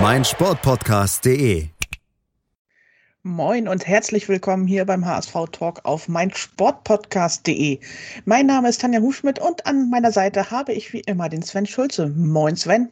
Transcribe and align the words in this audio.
meinsportpodcast.de. 0.00 1.68
Moin 3.22 3.68
und 3.68 3.86
herzlich 3.86 4.28
willkommen 4.28 4.66
hier 4.66 4.86
beim 4.86 5.04
HSV 5.04 5.34
Talk 5.52 5.80
auf 5.84 6.08
meinsportpodcast.de. 6.08 7.78
Mein 8.24 8.46
Name 8.46 8.70
ist 8.70 8.80
Tanja 8.80 9.00
Hufschmidt 9.00 9.38
und 9.38 9.66
an 9.66 9.90
meiner 9.90 10.10
Seite 10.10 10.50
habe 10.50 10.72
ich 10.72 10.92
wie 10.94 11.00
immer 11.00 11.28
den 11.28 11.42
Sven 11.42 11.66
Schulze. 11.66 12.08
Moin 12.08 12.56
Sven. 12.56 12.90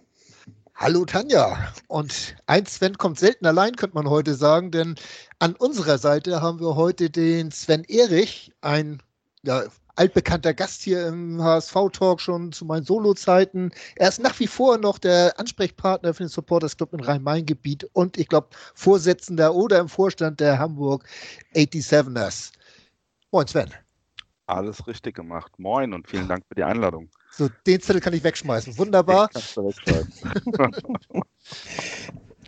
Hallo 0.75 1.07
Tanja. 1.07 1.73
Und 1.89 2.37
ein 2.47 2.67
Sven 2.67 2.99
kommt 2.99 3.19
selten 3.19 3.47
allein, 3.47 3.77
könnte 3.77 3.97
man 3.97 4.09
heute 4.09 4.35
sagen, 4.35 4.71
denn 4.71 4.95
an 5.39 5.57
unserer 5.57 5.99
Seite 5.99 6.43
haben 6.43 6.61
wir 6.61 6.77
heute 6.77 7.09
den 7.09 7.51
Sven 7.51 7.85
Erich, 7.85 8.53
ein 8.61 9.03
ja, 9.43 9.63
altbekannter 10.01 10.55
Gast 10.55 10.81
hier 10.81 11.09
im 11.09 11.43
HSV-Talk 11.43 12.23
schon 12.23 12.53
zu 12.53 12.65
meinen 12.65 12.87
Solo-Zeiten. 12.87 13.71
Er 13.97 14.09
ist 14.09 14.19
nach 14.19 14.41
wie 14.41 14.47
vor 14.47 14.79
noch 14.79 14.99
der 14.99 15.39
Ansprechpartner 15.39 16.15
für 16.15 16.23
den 16.23 16.31
Supporters 16.31 16.75
Club 16.75 16.95
im 16.95 17.01
Rhein-Main-Gebiet 17.01 17.85
und 17.93 18.17
ich 18.17 18.27
glaube 18.29 18.49
Vorsitzender 18.75 19.55
oder 19.55 19.79
im 19.79 19.91
Vorstand 19.91 20.41
der 20.41 20.59
Hamburg 20.59 21.05
87ers. 21.55 22.53
Moin 23.31 23.47
Sven. 23.47 23.75
Alles 24.47 24.87
richtig 24.87 25.17
gemacht. 25.17 25.53
Moin 25.59 25.93
und 25.93 26.09
vielen 26.09 26.29
Dank 26.29 26.47
für 26.49 26.55
die 26.55 26.65
Einladung. 26.65 27.11
So, 27.33 27.51
den 27.67 27.83
Zettel 27.83 28.01
kann 28.01 28.15
ich 28.15 28.25
wegschmeißen. 28.25 28.79
Wunderbar. 28.79 29.29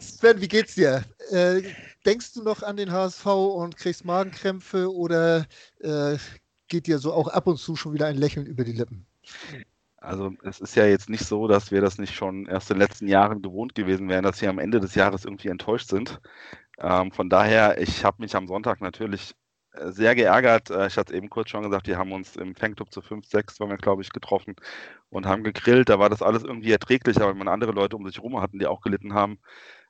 Sven, 0.01 0.41
wie 0.41 0.49
geht's 0.49 0.75
dir? 0.75 1.05
Äh, 1.31 1.63
denkst 2.07 2.33
du 2.33 2.43
noch 2.43 2.63
an 2.63 2.79
den 2.79 2.91
HSV 2.91 3.27
und 3.27 3.77
kriegst 3.77 4.07
Magenkrämpfe 4.07 4.91
oder 4.93 5.47
äh, 5.81 6.17
geht 6.73 6.87
dir 6.87 6.99
so 6.99 7.13
auch 7.13 7.29
ab 7.29 7.47
und 7.47 7.59
zu 7.59 7.77
schon 7.77 7.93
wieder 7.93 8.07
ein 8.07 8.17
Lächeln 8.17 8.47
über 8.47 8.65
die 8.65 8.73
Lippen. 8.73 9.05
Also 9.99 10.33
es 10.43 10.59
ist 10.59 10.75
ja 10.75 10.87
jetzt 10.87 11.11
nicht 11.11 11.25
so, 11.25 11.47
dass 11.47 11.71
wir 11.71 11.83
das 11.83 11.99
nicht 11.99 12.15
schon 12.15 12.47
erst 12.47 12.71
in 12.71 12.77
den 12.77 12.81
letzten 12.81 13.09
Jahren 13.09 13.43
gewohnt 13.43 13.75
gewesen 13.75 14.09
wären, 14.09 14.25
dass 14.25 14.41
wir 14.41 14.49
am 14.49 14.59
Ende 14.59 14.81
des 14.81 14.95
Jahres 14.95 15.27
irgendwie 15.27 15.49
enttäuscht 15.49 15.91
sind. 15.91 16.21
Ähm, 16.79 17.13
von 17.13 17.29
daher, 17.29 17.79
ich 17.79 18.05
habe 18.05 18.23
mich 18.23 18.35
am 18.35 18.49
Sonntag 18.49 18.81
natürlich 18.81 19.35
äh, 19.73 19.91
sehr 19.93 20.15
geärgert. 20.15 20.71
Äh, 20.71 20.87
ich 20.87 20.97
hatte 20.97 21.13
es 21.13 21.17
eben 21.17 21.29
kurz 21.29 21.51
schon 21.51 21.63
gesagt, 21.63 21.87
wir 21.87 21.99
haben 21.99 22.11
uns 22.11 22.37
im 22.37 22.55
Fanclub 22.55 22.91
zu 22.91 23.03
5, 23.03 23.27
6, 23.27 23.61
waren 23.61 23.69
wir, 23.69 23.77
glaube 23.77 24.01
ich, 24.01 24.11
getroffen 24.11 24.57
und 25.11 25.27
haben 25.27 25.45
gegrillt. 25.45 25.91
Da 25.91 25.99
war 25.99 26.09
das 26.09 26.23
alles 26.23 26.43
irgendwie 26.43 26.73
erträglich, 26.73 27.19
aber 27.19 27.31
wenn 27.31 27.39
man 27.39 27.49
andere 27.49 27.73
Leute 27.73 27.97
um 27.97 28.07
sich 28.07 28.17
herum 28.17 28.41
hatten, 28.41 28.59
die 28.59 28.67
auch 28.67 28.81
gelitten 28.81 29.13
haben, 29.13 29.39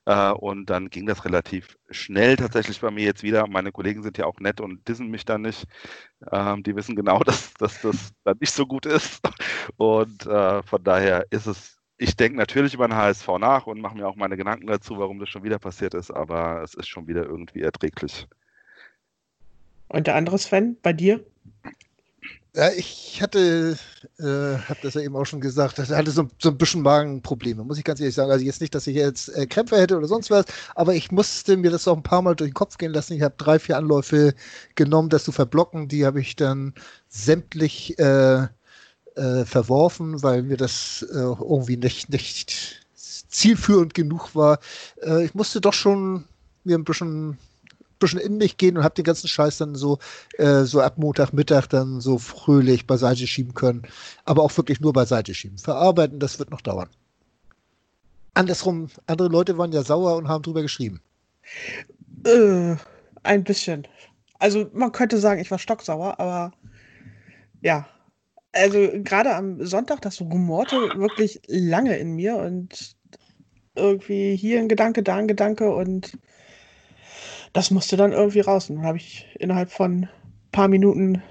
und 0.05 0.69
dann 0.69 0.89
ging 0.89 1.05
das 1.05 1.23
relativ 1.23 1.77
schnell 1.89 2.35
tatsächlich 2.35 2.81
bei 2.81 2.91
mir 2.91 3.05
jetzt 3.05 3.23
wieder. 3.23 3.47
Meine 3.47 3.71
Kollegen 3.71 4.03
sind 4.03 4.17
ja 4.17 4.25
auch 4.25 4.39
nett 4.39 4.59
und 4.59 4.87
dissen 4.87 5.07
mich 5.09 5.25
dann 5.25 5.43
nicht. 5.43 5.65
Ähm, 6.31 6.63
die 6.63 6.75
wissen 6.75 6.95
genau, 6.95 7.19
dass, 7.23 7.53
dass 7.53 7.81
das 7.81 8.13
dann 8.23 8.37
nicht 8.39 8.53
so 8.53 8.65
gut 8.65 8.85
ist. 8.85 9.21
Und 9.77 10.25
äh, 10.25 10.61
von 10.63 10.83
daher 10.83 11.25
ist 11.29 11.45
es, 11.45 11.77
ich 11.97 12.15
denke 12.17 12.37
natürlich 12.37 12.73
über 12.73 12.87
den 12.87 12.95
HSV 12.95 13.27
nach 13.39 13.65
und 13.67 13.79
mache 13.79 13.95
mir 13.95 14.07
auch 14.07 14.15
meine 14.15 14.35
Gedanken 14.35 14.67
dazu, 14.67 14.97
warum 14.97 15.19
das 15.19 15.29
schon 15.29 15.43
wieder 15.43 15.59
passiert 15.59 15.93
ist, 15.93 16.11
aber 16.11 16.61
es 16.63 16.73
ist 16.73 16.87
schon 16.87 17.07
wieder 17.07 17.23
irgendwie 17.23 17.61
erträglich. 17.61 18.27
Und 19.87 20.07
der 20.07 20.15
andere 20.15 20.37
Sven, 20.39 20.77
bei 20.81 20.91
dir? 20.91 21.23
Ja, 22.55 22.69
ich 22.71 23.19
hatte, 23.19 23.77
äh, 24.19 24.23
habe 24.23 24.79
das 24.83 24.93
ja 24.93 25.01
eben 25.01 25.15
auch 25.15 25.25
schon 25.25 25.41
gesagt, 25.41 25.79
hatte 25.79 26.11
so, 26.11 26.29
so 26.37 26.49
ein 26.49 26.57
bisschen 26.57 26.83
Magenprobleme, 26.83 27.63
muss 27.63 27.79
ich 27.79 27.83
ganz 27.83 27.99
ehrlich 27.99 28.13
sagen. 28.13 28.29
Also 28.29 28.45
jetzt 28.45 28.61
nicht, 28.61 28.75
dass 28.75 28.85
ich 28.85 28.95
jetzt 28.95 29.29
äh, 29.29 29.47
Krämpfe 29.47 29.77
hätte 29.77 29.97
oder 29.97 30.07
sonst 30.07 30.29
was, 30.29 30.45
aber 30.75 30.93
ich 30.93 31.11
musste 31.11 31.57
mir 31.57 31.71
das 31.71 31.87
auch 31.87 31.97
ein 31.97 32.03
paar 32.03 32.21
Mal 32.21 32.35
durch 32.35 32.51
den 32.51 32.53
Kopf 32.53 32.77
gehen 32.77 32.93
lassen. 32.93 33.13
Ich 33.13 33.23
habe 33.23 33.33
drei, 33.39 33.57
vier 33.57 33.75
Anläufe 33.77 34.35
genommen, 34.75 35.09
das 35.09 35.23
zu 35.23 35.31
verblocken. 35.31 35.87
Die 35.87 36.05
habe 36.05 36.21
ich 36.21 36.35
dann 36.35 36.75
sämtlich 37.09 37.97
äh, 37.97 38.43
äh, 39.15 39.45
verworfen, 39.45 40.23
weil 40.23 40.43
mir 40.43 40.57
das 40.57 41.05
äh, 41.11 41.15
irgendwie 41.17 41.77
nicht, 41.77 42.09
nicht 42.09 42.85
zielführend 42.95 43.95
genug 43.95 44.35
war. 44.35 44.59
Äh, 45.01 45.25
ich 45.25 45.33
musste 45.33 45.61
doch 45.61 45.73
schon 45.73 46.25
mir 46.63 46.77
ein 46.77 46.85
bisschen 46.85 47.37
bisschen 48.03 48.19
in 48.19 48.37
mich 48.37 48.57
gehen 48.57 48.77
und 48.77 48.83
habe 48.83 48.95
den 48.95 49.03
ganzen 49.03 49.27
Scheiß 49.27 49.57
dann 49.57 49.75
so, 49.75 49.99
äh, 50.37 50.63
so 50.63 50.81
ab 50.81 50.97
Montagmittag 50.97 51.67
dann 51.67 52.01
so 52.01 52.17
fröhlich 52.17 52.87
beiseite 52.87 53.27
schieben 53.27 53.53
können. 53.53 53.83
Aber 54.25 54.43
auch 54.43 54.55
wirklich 54.57 54.79
nur 54.79 54.93
beiseite 54.93 55.33
schieben. 55.33 55.57
Verarbeiten, 55.57 56.19
das 56.19 56.39
wird 56.39 56.51
noch 56.51 56.61
dauern. 56.61 56.89
Andersrum, 58.33 58.87
andere 59.05 59.27
Leute 59.27 59.57
waren 59.57 59.71
ja 59.71 59.83
sauer 59.83 60.15
und 60.15 60.27
haben 60.27 60.41
drüber 60.41 60.61
geschrieben. 60.61 61.01
Äh, 62.25 62.75
ein 63.23 63.43
bisschen. 63.43 63.87
Also 64.39 64.69
man 64.73 64.91
könnte 64.91 65.17
sagen, 65.17 65.39
ich 65.39 65.51
war 65.51 65.59
stocksauer, 65.59 66.19
aber 66.19 66.51
ja. 67.61 67.87
Also 68.51 68.89
gerade 69.03 69.35
am 69.35 69.65
Sonntag, 69.65 70.01
das 70.01 70.21
rumorte 70.21 70.75
wirklich 70.95 71.41
lange 71.47 71.97
in 71.97 72.15
mir 72.15 72.35
und 72.35 72.95
irgendwie 73.75 74.35
hier 74.35 74.59
ein 74.59 74.69
Gedanke, 74.69 75.01
da 75.01 75.15
ein 75.15 75.27
Gedanke 75.27 75.73
und 75.73 76.17
das 77.53 77.71
musste 77.71 77.97
dann 77.97 78.11
irgendwie 78.11 78.41
raus. 78.41 78.69
Und 78.69 78.77
dann 78.77 78.85
habe 78.85 78.97
ich 78.97 79.27
innerhalb 79.39 79.71
von 79.71 80.03
ein 80.03 80.09
paar 80.51 80.67
Minuten 80.67 81.21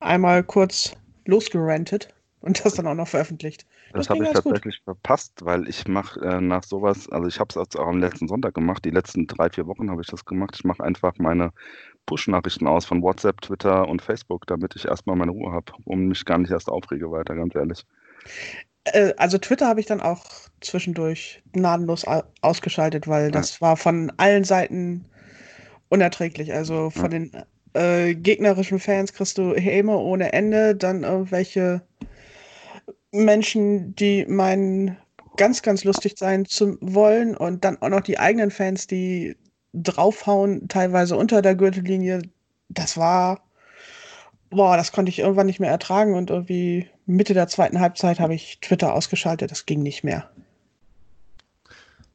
einmal 0.00 0.44
kurz 0.44 0.92
losgerantet 1.24 2.08
und 2.40 2.64
das 2.64 2.74
dann 2.74 2.86
auch 2.86 2.94
noch 2.94 3.08
veröffentlicht. 3.08 3.66
Das, 3.92 4.06
das 4.06 4.10
habe 4.10 4.24
ich 4.24 4.32
tatsächlich 4.32 4.76
gut. 4.76 4.84
verpasst, 4.84 5.32
weil 5.42 5.66
ich 5.66 5.88
mache 5.88 6.20
äh, 6.20 6.40
nach 6.40 6.62
sowas, 6.62 7.08
also 7.08 7.26
ich 7.26 7.40
habe 7.40 7.48
es 7.48 7.76
auch 7.76 7.86
am 7.86 8.00
letzten 8.00 8.28
Sonntag 8.28 8.54
gemacht, 8.54 8.84
die 8.84 8.90
letzten 8.90 9.26
drei, 9.26 9.48
vier 9.48 9.66
Wochen 9.66 9.90
habe 9.90 10.02
ich 10.02 10.08
das 10.08 10.24
gemacht. 10.26 10.54
Ich 10.54 10.64
mache 10.64 10.84
einfach 10.84 11.14
meine 11.18 11.52
Push-Nachrichten 12.04 12.66
aus 12.66 12.84
von 12.84 13.02
WhatsApp, 13.02 13.40
Twitter 13.40 13.88
und 13.88 14.02
Facebook, 14.02 14.46
damit 14.46 14.76
ich 14.76 14.84
erstmal 14.84 15.16
meine 15.16 15.32
Ruhe 15.32 15.52
habe 15.52 15.72
und 15.84 16.06
mich 16.06 16.24
gar 16.24 16.38
nicht 16.38 16.50
erst 16.50 16.68
aufrege 16.68 17.10
weiter, 17.10 17.34
ganz 17.34 17.54
ehrlich. 17.54 17.86
Äh, 18.84 19.14
also 19.16 19.38
Twitter 19.38 19.66
habe 19.66 19.80
ich 19.80 19.86
dann 19.86 20.00
auch 20.02 20.24
zwischendurch 20.60 21.42
gnadenlos 21.52 22.04
ausgeschaltet, 22.42 23.08
weil 23.08 23.30
das 23.30 23.58
ja. 23.58 23.68
war 23.68 23.76
von 23.76 24.12
allen 24.18 24.44
Seiten 24.44 25.06
unerträglich. 25.88 26.52
Also 26.52 26.90
von 26.90 27.10
den 27.10 27.32
äh, 27.74 28.14
gegnerischen 28.14 28.78
Fans 28.78 29.12
kriegst 29.12 29.38
du 29.38 29.54
Häme 29.54 29.96
ohne 29.96 30.32
Ende, 30.32 30.74
dann 30.74 31.04
irgendwelche 31.04 31.82
Menschen, 33.12 33.94
die 33.94 34.26
meinen, 34.26 34.96
ganz, 35.36 35.62
ganz 35.62 35.84
lustig 35.84 36.14
sein 36.18 36.44
zu 36.44 36.76
wollen 36.80 37.36
und 37.36 37.64
dann 37.64 37.80
auch 37.80 37.88
noch 37.88 38.00
die 38.00 38.18
eigenen 38.18 38.50
Fans, 38.50 38.86
die 38.86 39.36
draufhauen, 39.72 40.68
teilweise 40.68 41.16
unter 41.16 41.42
der 41.42 41.54
Gürtellinie. 41.54 42.22
Das 42.68 42.96
war, 42.96 43.40
boah, 44.50 44.76
das 44.76 44.92
konnte 44.92 45.10
ich 45.10 45.20
irgendwann 45.20 45.46
nicht 45.46 45.60
mehr 45.60 45.70
ertragen 45.70 46.14
und 46.14 46.30
irgendwie 46.30 46.90
Mitte 47.06 47.34
der 47.34 47.48
zweiten 47.48 47.80
Halbzeit 47.80 48.20
habe 48.20 48.34
ich 48.34 48.60
Twitter 48.60 48.92
ausgeschaltet, 48.94 49.50
das 49.50 49.64
ging 49.64 49.82
nicht 49.82 50.04
mehr. 50.04 50.30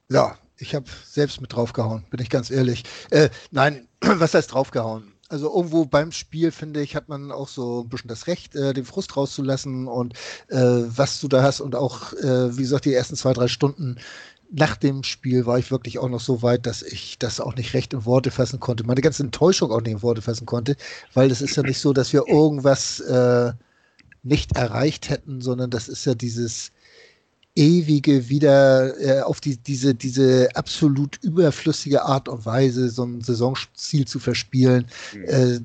Ja, 0.10 0.38
ich 0.64 0.74
habe 0.74 0.86
selbst 1.06 1.42
mit 1.42 1.54
draufgehauen, 1.54 2.06
bin 2.10 2.22
ich 2.22 2.30
ganz 2.30 2.50
ehrlich. 2.50 2.84
Äh, 3.12 3.30
nein, 3.52 3.88
was 4.02 4.34
heißt 4.34 4.54
draufgehauen? 4.54 5.12
Also 5.30 5.54
irgendwo 5.54 5.86
beim 5.86 6.12
Spiel, 6.12 6.52
finde 6.52 6.82
ich, 6.82 6.96
hat 6.96 7.10
man 7.10 7.32
auch 7.32 7.48
so 7.48 7.82
ein 7.82 7.90
bisschen 7.90 8.08
das 8.08 8.28
Recht, 8.28 8.56
äh, 8.56 8.74
den 8.74 8.86
Frust 8.86 9.16
rauszulassen 9.18 9.88
und 9.88 10.14
äh, 10.50 10.58
was 10.58 11.20
du 11.20 11.28
da 11.28 11.44
hast 11.44 11.60
und 11.60 11.76
auch, 11.76 12.14
äh, 12.14 12.56
wie 12.56 12.62
gesagt, 12.62 12.86
die 12.86 12.94
ersten 12.94 13.16
zwei, 13.16 13.34
drei 13.34 13.48
Stunden 13.48 13.98
nach 14.52 14.76
dem 14.76 15.04
Spiel 15.04 15.48
war 15.48 15.58
ich 15.58 15.72
wirklich 15.72 15.98
auch 15.98 16.10
noch 16.10 16.20
so 16.20 16.44
weit, 16.44 16.68
dass 16.68 16.84
ich 16.84 17.18
das 17.18 17.40
auch 17.40 17.56
nicht 17.56 17.74
recht 17.74 17.94
in 17.94 18.06
Worte 18.06 18.30
fassen 18.30 18.60
konnte, 18.60 18.86
meine 18.86 19.02
ganze 19.02 19.24
Enttäuschung 19.24 19.72
auch 19.72 19.82
nicht 19.82 19.94
in 19.94 20.04
Worte 20.04 20.22
fassen 20.22 20.46
konnte, 20.46 20.76
weil 21.14 21.32
es 21.32 21.42
ist 21.42 21.56
ja 21.56 21.64
nicht 21.64 21.80
so, 21.80 21.92
dass 21.94 22.14
wir 22.14 22.26
irgendwas 22.28 23.00
äh, 23.00 23.54
nicht 24.22 24.56
erreicht 24.56 25.10
hätten, 25.10 25.42
sondern 25.42 25.72
das 25.72 25.90
ist 25.90 26.06
ja 26.06 26.14
dieses 26.14 26.72
ewige 27.56 28.30
wieder 28.30 29.00
äh, 29.00 29.22
auf 29.22 29.40
die, 29.40 29.58
diese, 29.58 29.94
diese 29.94 30.50
absolut 30.56 31.18
überflüssige 31.24 32.04
Art 32.04 32.28
und 32.28 32.46
Weise, 32.48 32.90
so 32.90 33.04
ein 33.04 33.22
Saisonziel 33.22 34.06
zu 34.06 34.20
verspielen, 34.20 34.88
mhm. 35.14 35.24
äh, 35.26 35.60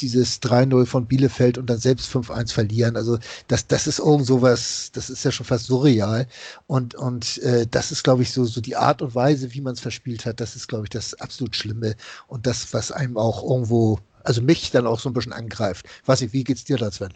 dieses 0.00 0.40
3-0 0.40 0.86
von 0.86 1.06
Bielefeld 1.06 1.58
und 1.58 1.68
dann 1.68 1.78
selbst 1.78 2.14
5-1 2.14 2.52
verlieren. 2.52 2.96
Also 2.96 3.18
das, 3.48 3.66
das 3.66 3.88
ist 3.88 3.98
irgend 3.98 4.26
sowas, 4.26 4.90
das 4.92 5.10
ist 5.10 5.24
ja 5.24 5.32
schon 5.32 5.46
fast 5.46 5.66
surreal. 5.66 6.28
Und, 6.68 6.94
und 6.94 7.38
äh, 7.38 7.66
das 7.68 7.90
ist, 7.90 8.04
glaube 8.04 8.22
ich, 8.22 8.32
so, 8.32 8.44
so 8.44 8.60
die 8.60 8.76
Art 8.76 9.02
und 9.02 9.16
Weise, 9.16 9.52
wie 9.52 9.60
man 9.60 9.74
es 9.74 9.80
verspielt 9.80 10.26
hat, 10.26 10.40
das 10.40 10.54
ist, 10.54 10.68
glaube 10.68 10.84
ich, 10.84 10.90
das 10.90 11.14
absolut 11.14 11.56
Schlimme 11.56 11.96
und 12.28 12.46
das, 12.46 12.72
was 12.72 12.92
einem 12.92 13.16
auch 13.16 13.42
irgendwo, 13.42 13.98
also 14.22 14.42
mich 14.42 14.70
dann 14.70 14.86
auch 14.86 15.00
so 15.00 15.10
ein 15.10 15.12
bisschen 15.12 15.32
angreift. 15.32 15.86
Weiß 16.04 16.20
ich, 16.20 16.32
wie 16.32 16.44
geht's 16.44 16.64
dir 16.64 16.76
da, 16.76 16.92
Sven? 16.92 17.14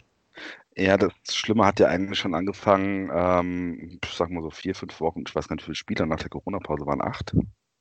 Ja, 0.81 0.97
das 0.97 1.13
Schlimme 1.35 1.67
hat 1.67 1.79
ja 1.79 1.89
eigentlich 1.89 2.19
schon 2.19 2.35
angefangen, 2.35 3.11
ähm, 3.13 3.99
ich 4.03 4.11
sag 4.15 4.31
mal 4.31 4.43
so 4.43 4.51
vier, 4.51 4.75
fünf 4.75 4.99
Wochen, 5.01 5.25
ich 5.27 5.35
weiß 5.35 5.47
gar 5.47 5.57
nicht, 5.57 5.65
wie 5.65 5.67
viele 5.67 5.75
Spieler 5.75 6.07
nach 6.07 6.21
der 6.21 6.31
Corona-Pause 6.31 6.87
waren, 6.87 7.03
acht. 7.03 7.35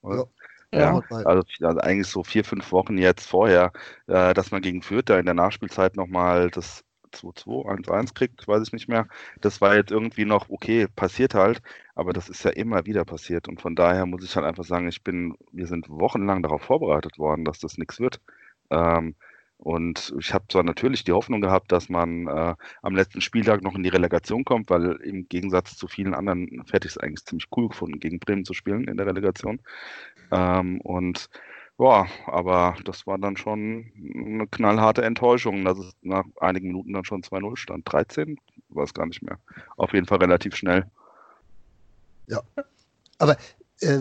Ja. 0.03 0.25
Ja. 0.73 1.01
Also, 1.23 1.43
also 1.61 1.79
eigentlich 1.79 2.07
so 2.07 2.23
vier, 2.23 2.43
fünf 2.43 2.71
Wochen 2.73 2.97
jetzt 2.97 3.27
vorher, 3.27 3.71
äh, 4.07 4.33
dass 4.33 4.51
man 4.51 4.61
gegen 4.61 4.81
Fürth 4.81 5.05
da 5.09 5.17
in 5.19 5.25
der 5.25 5.33
Nachspielzeit 5.33 5.95
nochmal 5.95 6.51
das 6.51 6.83
2-2, 7.11 7.65
1-1 7.65 8.13
kriegt, 8.13 8.47
weiß 8.47 8.63
ich 8.67 8.73
nicht 8.73 8.89
mehr. 8.89 9.07
Das 9.41 9.61
war 9.61 9.75
jetzt 9.75 9.91
irgendwie 9.91 10.25
noch, 10.25 10.49
okay, 10.49 10.87
passiert 10.87 11.33
halt, 11.35 11.61
aber 11.95 12.13
das 12.13 12.29
ist 12.29 12.43
ja 12.43 12.51
immer 12.51 12.85
wieder 12.85 13.05
passiert. 13.05 13.47
Und 13.47 13.61
von 13.61 13.75
daher 13.75 14.05
muss 14.05 14.23
ich 14.25 14.35
halt 14.35 14.45
einfach 14.45 14.65
sagen, 14.65 14.87
ich 14.89 15.03
bin, 15.03 15.35
wir 15.51 15.67
sind 15.67 15.89
wochenlang 15.89 16.43
darauf 16.43 16.61
vorbereitet 16.63 17.17
worden, 17.17 17.45
dass 17.45 17.59
das 17.59 17.77
nichts 17.77 17.99
wird. 17.99 18.21
Ähm, 18.69 19.15
und 19.59 20.15
ich 20.17 20.33
habe 20.33 20.45
zwar 20.47 20.63
natürlich 20.63 21.03
die 21.03 21.11
Hoffnung 21.11 21.41
gehabt, 21.41 21.73
dass 21.73 21.89
man 21.89 22.27
äh, 22.27 22.55
am 22.81 22.95
letzten 22.95 23.19
Spieltag 23.19 23.61
noch 23.61 23.75
in 23.75 23.83
die 23.83 23.89
Relegation 23.89 24.45
kommt, 24.45 24.69
weil 24.69 24.93
im 25.03 25.27
Gegensatz 25.27 25.75
zu 25.75 25.89
vielen 25.89 26.13
anderen 26.13 26.63
hätte 26.71 26.87
ich 26.87 26.95
es 26.95 26.97
eigentlich 26.97 27.25
ziemlich 27.25 27.47
cool 27.57 27.67
gefunden, 27.67 27.99
gegen 27.99 28.19
Bremen 28.19 28.45
zu 28.45 28.53
spielen 28.53 28.87
in 28.87 28.95
der 28.95 29.05
Relegation. 29.05 29.59
Ähm, 30.31 30.79
und 30.79 31.29
ja, 31.77 32.07
aber 32.25 32.77
das 32.85 33.05
war 33.05 33.17
dann 33.17 33.35
schon 33.35 33.91
eine 33.97 34.47
knallharte 34.47 35.03
Enttäuschung, 35.03 35.65
dass 35.65 35.77
es 35.77 35.93
nach 36.03 36.23
einigen 36.39 36.67
Minuten 36.67 36.93
dann 36.93 37.03
schon 37.03 37.21
2-0 37.21 37.57
stand. 37.57 37.91
13? 37.91 38.39
Weiß 38.69 38.93
gar 38.93 39.07
nicht 39.07 39.21
mehr. 39.21 39.39
Auf 39.75 39.91
jeden 39.91 40.05
Fall 40.05 40.19
relativ 40.19 40.55
schnell. 40.55 40.85
Ja. 42.27 42.41
Aber 43.17 43.35
äh, 43.81 43.99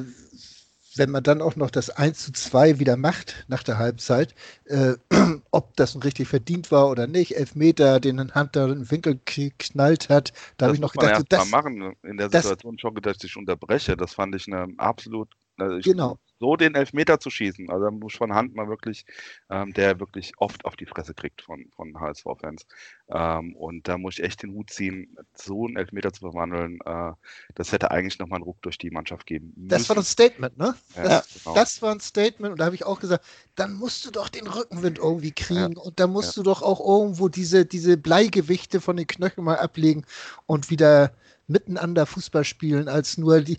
wenn 0.98 1.10
man 1.10 1.22
dann 1.22 1.42
auch 1.42 1.56
noch 1.56 1.70
das 1.70 1.90
1 1.90 2.18
zu 2.18 2.32
2 2.32 2.78
wieder 2.78 2.96
macht 2.96 3.44
nach 3.48 3.62
der 3.62 3.78
Halbzeit, 3.78 4.34
äh, 4.66 4.94
ob 5.50 5.76
das 5.76 5.94
nun 5.94 6.02
richtig 6.02 6.28
verdient 6.28 6.70
war 6.70 6.88
oder 6.90 7.06
nicht, 7.06 7.36
Elfmeter, 7.36 8.00
den 8.00 8.34
Hunter 8.34 8.66
in 8.66 8.80
den 8.80 8.90
Winkel 8.90 9.20
geknallt 9.24 10.08
hat, 10.08 10.32
da 10.56 10.66
habe 10.66 10.74
ich 10.74 10.80
noch 10.80 10.92
gedacht, 10.92 11.24
das 11.28 11.50
machen 11.50 11.94
in 12.02 12.16
der 12.16 12.30
Situation 12.30 12.76
das, 12.76 12.80
schon 12.80 12.94
gedacht, 12.94 13.16
dass 13.16 13.24
ich 13.24 13.36
unterbreche. 13.36 13.96
Das 13.96 14.14
fand 14.14 14.34
ich 14.34 14.46
eine 14.46 14.68
absolut 14.78 15.28
also 15.58 15.76
ich, 15.76 15.84
genau 15.84 16.18
so 16.40 16.56
den 16.56 16.74
Elfmeter 16.74 17.20
zu 17.20 17.30
schießen. 17.30 17.70
Also 17.70 17.86
da 17.86 17.90
muss 17.90 18.14
von 18.14 18.34
Hand 18.34 18.54
mal 18.54 18.68
wirklich, 18.68 19.04
ähm, 19.50 19.72
der 19.72 19.98
wirklich 20.00 20.32
oft 20.38 20.64
auf 20.64 20.76
die 20.76 20.86
Fresse 20.86 21.14
kriegt 21.14 21.42
von, 21.42 21.66
von 21.74 21.98
HSV-Fans. 21.98 22.66
Ähm, 23.08 23.56
und 23.56 23.88
da 23.88 23.98
muss 23.98 24.18
ich 24.18 24.24
echt 24.24 24.42
den 24.42 24.52
Hut 24.52 24.70
ziehen, 24.70 25.16
so 25.34 25.66
einen 25.66 25.76
Elfmeter 25.76 26.12
zu 26.12 26.20
verwandeln. 26.20 26.78
Äh, 26.84 27.12
das 27.54 27.72
hätte 27.72 27.90
eigentlich 27.90 28.18
nochmal 28.18 28.36
einen 28.36 28.44
Ruck 28.44 28.62
durch 28.62 28.78
die 28.78 28.90
Mannschaft 28.90 29.26
geben 29.26 29.52
müssen. 29.56 29.68
Das 29.68 29.88
war 29.88 29.96
ein 29.96 30.04
Statement, 30.04 30.56
ne? 30.56 30.74
Ja, 30.96 31.02
das, 31.02 31.28
genau. 31.42 31.54
das, 31.54 31.82
war 31.82 31.92
ein 31.92 32.00
Statement 32.00 32.52
und 32.52 32.60
da 32.60 32.66
habe 32.66 32.74
ich 32.74 32.84
auch 32.84 33.00
gesagt, 33.00 33.24
dann 33.54 33.74
musst 33.74 34.04
du 34.06 34.10
doch 34.10 34.28
den 34.28 34.46
Rückenwind 34.46 34.98
irgendwie 34.98 35.32
kriegen 35.32 35.72
Ja. 35.76 35.82
und 35.82 35.98
da 35.98 36.06
musst 36.06 36.36
Ja. 36.36 36.42
du 36.42 36.50
doch 36.50 36.62
auch 36.62 36.80
irgendwo 36.80 37.28
diese, 37.28 37.66
diese 37.66 37.96
Bleigewichte 37.96 38.80
von 38.80 38.96
den 38.96 39.06
Knöcheln 39.06 39.44
mal 39.44 39.58
ablegen 39.58 40.04
und 40.46 40.70
wieder 40.70 41.12
miteinander 41.48 42.06
Fußball 42.06 42.44
spielen, 42.44 42.88
als 42.88 43.18
nur 43.18 43.40
die. 43.40 43.56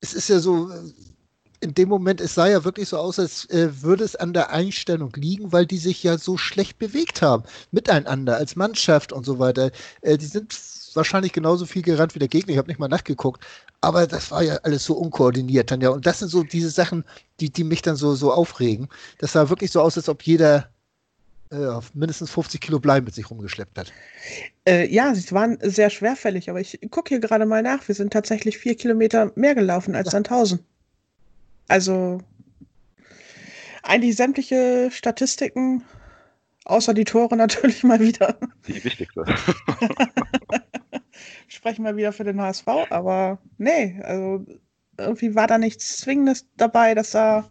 Es 0.00 0.14
ist 0.14 0.28
ja 0.28 0.38
so, 0.38 0.70
in 1.60 1.74
dem 1.74 1.88
Moment, 1.88 2.20
es 2.20 2.34
sah 2.34 2.48
ja 2.48 2.64
wirklich 2.64 2.88
so 2.88 2.98
aus, 2.98 3.18
als 3.18 3.48
äh, 3.50 3.82
würde 3.82 4.04
es 4.04 4.16
an 4.16 4.32
der 4.32 4.50
Einstellung 4.50 5.12
liegen, 5.16 5.52
weil 5.52 5.66
die 5.66 5.78
sich 5.78 6.02
ja 6.02 6.18
so 6.18 6.36
schlecht 6.36 6.78
bewegt 6.78 7.22
haben, 7.22 7.44
miteinander, 7.72 8.36
als 8.36 8.56
Mannschaft 8.56 9.12
und 9.12 9.24
so 9.24 9.38
weiter. 9.38 9.70
Äh, 10.02 10.18
die 10.18 10.26
sind 10.26 10.52
wahrscheinlich 10.94 11.32
genauso 11.32 11.66
viel 11.66 11.82
gerannt 11.82 12.14
wie 12.14 12.18
der 12.18 12.28
Gegner, 12.28 12.52
ich 12.52 12.58
habe 12.58 12.68
nicht 12.68 12.80
mal 12.80 12.88
nachgeguckt, 12.88 13.44
aber 13.80 14.06
das 14.06 14.30
war 14.30 14.42
ja 14.42 14.56
alles 14.62 14.84
so 14.84 14.94
unkoordiniert 14.94 15.70
dann 15.70 15.80
ja. 15.80 15.90
Und 15.90 16.06
das 16.06 16.20
sind 16.20 16.28
so 16.28 16.42
diese 16.42 16.70
Sachen, 16.70 17.04
die, 17.40 17.50
die 17.50 17.64
mich 17.64 17.82
dann 17.82 17.96
so, 17.96 18.14
so 18.14 18.32
aufregen. 18.32 18.88
Das 19.18 19.32
sah 19.32 19.48
wirklich 19.48 19.70
so 19.70 19.80
aus, 19.80 19.96
als 19.96 20.08
ob 20.08 20.22
jeder 20.22 20.68
äh, 21.50 21.66
auf 21.66 21.94
mindestens 21.94 22.30
50 22.30 22.60
Kilo 22.60 22.78
Blei 22.78 23.00
mit 23.00 23.14
sich 23.14 23.30
rumgeschleppt 23.30 23.78
hat. 23.78 23.92
Äh, 24.66 24.92
ja, 24.92 25.14
sie 25.14 25.32
waren 25.32 25.58
sehr 25.62 25.90
schwerfällig, 25.90 26.50
aber 26.50 26.60
ich 26.60 26.78
gucke 26.90 27.08
hier 27.08 27.20
gerade 27.20 27.46
mal 27.46 27.62
nach. 27.62 27.86
Wir 27.88 27.94
sind 27.94 28.12
tatsächlich 28.12 28.58
vier 28.58 28.76
Kilometer 28.76 29.32
mehr 29.34 29.54
gelaufen 29.54 29.94
als 29.94 30.10
Sandhausen. 30.10 30.60
Also 31.68 32.20
eigentlich 33.82 34.16
sämtliche 34.16 34.90
Statistiken, 34.90 35.84
außer 36.64 36.94
die 36.94 37.04
Tore 37.04 37.36
natürlich 37.36 37.84
mal 37.84 38.00
wieder, 38.00 38.38
Die 38.66 38.82
wichtigste. 38.82 39.24
sprechen 41.48 41.84
wir 41.84 41.96
wieder 41.96 42.12
für 42.12 42.24
den 42.24 42.40
HSV, 42.40 42.66
aber 42.90 43.38
nee, 43.56 44.00
also 44.02 44.44
irgendwie 44.96 45.34
war 45.34 45.46
da 45.46 45.58
nichts 45.58 45.98
Zwingendes 45.98 46.46
dabei, 46.56 46.94
das 46.94 47.12
sah 47.12 47.48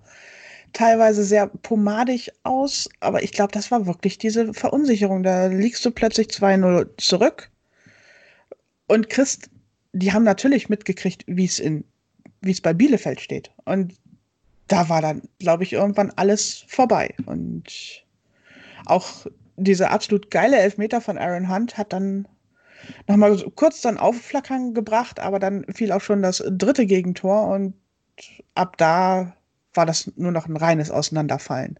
teilweise 0.73 1.23
sehr 1.23 1.47
pomadig 1.47 2.31
aus, 2.43 2.89
aber 2.99 3.23
ich 3.23 3.31
glaube, 3.31 3.51
das 3.51 3.71
war 3.71 3.87
wirklich 3.87 4.17
diese 4.17 4.53
Verunsicherung. 4.53 5.23
Da 5.23 5.47
liegst 5.47 5.83
du 5.85 5.91
plötzlich 5.91 6.27
2-0 6.27 6.89
zurück 6.97 7.49
und 8.87 9.09
kriegst, 9.09 9.49
die 9.93 10.13
haben 10.13 10.23
natürlich 10.23 10.69
mitgekriegt, 10.69 11.23
wie 11.27 11.45
es 11.45 11.59
in, 11.59 11.83
wie 12.41 12.51
es 12.51 12.61
bei 12.61 12.73
Bielefeld 12.73 13.21
steht. 13.21 13.51
Und 13.65 13.95
da 14.67 14.89
war 14.89 15.01
dann, 15.01 15.21
glaube 15.39 15.63
ich, 15.63 15.73
irgendwann 15.73 16.11
alles 16.15 16.65
vorbei. 16.67 17.13
Und 17.25 18.03
auch 18.85 19.25
diese 19.55 19.89
absolut 19.89 20.29
geile 20.31 20.57
Elfmeter 20.57 21.01
von 21.01 21.17
Aaron 21.17 21.49
Hunt 21.49 21.77
hat 21.77 21.93
dann 21.93 22.27
nochmal 23.07 23.37
so 23.37 23.49
kurz 23.49 23.81
dann 23.81 23.97
aufflackern 23.97 24.73
gebracht, 24.73 25.19
aber 25.19 25.39
dann 25.39 25.65
fiel 25.73 25.91
auch 25.91 26.01
schon 26.01 26.21
das 26.21 26.43
dritte 26.47 26.85
Gegentor 26.85 27.47
und 27.47 27.73
ab 28.55 28.77
da 28.77 29.35
war 29.73 29.85
das 29.85 30.11
nur 30.15 30.31
noch 30.31 30.47
ein 30.47 30.57
reines 30.57 30.91
Auseinanderfallen. 30.91 31.79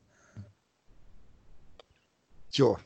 Tja. 2.52 2.78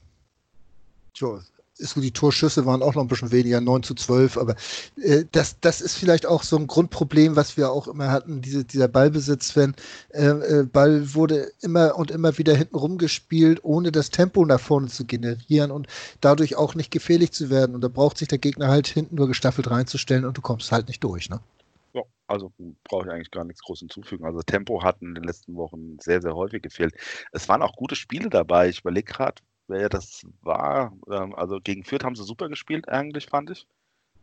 Tja. 1.14 1.40
Gut, 1.82 2.04
die 2.04 2.12
Torschüsse 2.12 2.66
waren 2.66 2.84
auch 2.84 2.94
noch 2.94 3.02
ein 3.02 3.08
bisschen 3.08 3.32
weniger, 3.32 3.60
9 3.60 3.84
zu 3.84 3.96
12, 3.96 4.38
aber 4.38 4.56
äh, 5.02 5.26
das, 5.32 5.60
das 5.60 5.82
ist 5.82 5.96
vielleicht 5.96 6.26
auch 6.26 6.44
so 6.44 6.58
ein 6.58 6.68
Grundproblem, 6.68 7.36
was 7.36 7.58
wir 7.58 7.72
auch 7.72 7.88
immer 7.88 8.12
hatten, 8.12 8.42
diese, 8.42 8.64
dieser 8.64 8.88
Ballbesitz, 8.88 9.56
wenn 9.56 9.74
äh, 10.10 10.28
äh, 10.28 10.64
Ball 10.64 11.14
wurde 11.16 11.52
immer 11.62 11.98
und 11.98 12.12
immer 12.12 12.38
wieder 12.38 12.56
hinten 12.56 12.76
rumgespielt, 12.76 13.64
ohne 13.64 13.92
das 13.92 14.12
Tempo 14.12 14.46
nach 14.46 14.60
vorne 14.60 14.88
zu 14.88 15.06
generieren 15.06 15.72
und 15.72 15.88
dadurch 16.22 16.56
auch 16.56 16.76
nicht 16.76 16.92
gefährlich 16.92 17.32
zu 17.32 17.50
werden. 17.50 17.76
Und 17.76 17.82
da 17.82 17.88
braucht 17.88 18.18
sich 18.18 18.28
der 18.28 18.38
Gegner 18.38 18.68
halt 18.68 18.88
hinten 18.88 19.16
nur 19.16 19.28
gestaffelt 19.28 19.70
reinzustellen 19.70 20.26
und 20.26 20.38
du 20.38 20.42
kommst 20.42 20.72
halt 20.72 20.88
nicht 20.88 21.04
durch, 21.04 21.30
ne? 21.30 21.40
Ja, 21.94 22.04
also 22.28 22.54
brauche 22.84 23.08
ich 23.08 23.12
eigentlich 23.12 23.32
gar 23.32 23.44
nichts 23.44 23.64
groß 23.64 23.80
hinzufügen. 23.80 24.26
Also 24.26 24.42
Tempo 24.44 24.84
hat 24.84 25.02
in 25.02 25.16
den 25.16 25.24
letzten 25.24 25.56
Wochen 25.56 25.98
sehr, 26.00 26.22
sehr 26.22 26.36
häufig 26.36 26.62
gefehlt. 26.62 26.94
Es 27.32 27.50
waren 27.50 27.62
auch 27.62 27.76
gute 27.76 27.96
Spiele 27.96 28.30
dabei. 28.30 28.70
Ich 28.70 28.82
überlege 28.82 29.12
gerade, 29.12 29.42
wer 29.72 29.90
das 29.90 30.26
war. 30.42 30.94
Ähm, 31.10 31.34
also 31.36 31.60
gegen 31.62 31.84
Fürth 31.84 32.04
haben 32.04 32.16
sie 32.16 32.24
super 32.24 32.50
gespielt, 32.50 32.88
eigentlich, 32.90 33.26
fand 33.26 33.50
ich. 33.50 33.66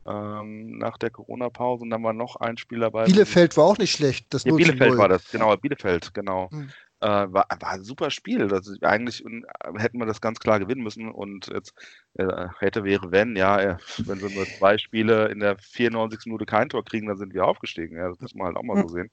Ähm, 0.06 0.78
nach 0.78 0.96
der 0.96 1.10
Corona-Pause. 1.10 1.82
Und 1.82 1.90
dann 1.90 2.02
war 2.02 2.12
noch 2.12 2.36
ein 2.36 2.56
Spiel 2.56 2.80
dabei. 2.80 3.04
Bielefeld 3.04 3.56
war 3.56 3.64
auch 3.64 3.78
nicht 3.78 3.92
schlecht. 3.92 4.26
Das 4.30 4.44
Ja, 4.44 4.52
0 4.52 4.60
zu 4.60 4.64
Bielefeld 4.64 4.90
0. 4.92 4.98
war 4.98 5.08
das, 5.08 5.30
genau, 5.30 5.54
Bielefeld, 5.56 6.14
genau. 6.14 6.50
Hm. 6.50 6.70
Äh, 7.00 7.06
war, 7.06 7.46
war 7.60 7.70
ein 7.70 7.84
super 7.84 8.10
Spiel. 8.10 8.48
Das 8.48 8.72
eigentlich 8.82 9.24
äh, 9.24 9.42
hätten 9.76 9.98
wir 9.98 10.06
das 10.06 10.20
ganz 10.20 10.40
klar 10.40 10.58
gewinnen 10.58 10.82
müssen. 10.82 11.10
Und 11.10 11.48
jetzt 11.48 11.74
äh, 12.14 12.48
hätte, 12.58 12.84
wäre, 12.84 13.12
wenn, 13.12 13.36
ja, 13.36 13.60
äh, 13.60 13.76
wenn 13.98 14.18
sie 14.18 14.34
nur 14.34 14.46
zwei 14.46 14.78
Spiele 14.78 15.28
in 15.28 15.40
der 15.40 15.58
94. 15.58 16.20
Minute 16.26 16.46
kein 16.46 16.70
Tor 16.70 16.84
kriegen, 16.84 17.06
dann 17.06 17.18
sind 17.18 17.34
wir 17.34 17.44
aufgestiegen. 17.44 17.96
Ja, 17.96 18.08
das 18.08 18.20
muss 18.20 18.34
man 18.34 18.46
halt 18.46 18.56
auch 18.56 18.62
mal 18.62 18.80
so 18.80 18.88
sehen. 18.88 19.10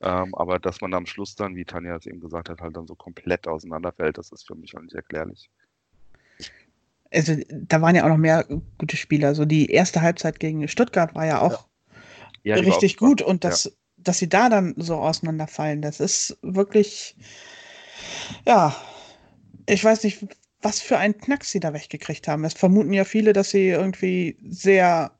Ähm, 0.00 0.34
aber 0.34 0.58
dass 0.58 0.80
man 0.80 0.94
am 0.94 1.06
Schluss 1.06 1.34
dann, 1.34 1.56
wie 1.56 1.64
Tanja 1.64 1.96
es 1.96 2.06
eben 2.06 2.20
gesagt 2.20 2.48
hat, 2.48 2.60
halt 2.60 2.76
dann 2.76 2.86
so 2.86 2.94
komplett 2.94 3.46
auseinanderfällt, 3.46 4.16
das 4.16 4.32
ist 4.32 4.46
für 4.46 4.54
mich 4.54 4.74
halt 4.74 4.84
nicht 4.84 4.94
erklärlich. 4.94 5.50
Also 7.12 7.34
da 7.50 7.80
waren 7.80 7.96
ja 7.96 8.04
auch 8.04 8.08
noch 8.08 8.18
mehr 8.18 8.44
gute 8.78 8.96
Spieler. 8.96 9.28
Also 9.28 9.44
die 9.44 9.70
erste 9.70 10.02
Halbzeit 10.02 10.40
gegen 10.40 10.68
Stuttgart 10.68 11.14
war 11.14 11.26
ja 11.26 11.40
auch 11.40 11.66
Ja, 12.42 12.56
war 12.56 12.62
richtig 12.62 12.96
gut 12.96 13.22
und 13.22 13.44
das, 13.44 13.72
dass 13.96 14.18
sie 14.18 14.28
da 14.28 14.48
dann 14.48 14.74
so 14.76 14.96
auseinanderfallen, 14.96 15.82
das 15.82 16.00
ist 16.00 16.38
wirklich, 16.42 17.16
ja, 18.46 18.74
ich 19.66 19.82
weiß 19.82 20.04
nicht, 20.04 20.26
was 20.62 20.80
für 20.80 20.98
einen 20.98 21.18
Knacks 21.18 21.50
sie 21.50 21.60
da 21.60 21.72
weggekriegt 21.72 22.26
haben. 22.26 22.44
Es 22.44 22.54
vermuten 22.54 22.92
ja 22.92 23.04
viele, 23.04 23.32
dass 23.32 23.50
sie 23.50 23.68
irgendwie 23.68 24.36
sehr 24.48 25.12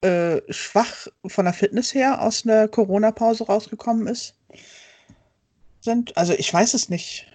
äh, 0.00 0.40
schwach 0.48 1.06
von 1.26 1.44
der 1.44 1.54
Fitness 1.54 1.94
her 1.94 2.22
aus 2.22 2.42
der 2.42 2.68
Corona-Pause 2.68 3.46
rausgekommen 3.46 4.06
ist. 4.06 4.34
Sind. 5.80 6.16
Also 6.16 6.32
ich 6.32 6.52
weiß 6.52 6.74
es 6.74 6.88
nicht. 6.88 7.26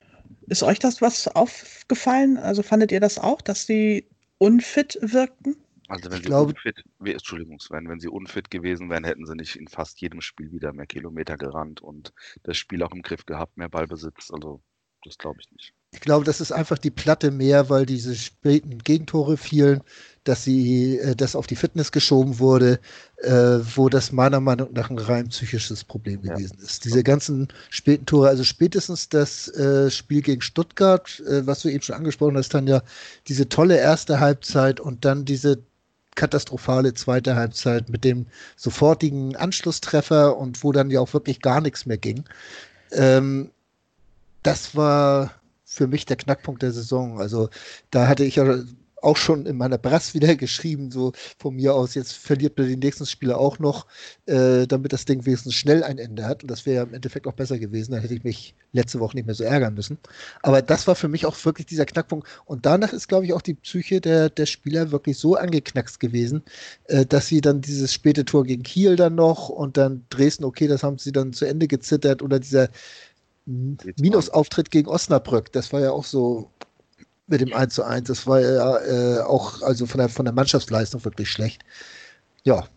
Ist 0.48 0.64
euch 0.64 0.80
das 0.80 1.02
was 1.02 1.28
aufgefallen? 1.28 2.38
Also 2.38 2.64
fandet 2.64 2.92
ihr 2.92 3.00
das 3.00 3.18
auch, 3.20 3.42
dass 3.42 3.66
sie 3.66 4.08
unfit 4.38 4.98
wirkten? 5.02 5.56
Also 5.88 6.06
wenn 6.06 6.18
Ich 6.18 6.24
sie 6.24 6.28
glaube- 6.28 6.54
unfit, 6.54 6.84
wie- 7.00 7.14
Entschuldigung 7.14 7.60
Sven, 7.60 7.90
wenn 7.90 8.00
sie 8.00 8.10
unfit 8.10 8.52
gewesen 8.52 8.90
wären, 8.90 9.04
hätten 9.04 9.26
sie 9.26 9.36
nicht 9.36 9.56
in 9.56 9.68
fast 9.68 10.00
jedem 10.02 10.22
Spiel 10.22 10.52
wieder 10.52 10.72
mehr 10.74 10.86
Kilometer 10.86 11.36
gerannt 11.38 11.82
und 11.82 12.14
das 12.44 12.58
Spiel 12.58 12.84
auch 12.84 12.92
im 12.92 13.02
Griff 13.02 13.26
gehabt, 13.26 13.58
mehr 13.58 13.70
Ballbesitz. 13.70 14.30
Also 14.32 14.62
das 15.04 15.18
glaube 15.18 15.40
ich 15.42 15.52
nicht. 15.52 15.74
Ich 15.91 16.01
glaube, 16.01 16.24
das 16.24 16.39
ist 16.39 16.51
einfach 16.51 16.77
die 16.77 16.91
Platte 16.91 17.31
mehr, 17.31 17.69
weil 17.69 17.86
diese 17.86 18.13
späten 18.15 18.77
Gegentore 18.79 19.38
fielen, 19.38 19.81
dass 20.24 20.43
sie, 20.43 21.00
äh, 21.00 21.15
das 21.15 21.36
auf 21.36 21.48
die 21.48 21.55
Fitness 21.55 21.91
geschoben 21.91 22.38
wurde, 22.38 22.79
äh, 23.17 23.31
wo 23.75 23.89
das 23.89 24.12
meiner 24.12 24.39
Meinung 24.39 24.72
nach 24.74 24.91
ein 24.91 25.00
rein 25.00 25.29
psychisches 25.29 25.84
Problem 25.84 26.24
Ja. 26.24 26.36
gewesen 26.36 26.60
ist. 26.63 26.86
Diese 26.86 27.03
ganzen 27.03 27.48
späten 27.72 28.05
Tore, 28.05 28.27
also 28.29 28.43
spätestens 28.43 29.10
das 29.10 29.48
äh, 29.55 29.89
Spiel 29.89 30.22
gegen 30.22 30.41
Stuttgart, 30.41 31.19
äh, 31.22 31.48
was 31.48 31.62
du 31.62 31.69
eben 31.69 31.81
schon 31.81 31.96
angesprochen 31.96 32.38
hast, 32.38 32.50
Tanja, 32.51 32.84
diese 33.27 33.50
tolle 33.50 33.77
erste 33.77 34.19
Halbzeit 34.19 34.79
und 34.79 35.05
dann 35.05 35.25
diese 35.25 35.58
katastrophale 36.15 36.93
zweite 36.93 37.36
Halbzeit 37.36 37.89
mit 37.89 38.03
dem 38.03 38.27
sofortigen 38.58 39.36
Anschlusstreffer 39.38 40.38
und 40.38 40.63
wo 40.63 40.72
dann 40.72 40.91
ja 40.91 41.00
auch 41.00 41.13
wirklich 41.13 41.41
gar 41.41 41.62
nichts 41.62 41.88
mehr 41.88 41.98
ging. 41.98 42.25
Ähm, 42.91 43.50
das 44.43 44.75
war 44.75 45.31
für 45.70 45.88
mich 45.88 46.06
der 46.06 46.18
Knackpunkt 46.18 46.64
der 46.64 46.72
Saison. 46.72 47.20
Also 47.20 47.50
da 47.92 48.08
hatte 48.08 48.26
ich 48.26 48.38
ja 48.38 48.64
auch 49.02 49.18
schon 49.18 49.46
in 49.46 49.56
meiner 49.56 49.78
Brass 49.78 50.14
wieder 50.14 50.36
geschrieben, 50.36 50.92
so 50.92 51.14
von 51.38 51.56
mir 51.56 51.74
aus, 51.74 51.96
jetzt 51.96 52.14
verliert 52.14 52.58
man 52.58 52.68
die 52.68 52.76
nächsten 52.76 53.06
Spiele 53.06 53.38
auch 53.38 53.60
noch, 53.60 53.86
äh, 54.26 54.68
damit 54.68 54.94
das 54.94 55.06
Ding 55.06 55.26
wenigstens 55.26 55.56
schnell 55.56 55.84
ein 55.84 55.98
Ende 55.98 56.26
hat. 56.26 56.44
Und 56.44 56.52
das 56.52 56.66
wäre 56.66 56.86
im 56.86 56.94
Endeffekt 56.94 57.28
auch 57.28 57.34
besser 57.34 57.60
gewesen. 57.60 57.92
Dann 57.92 58.02
hätte 58.02 58.14
ich 58.14 58.24
mich 58.24 58.56
letzte 58.72 59.00
Woche 59.00 59.16
nicht 59.16 59.26
mehr 59.26 59.36
so 59.36 59.44
ärgern 59.44 59.74
müssen. 59.74 59.98
Aber 60.42 60.62
das 60.62 60.88
war 60.88 60.96
für 60.96 61.08
mich 61.08 61.26
auch 61.26 61.46
wirklich 61.46 61.68
dieser 61.68 61.86
Knackpunkt. 61.86 62.28
Und 62.46 62.66
danach 62.66 62.94
ist, 62.94 63.08
glaube 63.08 63.26
ich, 63.26 63.34
auch 63.34 63.42
die 63.42 63.54
Psyche 63.54 64.02
der, 64.02 64.30
der 64.30 64.46
Spieler 64.46 64.92
wirklich 64.92 65.18
so 65.18 65.36
angeknackst 65.36 66.00
gewesen, 66.00 66.44
äh, 66.86 67.06
dass 67.06 67.28
sie 67.28 67.42
dann 67.42 67.62
dieses 67.62 67.94
späte 67.94 68.26
Tor 68.26 68.44
gegen 68.44 68.64
Kiel 68.64 68.96
dann 68.96 69.16
noch 69.16 69.50
und 69.50 69.78
dann 69.78 70.06
Dresden, 70.10 70.44
okay, 70.44 70.68
das 70.68 70.84
haben 70.84 70.98
sie 70.98 71.12
dann 71.12 71.34
zu 71.34 71.46
Ende 71.46 71.68
gezittert 71.68 72.22
oder 72.22 72.40
dieser 72.40 72.70
Minusauftritt 73.50 74.72
gegen 74.72 74.88
Osnabrück, 74.88 75.51
das 75.51 75.74
war 75.74 75.82
ja 75.82 75.91
auch 75.91 76.06
so 76.06 76.51
mit 77.27 77.41
dem 77.41 77.53
1 77.53 77.74
zu 77.74 77.84
1. 77.84 78.08
Das 78.08 78.27
war 78.27 78.41
ja 78.41 78.77
äh, 78.79 79.22
auch 79.22 79.62
also 79.62 79.86
von 79.86 80.00
der, 80.00 80.10
von 80.10 80.25
der 80.25 80.34
Mannschaftsleistung 80.34 81.03
wirklich 81.06 81.29
schlecht. 81.29 81.63
Ja. 82.44 82.68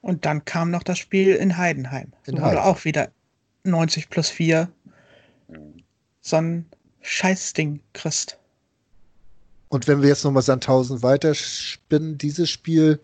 Und 0.00 0.24
dann 0.24 0.44
kam 0.44 0.70
noch 0.70 0.82
das 0.82 0.98
Spiel 0.98 1.34
in 1.34 1.56
Heidenheim. 1.56 2.12
In 2.26 2.40
Heidenheim. 2.40 2.64
auch 2.64 2.84
wieder 2.84 3.10
90 3.64 4.08
plus 4.08 4.30
4. 4.30 4.68
So 6.22 6.36
ein 6.36 6.66
Scheißding 7.02 7.80
kriegst. 7.92 8.38
Und 9.68 9.86
wenn 9.86 10.02
wir 10.02 10.08
jetzt 10.08 10.24
nochmal 10.24 10.42
Sandhausen 10.42 11.02
weiterspinnen, 11.02 12.18
dieses 12.18 12.50
Spiel, 12.50 12.98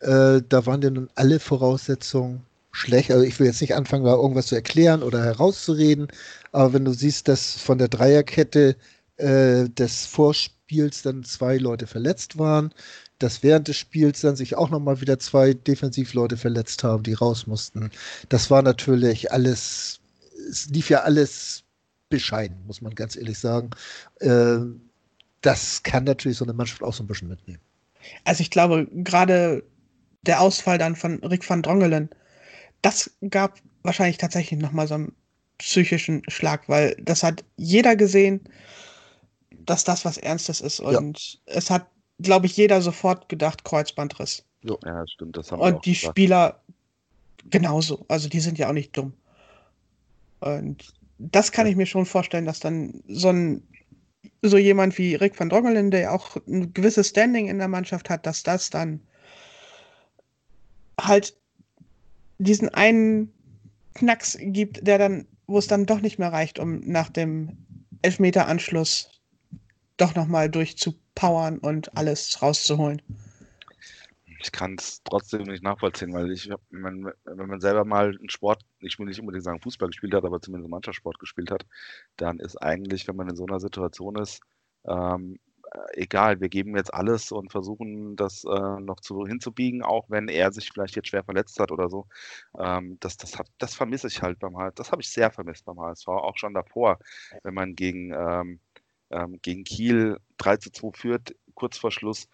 äh, 0.00 0.40
da 0.48 0.66
waren 0.66 0.82
ja 0.82 0.90
nun 0.90 1.10
alle 1.14 1.38
Voraussetzungen 1.38 2.44
schlecht. 2.72 3.10
Also 3.10 3.24
ich 3.24 3.38
will 3.38 3.46
jetzt 3.46 3.60
nicht 3.60 3.74
anfangen, 3.74 4.04
da 4.04 4.14
irgendwas 4.14 4.46
zu 4.46 4.54
erklären 4.54 5.02
oder 5.02 5.22
herauszureden, 5.22 6.08
aber 6.50 6.72
wenn 6.72 6.84
du 6.84 6.92
siehst, 6.92 7.28
dass 7.28 7.56
von 7.58 7.78
der 7.78 7.88
Dreierkette 7.88 8.76
äh, 9.16 9.68
des 9.68 10.06
Vorspiels 10.06 11.02
dann 11.02 11.22
zwei 11.22 11.58
Leute 11.58 11.86
verletzt 11.86 12.38
waren, 12.38 12.72
dass 13.18 13.42
während 13.42 13.68
des 13.68 13.76
Spiels 13.76 14.22
dann 14.22 14.36
sich 14.36 14.56
auch 14.56 14.70
nochmal 14.70 15.00
wieder 15.00 15.18
zwei 15.18 15.54
Defensivleute 15.54 16.36
verletzt 16.36 16.82
haben, 16.82 17.04
die 17.04 17.12
raus 17.12 17.46
mussten. 17.46 17.90
Das 18.28 18.50
war 18.50 18.62
natürlich 18.62 19.30
alles, 19.30 20.00
es 20.50 20.68
lief 20.70 20.90
ja 20.90 21.02
alles 21.02 21.62
bescheiden, 22.08 22.56
muss 22.66 22.80
man 22.80 22.94
ganz 22.94 23.16
ehrlich 23.16 23.38
sagen. 23.38 23.70
Äh, 24.20 24.58
das 25.40 25.82
kann 25.82 26.04
natürlich 26.04 26.38
so 26.38 26.44
eine 26.44 26.52
Mannschaft 26.52 26.82
auch 26.82 26.94
so 26.94 27.02
ein 27.02 27.06
bisschen 27.06 27.28
mitnehmen. 27.28 27.60
Also 28.24 28.40
ich 28.40 28.50
glaube, 28.50 28.88
gerade 28.92 29.62
der 30.22 30.40
Ausfall 30.40 30.78
dann 30.78 30.96
von 30.96 31.22
Rick 31.24 31.48
van 31.48 31.62
Drongelen, 31.62 32.10
das 32.82 33.10
gab 33.30 33.58
wahrscheinlich 33.82 34.18
tatsächlich 34.18 34.60
nochmal 34.60 34.86
so 34.86 34.94
einen 34.94 35.14
psychischen 35.58 36.22
Schlag, 36.28 36.68
weil 36.68 36.96
das 37.00 37.22
hat 37.22 37.44
jeder 37.56 37.96
gesehen 37.96 38.48
dass 39.66 39.84
das 39.84 40.04
was 40.04 40.18
Ernstes 40.18 40.60
ist. 40.60 40.80
Und 40.80 41.40
ja. 41.46 41.56
es 41.56 41.70
hat, 41.70 41.86
glaube 42.18 42.46
ich, 42.46 42.56
jeder 42.56 42.82
sofort 42.82 43.28
gedacht, 43.28 43.64
Kreuzbandriss. 43.64 44.44
Ja, 44.62 45.06
stimmt. 45.08 45.36
Das 45.36 45.50
haben 45.50 45.60
Und 45.60 45.84
die 45.84 45.94
gesagt. 45.94 46.12
Spieler 46.12 46.60
genauso. 47.50 48.04
Also 48.08 48.28
die 48.28 48.40
sind 48.40 48.58
ja 48.58 48.68
auch 48.68 48.72
nicht 48.72 48.96
dumm. 48.96 49.12
Und 50.40 50.92
das 51.18 51.52
kann 51.52 51.66
ja. 51.66 51.70
ich 51.70 51.76
mir 51.76 51.86
schon 51.86 52.06
vorstellen, 52.06 52.44
dass 52.46 52.60
dann 52.60 53.02
so 53.08 53.28
ein 53.28 53.62
so 54.44 54.56
jemand 54.56 54.98
wie 54.98 55.14
Rick 55.14 55.38
van 55.38 55.48
Drongelen, 55.48 55.90
der 55.90 56.00
ja 56.00 56.10
auch 56.10 56.36
ein 56.48 56.72
gewisses 56.74 57.08
Standing 57.08 57.48
in 57.48 57.58
der 57.58 57.68
Mannschaft 57.68 58.10
hat, 58.10 58.26
dass 58.26 58.42
das 58.42 58.70
dann 58.70 59.00
halt 61.00 61.36
diesen 62.42 62.68
einen 62.70 63.32
Knacks 63.94 64.38
gibt, 64.40 64.86
der 64.86 64.98
dann, 64.98 65.26
wo 65.46 65.58
es 65.58 65.66
dann 65.66 65.86
doch 65.86 66.00
nicht 66.00 66.18
mehr 66.18 66.32
reicht, 66.32 66.58
um 66.58 66.80
nach 66.80 67.10
dem 67.10 67.56
Elfmeter-Anschluss 68.02 69.10
doch 69.96 70.14
nochmal 70.14 70.50
durchzupowern 70.50 71.58
und 71.58 71.96
alles 71.96 72.40
rauszuholen. 72.42 73.02
Ich 74.40 74.50
kann 74.50 74.74
es 74.76 75.00
trotzdem 75.04 75.42
nicht 75.42 75.62
nachvollziehen, 75.62 76.12
weil 76.12 76.32
ich, 76.32 76.50
wenn, 76.70 77.12
wenn 77.24 77.46
man 77.46 77.60
selber 77.60 77.84
mal 77.84 78.08
einen 78.08 78.28
Sport, 78.28 78.64
ich 78.80 78.98
will 78.98 79.06
nicht 79.06 79.20
unbedingt 79.20 79.44
sagen 79.44 79.60
Fußball 79.60 79.88
gespielt 79.88 80.14
hat, 80.14 80.24
aber 80.24 80.40
zumindest 80.40 80.68
Mannschaftssport 80.68 81.20
gespielt 81.20 81.52
hat, 81.52 81.64
dann 82.16 82.40
ist 82.40 82.56
eigentlich, 82.56 83.06
wenn 83.06 83.14
man 83.14 83.28
in 83.28 83.36
so 83.36 83.46
einer 83.46 83.60
Situation 83.60 84.16
ist, 84.16 84.40
ähm, 84.84 85.38
egal, 85.94 86.40
wir 86.40 86.48
geben 86.48 86.76
jetzt 86.76 86.92
alles 86.92 87.32
und 87.32 87.50
versuchen 87.50 88.16
das 88.16 88.44
äh, 88.44 88.80
noch 88.80 89.00
zu, 89.00 89.26
hinzubiegen, 89.26 89.82
auch 89.82 90.10
wenn 90.10 90.28
er 90.28 90.52
sich 90.52 90.70
vielleicht 90.72 90.96
jetzt 90.96 91.08
schwer 91.08 91.24
verletzt 91.24 91.58
hat 91.60 91.72
oder 91.72 91.88
so. 91.88 92.06
Ähm, 92.58 92.98
das, 93.00 93.16
das, 93.16 93.38
das 93.58 93.74
vermisse 93.74 94.08
ich 94.08 94.22
halt 94.22 94.38
beim 94.38 94.56
HSV. 94.56 94.74
Das 94.76 94.92
habe 94.92 95.02
ich 95.02 95.10
sehr 95.10 95.30
vermisst 95.30 95.64
beim 95.64 95.80
HSV, 95.80 96.08
auch 96.08 96.36
schon 96.36 96.54
davor, 96.54 96.98
wenn 97.42 97.54
man 97.54 97.74
gegen 97.74 98.12
ähm, 98.12 98.60
ähm, 99.12 99.38
gegen 99.42 99.64
Kiel 99.64 100.18
3 100.38 100.56
zu 100.56 100.70
2 100.70 100.90
führt, 100.98 101.36
kurz 101.54 101.78
vor 101.78 101.92
Schluss. 101.92 102.28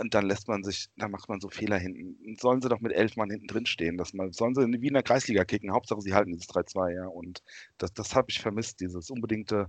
Und 0.00 0.12
dann 0.12 0.26
lässt 0.26 0.48
man 0.48 0.64
sich, 0.64 0.88
dann 0.96 1.12
macht 1.12 1.28
man 1.28 1.40
so 1.40 1.48
Fehler 1.48 1.78
hinten. 1.78 2.36
Sollen 2.36 2.60
sie 2.60 2.68
doch 2.68 2.80
mit 2.80 2.92
elf 2.92 3.16
Mann 3.16 3.30
hinten 3.30 3.46
drin 3.46 3.64
stehen. 3.64 3.96
Dass 3.96 4.12
man, 4.12 4.32
sollen 4.32 4.54
sie 4.54 4.82
wie 4.82 4.88
in 4.88 4.94
der 4.94 5.04
Kreisliga 5.04 5.44
kicken. 5.44 5.72
Hauptsache, 5.72 6.00
sie 6.00 6.14
halten 6.14 6.32
dieses 6.32 6.48
3-2, 6.48 6.94
ja. 6.96 7.06
Und 7.06 7.44
das, 7.78 7.92
das 7.94 8.16
habe 8.16 8.26
ich 8.28 8.40
vermisst, 8.40 8.80
dieses 8.80 9.10
unbedingte 9.10 9.68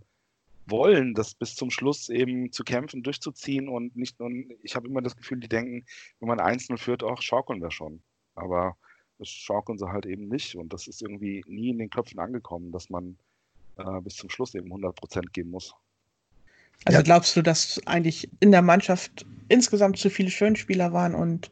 Wollen, 0.67 1.13
das 1.13 1.35
bis 1.35 1.55
zum 1.55 1.69
Schluss 1.69 2.09
eben 2.09 2.51
zu 2.51 2.63
kämpfen, 2.63 3.03
durchzuziehen 3.03 3.69
und 3.69 3.95
nicht 3.95 4.19
nur, 4.19 4.31
ich 4.63 4.75
habe 4.75 4.87
immer 4.87 5.01
das 5.01 5.15
Gefühl, 5.15 5.39
die 5.39 5.47
denken, 5.47 5.85
wenn 6.19 6.27
man 6.27 6.39
1-0 6.39 6.77
führt, 6.77 7.03
auch 7.03 7.21
schaukeln 7.21 7.61
wir 7.61 7.71
schon. 7.71 8.01
Aber 8.33 8.75
das 9.19 9.29
schaukeln 9.29 9.77
sie 9.77 9.91
halt 9.91 10.05
eben 10.05 10.27
nicht. 10.27 10.55
Und 10.55 10.73
das 10.73 10.87
ist 10.87 11.01
irgendwie 11.01 11.43
nie 11.47 11.69
in 11.69 11.77
den 11.77 11.89
Köpfen 11.89 12.19
angekommen, 12.19 12.71
dass 12.71 12.89
man 12.89 13.17
äh, 13.77 14.01
bis 14.01 14.15
zum 14.15 14.29
Schluss 14.29 14.55
eben 14.55 14.67
100 14.67 14.95
Prozent 14.95 15.33
geben 15.33 15.51
muss. 15.51 15.73
Also 16.83 16.99
ja. 16.99 17.03
glaubst 17.03 17.35
du, 17.35 17.41
dass 17.41 17.79
eigentlich 17.85 18.29
in 18.41 18.51
der 18.51 18.61
Mannschaft 18.61 19.25
insgesamt 19.47 19.97
zu 19.97 20.09
viele 20.09 20.29
Schönspieler 20.29 20.91
waren 20.91 21.15
und 21.15 21.51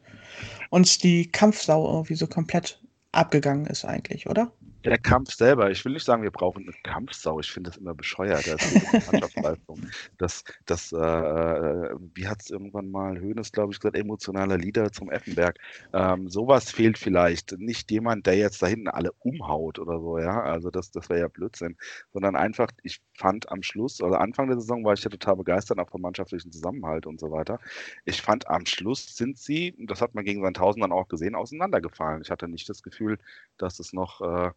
uns 0.70 0.98
die 0.98 1.30
Kampfsau 1.30 1.90
irgendwie 1.92 2.14
so 2.14 2.26
komplett 2.26 2.80
abgegangen 3.12 3.66
ist 3.66 3.84
eigentlich, 3.84 4.28
oder? 4.28 4.52
Der 4.84 4.98
Kampf 4.98 5.32
selber, 5.32 5.70
ich 5.70 5.84
will 5.84 5.92
nicht 5.92 6.04
sagen, 6.04 6.22
wir 6.22 6.30
brauchen 6.30 6.64
eine 6.64 6.74
Kampfsau, 6.82 7.40
ich 7.40 7.50
finde 7.50 7.70
das 7.70 7.78
immer 7.78 7.94
bescheuert, 7.94 8.46
das 8.46 9.06
Mannschaftsleistung. 9.10 9.80
Das, 10.18 10.44
das, 10.66 10.92
äh, 10.92 10.96
wie 10.96 12.28
hat 12.28 12.42
es 12.42 12.50
irgendwann 12.50 12.90
mal 12.90 13.18
Höhnes, 13.18 13.52
glaube 13.52 13.72
ich, 13.72 13.80
gesagt, 13.80 13.96
emotionaler 13.96 14.56
Leader 14.56 14.92
zum 14.92 15.10
Effenberg. 15.10 15.58
Ähm, 15.92 16.28
sowas 16.28 16.70
fehlt 16.70 16.98
vielleicht. 16.98 17.58
Nicht 17.58 17.90
jemand, 17.90 18.26
der 18.26 18.36
jetzt 18.36 18.62
da 18.62 18.66
hinten 18.66 18.88
alle 18.88 19.12
umhaut 19.20 19.78
oder 19.78 20.00
so, 20.00 20.18
ja. 20.18 20.42
Also 20.42 20.70
das, 20.70 20.90
das 20.90 21.08
wäre 21.08 21.20
ja 21.20 21.28
Blödsinn. 21.28 21.76
Sondern 22.12 22.36
einfach, 22.36 22.68
ich 22.82 23.00
fand 23.14 23.50
am 23.50 23.62
Schluss, 23.62 24.00
also 24.00 24.16
Anfang 24.16 24.48
der 24.48 24.60
Saison 24.60 24.84
war 24.84 24.94
ich 24.94 25.04
ja 25.04 25.10
total 25.10 25.36
begeistert, 25.36 25.78
auch 25.78 25.90
vom 25.90 26.02
mannschaftlichen 26.02 26.52
Zusammenhalt 26.52 27.06
und 27.06 27.20
so 27.20 27.30
weiter. 27.30 27.58
Ich 28.04 28.22
fand 28.22 28.48
am 28.48 28.66
Schluss 28.66 29.16
sind 29.16 29.38
sie, 29.38 29.74
das 29.78 30.00
hat 30.00 30.14
man 30.14 30.24
gegen 30.24 30.42
Sandhausen 30.42 30.82
dann 30.82 30.92
auch 30.92 31.08
gesehen, 31.08 31.34
auseinandergefallen. 31.34 32.22
Ich 32.22 32.30
hatte 32.30 32.48
nicht 32.48 32.68
das 32.68 32.82
Gefühl, 32.82 33.18
dass 33.58 33.78
es 33.78 33.92
noch 33.92 34.20
äh, 34.20 34.50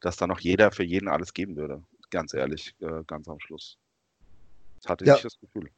dass 0.00 0.16
da 0.16 0.26
noch 0.26 0.40
jeder 0.40 0.70
für 0.70 0.84
jeden 0.84 1.08
alles 1.08 1.32
geben 1.32 1.56
würde. 1.56 1.82
Ganz 2.10 2.34
ehrlich, 2.34 2.74
äh, 2.80 3.02
ganz 3.06 3.28
am 3.28 3.40
Schluss. 3.40 3.78
Das 4.76 4.90
hatte 4.90 5.04
ja. 5.04 5.16
ich 5.16 5.22
das 5.22 5.38
Gefühl. 5.38 5.70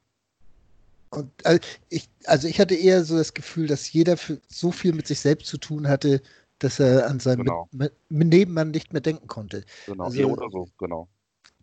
Und, 1.10 1.30
also, 1.46 1.60
ich, 1.88 2.08
also 2.24 2.48
ich 2.48 2.60
hatte 2.60 2.74
eher 2.74 3.04
so 3.04 3.16
das 3.16 3.32
Gefühl, 3.32 3.68
dass 3.68 3.92
jeder 3.92 4.16
so 4.48 4.72
viel 4.72 4.92
mit 4.92 5.06
sich 5.06 5.20
selbst 5.20 5.46
zu 5.46 5.58
tun 5.58 5.88
hatte, 5.88 6.20
dass 6.58 6.80
er 6.80 7.06
an 7.06 7.20
seinem 7.20 7.44
genau. 7.44 7.68
Nebenmann 8.08 8.70
nicht 8.70 8.92
mehr 8.92 9.02
denken 9.02 9.28
konnte. 9.28 9.64
Genau, 9.86 10.04
also, 10.04 10.18
ja, 10.18 10.26
oder 10.26 10.50
so, 10.50 10.68
genau 10.78 11.08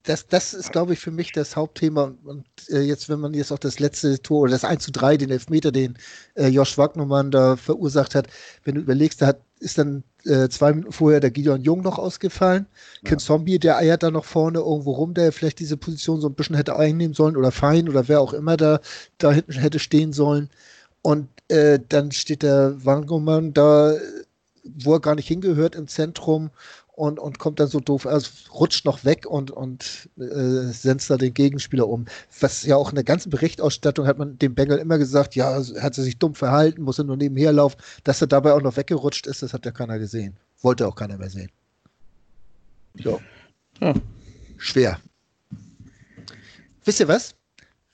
das, 0.04 0.28
das 0.28 0.54
ist, 0.54 0.72
glaube 0.72 0.94
ich, 0.94 1.00
für 1.00 1.12
mich 1.12 1.32
das 1.32 1.56
Hauptthema. 1.56 2.04
Und, 2.04 2.26
und 2.26 2.46
äh, 2.70 2.82
jetzt, 2.82 3.08
wenn 3.08 3.22
man 3.22 3.34
jetzt 3.34 3.52
auch 3.52 3.60
das 3.60 3.80
letzte 3.80 4.22
Tor 4.22 4.42
oder 4.42 4.52
das 4.52 4.66
1 4.66 4.84
zu 4.84 4.92
3, 4.92 5.18
den 5.18 5.30
Elfmeter, 5.30 5.72
den 5.72 5.98
äh, 6.36 6.48
Josh 6.48 6.78
Wagnermann 6.78 7.32
da 7.32 7.56
verursacht 7.56 8.14
hat, 8.14 8.28
wenn 8.66 8.76
du 8.76 8.82
überlegst, 8.82 9.22
da 9.22 9.28
hat, 9.28 9.42
ist 9.60 9.78
dann 9.78 10.04
äh, 10.26 10.50
zwei 10.50 10.74
Minuten 10.74 10.92
vorher 10.92 11.22
der 11.22 11.32
Gideon 11.32 11.62
Jung 11.62 11.82
noch 11.82 11.98
ausgefallen. 11.98 12.66
Ja. 13.02 13.10
Ken 13.10 13.20
Zombie, 13.20 13.60
der 13.60 13.78
eiert 13.78 14.04
da 14.04 14.12
noch 14.12 14.26
vorne 14.26 14.60
irgendwo 14.60 14.92
rum, 14.92 15.14
der 15.14 15.32
vielleicht 15.32 15.60
diese 15.60 15.78
Position 15.78 16.20
so 16.20 16.28
ein 16.28 16.36
bisschen 16.36 16.58
hätte 16.58 16.76
einnehmen 16.76 17.14
sollen 17.14 17.38
oder 17.38 17.52
Fein 17.52 17.88
oder 17.88 18.10
wer 18.10 18.20
auch 18.20 18.34
immer 18.34 18.58
da, 18.58 18.82
da 19.20 19.32
hinten 19.32 19.54
hätte 19.54 19.80
stehen 19.80 20.12
sollen. 20.12 20.50
Und 21.02 21.30
äh, 21.48 21.80
dann 21.88 22.12
steht 22.12 22.44
der 22.44 22.84
Wangoman 22.84 23.54
da, 23.54 23.96
wo 24.64 24.94
er 24.94 25.00
gar 25.00 25.16
nicht 25.16 25.28
hingehört, 25.28 25.76
im 25.76 25.88
Zentrum 25.88 26.50
und, 26.96 27.20
und 27.20 27.40
kommt 27.40 27.60
dann 27.60 27.68
so 27.68 27.80
doof, 27.80 28.06
also 28.06 28.30
rutscht 28.54 28.86
noch 28.86 29.04
weg 29.04 29.26
und, 29.26 29.50
und 29.50 30.10
äh, 30.18 30.72
senzt 30.72 31.10
da 31.10 31.18
den 31.18 31.34
Gegenspieler 31.34 31.88
um. 31.88 32.06
Was 32.40 32.64
ja 32.64 32.76
auch 32.76 32.90
in 32.90 32.96
der 32.96 33.04
ganzen 33.04 33.32
Berichtausstattung 33.32 34.06
hat 34.06 34.20
man 34.20 34.38
dem 34.38 34.54
Bengel 34.54 34.78
immer 34.78 35.00
gesagt, 35.00 35.36
ja, 35.36 35.56
hat 35.56 35.98
er 35.98 36.04
sich 36.04 36.20
dumm 36.20 36.36
verhalten, 36.36 36.84
muss 36.84 37.00
er 37.00 37.06
nur 37.06 37.18
nebenher 37.18 37.52
laufen. 37.52 37.78
Dass 38.04 38.22
er 38.22 38.28
dabei 38.28 38.54
auch 38.54 38.62
noch 38.62 38.78
weggerutscht 38.78 39.26
ist, 39.26 39.42
das 39.42 39.54
hat 39.54 39.66
ja 39.66 39.72
keiner 39.72 39.98
gesehen. 39.98 40.38
Wollte 40.62 40.88
auch 40.88 40.96
keiner 40.96 41.18
mehr 41.18 41.32
sehen. 41.32 41.50
So. 43.04 43.20
Ja. 43.82 43.94
Schwer. 44.58 45.00
Wisst 46.86 47.00
ihr 47.00 47.08
was? 47.08 47.34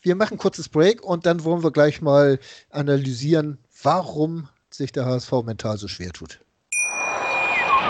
Wir 0.02 0.16
machen 0.16 0.34
ein 0.34 0.40
kurzes 0.40 0.68
Break 0.68 1.04
und 1.04 1.26
dann 1.26 1.44
wollen 1.46 1.64
wir 1.64 1.72
gleich 1.72 2.02
mal 2.02 2.38
analysieren, 2.70 3.60
warum 3.82 4.50
sich 4.70 4.92
der 4.92 5.06
HSV 5.06 5.32
mental 5.46 5.78
so 5.78 5.88
schwer 5.88 6.12
tut. 6.12 6.42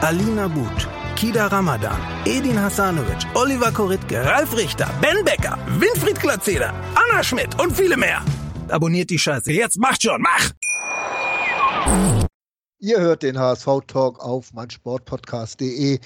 Alina 0.00 0.48
But, 0.48 0.88
Kida 1.16 1.50
Ramadan, 1.50 1.98
Edin 2.26 2.58
Hasanovic, 2.58 3.24
Oliver 3.34 3.72
Koritke, 3.72 4.24
Ralf 4.24 4.54
Richter, 4.56 4.90
Ben 5.00 5.24
Becker, 5.24 5.58
Winfried 5.78 6.20
Glatzeder, 6.20 6.74
Anna 6.94 7.22
Schmidt 7.22 7.58
und 7.60 7.72
viele 7.74 7.96
mehr. 7.96 8.22
Abonniert 8.68 9.10
die 9.10 9.18
Scheiße. 9.18 9.52
Jetzt 9.52 9.78
macht 9.78 10.02
schon, 10.02 10.20
mach! 10.20 10.50
Ihr 12.78 13.00
hört 13.00 13.22
den 13.22 13.38
HSV-Talk 13.38 14.20
auf 14.20 14.52
meinsportpodcast.de. 14.52 16.00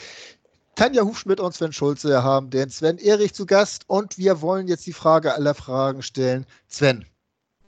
Tanja 0.76 1.02
Hufschmidt 1.02 1.40
und 1.40 1.54
Sven 1.54 1.72
Schulze 1.72 2.22
haben 2.22 2.50
den 2.50 2.70
Sven 2.70 2.98
Erich 2.98 3.34
zu 3.34 3.46
Gast 3.46 3.82
und 3.88 4.16
wir 4.16 4.42
wollen 4.42 4.68
jetzt 4.68 4.86
die 4.86 4.92
Frage 4.92 5.34
aller 5.34 5.54
Fragen 5.54 6.02
stellen. 6.02 6.46
Sven, 6.68 7.04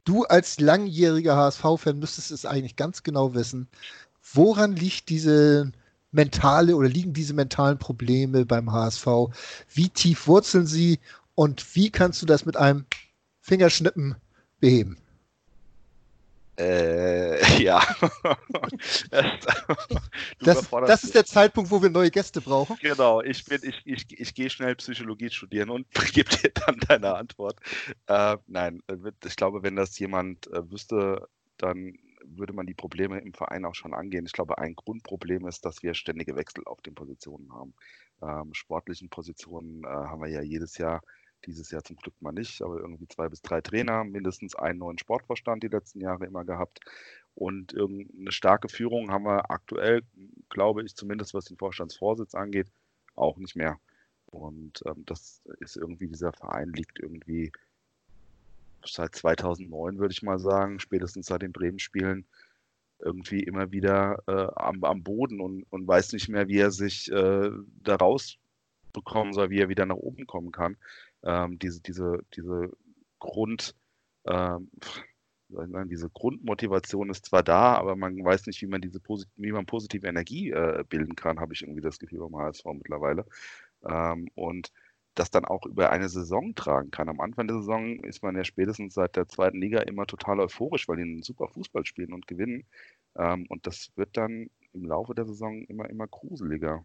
du 0.05 0.25
als 0.25 0.61
langjähriger 0.61 1.37
HSV-Fan 1.37 1.99
müsstest 1.99 2.31
es 2.31 2.47
eigentlich 2.47 2.77
ganz 2.77 3.03
genau 3.03 3.35
wissen. 3.35 3.69
Woran 4.33 4.77
liegt 4.77 5.09
diese 5.09 5.73
mentale 6.12 6.76
oder 6.76 6.88
liegen 6.88 7.12
diese 7.12 7.35
mentalen 7.35 7.79
Probleme 7.79 8.45
beim 8.45 8.73
HSV? 8.73 9.07
Wie 9.73 9.88
tief 9.88 10.26
wurzeln 10.26 10.67
sie 10.67 10.99
und 11.35 11.75
wie 11.75 11.90
kannst 11.90 12.21
du 12.23 12.26
das 12.26 12.45
mit 12.47 12.57
einem 12.57 12.85
Fingerschnippen 13.40 14.17
beheben? 14.61 14.97
Äh, 16.61 17.40
ja. 17.62 17.83
das, 20.40 20.69
das 20.71 21.05
ist 21.05 21.14
der 21.14 21.25
Zeitpunkt, 21.25 21.71
wo 21.71 21.81
wir 21.83 21.88
neue 21.88 22.11
Gäste 22.11 22.40
brauchen. 22.43 22.76
Genau, 22.81 23.23
ich 23.23 23.45
bin, 23.47 23.61
ich, 23.62 23.81
ich, 23.87 24.21
ich 24.21 24.35
gehe 24.35 24.50
schnell 24.50 24.76
Psychologie 24.76 25.31
studieren 25.31 25.71
und 25.71 25.87
gebe 26.12 26.29
dir 26.29 26.50
dann 26.50 26.79
deine 26.87 27.14
Antwort. 27.14 27.59
Äh, 28.07 28.37
nein, 28.47 28.83
äh, 28.88 28.97
ich 29.25 29.37
glaube, 29.37 29.62
wenn 29.62 29.76
das 29.76 29.99
jemand 29.99 30.49
äh, 30.49 30.71
wüsste, 30.71 31.29
dann 31.57 31.95
würde 32.25 32.53
man 32.53 32.67
die 32.67 32.75
Probleme 32.75 33.21
im 33.21 33.33
Verein 33.33 33.65
auch 33.65 33.75
schon 33.75 33.95
angehen. 33.95 34.27
Ich 34.27 34.33
glaube, 34.33 34.59
ein 34.59 34.75
Grundproblem 34.75 35.47
ist, 35.47 35.65
dass 35.65 35.83
wir 35.83 35.95
ständige 35.95 36.37
Wechsel 36.37 36.65
auf 36.67 36.81
den 36.83 36.95
Positionen 36.95 37.53
haben. 37.53 37.75
Ähm, 38.23 38.55
sportlichen 38.55 39.09
Positionen 39.09 39.85
äh, 39.85 39.89
haben 39.89 40.23
wir 40.23 40.29
ja 40.29 40.43
jedes 40.43 40.79
Jahr, 40.79 41.03
dieses 41.47 41.71
Jahr 41.71 41.83
zum 41.83 41.97
Glück 41.97 42.15
mal 42.21 42.33
nicht, 42.33 42.62
aber 42.62 42.79
irgendwie 42.79 43.09
zwei 43.09 43.28
bis 43.28 43.43
drei 43.43 43.61
Trainer, 43.61 44.04
mindestens 44.04 44.54
einen 44.54 44.78
neuen 44.78 44.99
Sportvorstand 44.99 45.63
die 45.63 45.69
letzten 45.69 46.00
Jahre 46.00 46.26
immer 46.26 46.45
gehabt. 46.45 46.80
Und 47.35 47.73
irgendeine 47.73 48.33
starke 48.33 48.69
Führung 48.69 49.11
haben 49.11 49.25
wir 49.25 49.50
aktuell, 49.50 50.02
glaube 50.50 50.85
ich, 50.85 50.95
zumindest 50.95 51.33
was 51.33 51.47
den 51.47 51.56
Vorstandsvorsitz 51.56 52.35
angeht, 52.35 52.71
auch 53.15 53.39
nicht 53.39 53.56
mehr. 53.56 53.78
Und 54.26 54.83
ähm, 54.87 55.04
das 55.06 55.43
ist 55.61 55.76
irgendwie, 55.76 56.09
dieser 56.09 56.33
Verein 56.33 56.73
liegt 56.73 57.00
irgendwie 57.00 57.52
seit 58.86 59.14
2009, 59.14 59.99
würde 59.99 60.12
ich 60.12 60.23
mal 60.23 60.38
sagen, 60.38 60.80
spätestens 60.80 61.26
seit 61.26 61.43
den 61.43 61.52
Bremen-Spielen, 61.52 62.26
irgendwie 62.99 63.43
immer 63.43 63.73
wieder 63.73 64.23
äh, 64.26 64.49
am, 64.56 64.84
am, 64.84 65.02
Boden 65.02 65.40
und, 65.40 65.64
und 65.71 65.86
weiß 65.86 66.12
nicht 66.12 66.28
mehr, 66.28 66.49
wie 66.49 66.58
er 66.58 66.71
sich 66.71 67.10
äh, 67.10 67.50
da 67.82 67.97
rausbekommen 67.97 69.32
soll, 69.32 69.50
wie 69.50 69.60
er 69.60 69.69
wieder 69.69 69.86
nach 69.86 69.97
oben 69.97 70.26
kommen 70.26 70.52
kann. 70.52 70.76
Ähm, 71.23 71.58
diese, 71.58 71.80
diese, 71.80 72.21
diese 72.34 72.71
Grund, 73.19 73.75
ähm, 74.26 74.71
diese 75.49 76.10
Grundmotivation 76.10 77.10
ist 77.10 77.26
zwar 77.26 77.43
da, 77.43 77.75
aber 77.75 77.97
man 77.97 78.23
weiß 78.25 78.47
nicht, 78.47 78.62
wie 78.62 78.66
man 78.66 78.80
diese 78.80 79.00
wie 79.36 79.52
man 79.52 79.66
positive 79.66 80.06
Energie 80.06 80.50
äh, 80.50 80.84
bilden 80.88 81.16
kann, 81.16 81.40
habe 81.40 81.54
ich 81.54 81.62
irgendwie 81.62 81.80
das 81.80 81.99
Gefühl 81.99 82.21
beim 82.21 82.36
HSV 82.36 82.64
mittlerweile. 82.66 83.26
Ähm, 83.84 84.28
und 84.34 84.73
das 85.14 85.30
dann 85.30 85.44
auch 85.44 85.66
über 85.66 85.90
eine 85.90 86.08
Saison 86.08 86.54
tragen 86.54 86.90
kann. 86.90 87.08
Am 87.08 87.20
Anfang 87.20 87.49
der 87.49 87.58
Saison 87.58 87.99
ist 88.00 88.23
man 88.23 88.36
ja 88.36 88.44
spätestens 88.44 88.94
seit 88.94 89.16
der 89.16 89.28
zweiten 89.28 89.60
Liga 89.60 89.80
immer 89.80 90.06
total 90.06 90.40
euphorisch, 90.40 90.88
weil 90.88 90.96
die 90.96 91.02
einen 91.02 91.23
super 91.23 91.49
Fußball 91.49 91.84
spielen 91.84 92.12
und 92.12 92.26
gewinnen. 92.26 92.64
Ähm, 93.16 93.46
und 93.49 93.66
das 93.66 93.90
wird 93.96 94.16
dann 94.16 94.50
im 94.73 94.84
Laufe 94.84 95.14
der 95.14 95.26
Saison 95.26 95.64
immer, 95.64 95.88
immer 95.90 96.06
gruseliger. 96.06 96.84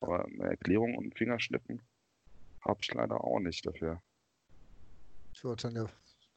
Aber 0.00 0.24
eine 0.24 0.44
Erklärung 0.44 0.96
und 0.96 1.16
Fingerschnippen 1.16 1.80
habe 2.62 2.80
ich 2.82 2.92
leider 2.92 3.22
auch 3.22 3.40
nicht 3.40 3.64
dafür. 3.66 4.00
So, 5.32 5.54
Tanja, 5.54 5.86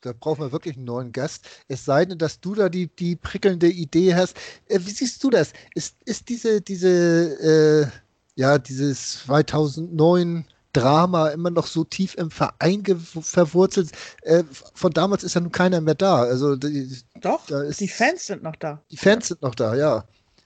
da 0.01 0.13
brauchen 0.13 0.41
wir 0.41 0.51
wirklich 0.51 0.75
einen 0.75 0.85
neuen 0.85 1.11
Gast. 1.11 1.47
Es 1.67 1.85
sei 1.85 2.05
denn, 2.05 2.17
dass 2.17 2.39
du 2.39 2.55
da 2.55 2.69
die, 2.69 2.87
die 2.87 3.15
prickelnde 3.15 3.69
Idee 3.69 4.15
hast. 4.15 4.37
Äh, 4.67 4.79
wie 4.79 4.91
siehst 4.91 5.23
du 5.23 5.29
das? 5.29 5.53
Ist, 5.73 5.97
ist 6.05 6.29
diese, 6.29 6.61
diese, 6.61 7.91
äh, 7.91 8.39
ja, 8.39 8.57
dieses 8.57 9.23
2009 9.25 10.45
Drama 10.73 11.29
immer 11.29 11.49
noch 11.49 11.65
so 11.65 11.83
tief 11.83 12.15
im 12.15 12.29
Verein 12.29 12.83
verwurzelt. 12.85 13.91
Äh, 14.21 14.43
von 14.73 14.91
damals 14.91 15.23
ist 15.23 15.33
ja 15.33 15.41
nun 15.41 15.51
keiner 15.51 15.81
mehr 15.81 15.95
da. 15.95 16.23
Also 16.23 16.55
die, 16.55 16.95
Doch, 17.21 17.49
ist, 17.49 17.79
die 17.79 17.87
Fans 17.87 18.27
sind 18.27 18.43
noch 18.43 18.55
da. 18.55 18.83
Die 18.91 18.97
Fans 18.97 19.27
sind 19.27 19.41
noch 19.41 19.55
da, 19.55 19.75
ja. 19.75 20.05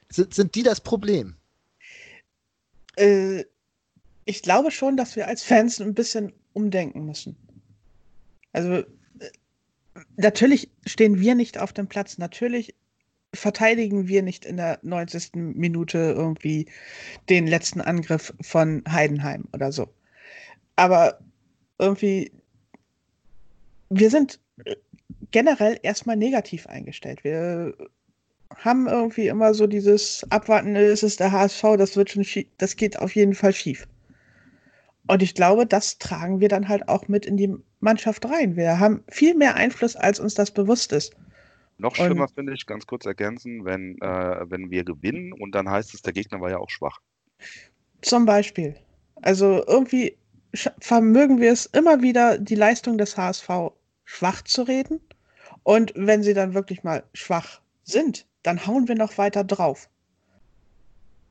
Sind, 0.10 0.34
sind 0.34 0.56
die 0.56 0.64
das 0.64 0.80
Problem? 0.80 1.36
Äh, 2.96 3.44
ich 4.26 4.42
glaube 4.42 4.72
schon, 4.72 4.96
dass 4.96 5.16
wir 5.16 5.28
als 5.28 5.44
Fans 5.44 5.82
ein 5.82 5.94
bisschen 5.94 6.32
umdenken 6.54 7.06
müssen. 7.06 7.36
Also 8.54 8.72
äh, 8.74 8.86
natürlich 10.16 10.72
stehen 10.86 11.20
wir 11.20 11.36
nicht 11.36 11.58
auf 11.58 11.74
dem 11.74 11.88
Platz. 11.88 12.18
Natürlich 12.18 12.76
verteidigen 13.34 14.08
wir 14.08 14.22
nicht 14.22 14.46
in 14.46 14.56
der 14.56 14.80
90. 14.84 15.32
Minute 15.34 15.98
irgendwie 15.98 16.68
den 17.30 17.48
letzten 17.48 17.82
Angriff 17.82 18.34
von 18.42 18.84
Heidenheim 18.88 19.46
oder 19.52 19.72
so 19.74 19.90
aber 20.76 21.20
irgendwie, 21.80 22.32
wir 23.90 24.10
sind 24.10 24.40
generell 25.32 25.80
erstmal 25.84 26.16
negativ 26.16 26.68
eingestellt. 26.68 27.24
Wir 27.24 27.74
haben 28.56 28.88
irgendwie 28.88 29.28
immer 29.28 29.54
so 29.54 29.68
dieses 29.68 30.26
Abwarten, 30.32 30.76
es 30.76 31.04
ist 31.04 31.20
der 31.20 31.32
HSV, 31.32 31.64
das 31.78 31.98
wird 31.98 32.12
schon 32.12 32.24
schief, 32.24 32.48
das 32.58 32.76
geht 32.76 33.00
auf 33.00 33.16
jeden 33.16 33.34
Fall 33.34 33.54
schief. 33.54 33.88
Und 35.08 35.22
ich 35.22 35.36
glaube, 35.36 35.66
das 35.66 35.98
tragen 35.98 36.40
wir 36.40 36.48
dann 36.48 36.70
halt 36.70 36.88
auch 36.88 37.08
mit 37.08 37.26
in 37.26 37.36
die 37.36 37.54
Mannschaft 37.82 38.26
rein. 38.26 38.56
Wir 38.56 38.80
haben 38.80 39.04
viel 39.10 39.36
mehr 39.36 39.56
Einfluss, 39.56 39.96
als 39.96 40.20
uns 40.20 40.34
das 40.34 40.52
bewusst 40.52 40.94
ist. 40.94 41.14
Noch 41.78 41.96
schlimmer 41.96 42.28
finde 42.30 42.54
ich, 42.54 42.66
ganz 42.66 42.86
kurz 42.86 43.06
ergänzen, 43.06 43.66
wenn, 43.66 44.00
äh, 44.02 44.50
wenn 44.50 44.70
wir 44.70 44.86
gewinnen 44.86 45.34
und 45.34 45.54
dann 45.54 45.70
heißt 45.70 45.94
es, 45.94 46.02
der 46.02 46.14
Gegner 46.14 46.40
war 46.40 46.50
ja 46.50 46.60
auch 46.60 46.70
schwach. 46.70 47.02
Zum 48.02 48.26
Beispiel. 48.26 48.76
Also 49.22 49.64
irgendwie 49.68 50.16
vermögen 50.54 51.40
wir 51.40 51.52
es 51.52 51.66
immer 51.68 52.02
wieder, 52.02 52.38
die 52.38 52.56
Leistung 52.56 52.98
des 52.98 53.18
HSV 53.18 53.50
schwach 54.06 54.44
zu 54.44 54.64
reden. 54.64 55.00
Und 55.64 55.94
wenn 55.96 56.24
sie 56.24 56.34
dann 56.34 56.54
wirklich 56.54 56.84
mal 56.84 57.04
schwach 57.14 57.62
sind, 57.84 58.26
dann 58.44 58.66
hauen 58.68 58.88
wir 58.88 58.96
noch 58.96 59.18
weiter 59.18 59.44
drauf. 59.44 59.90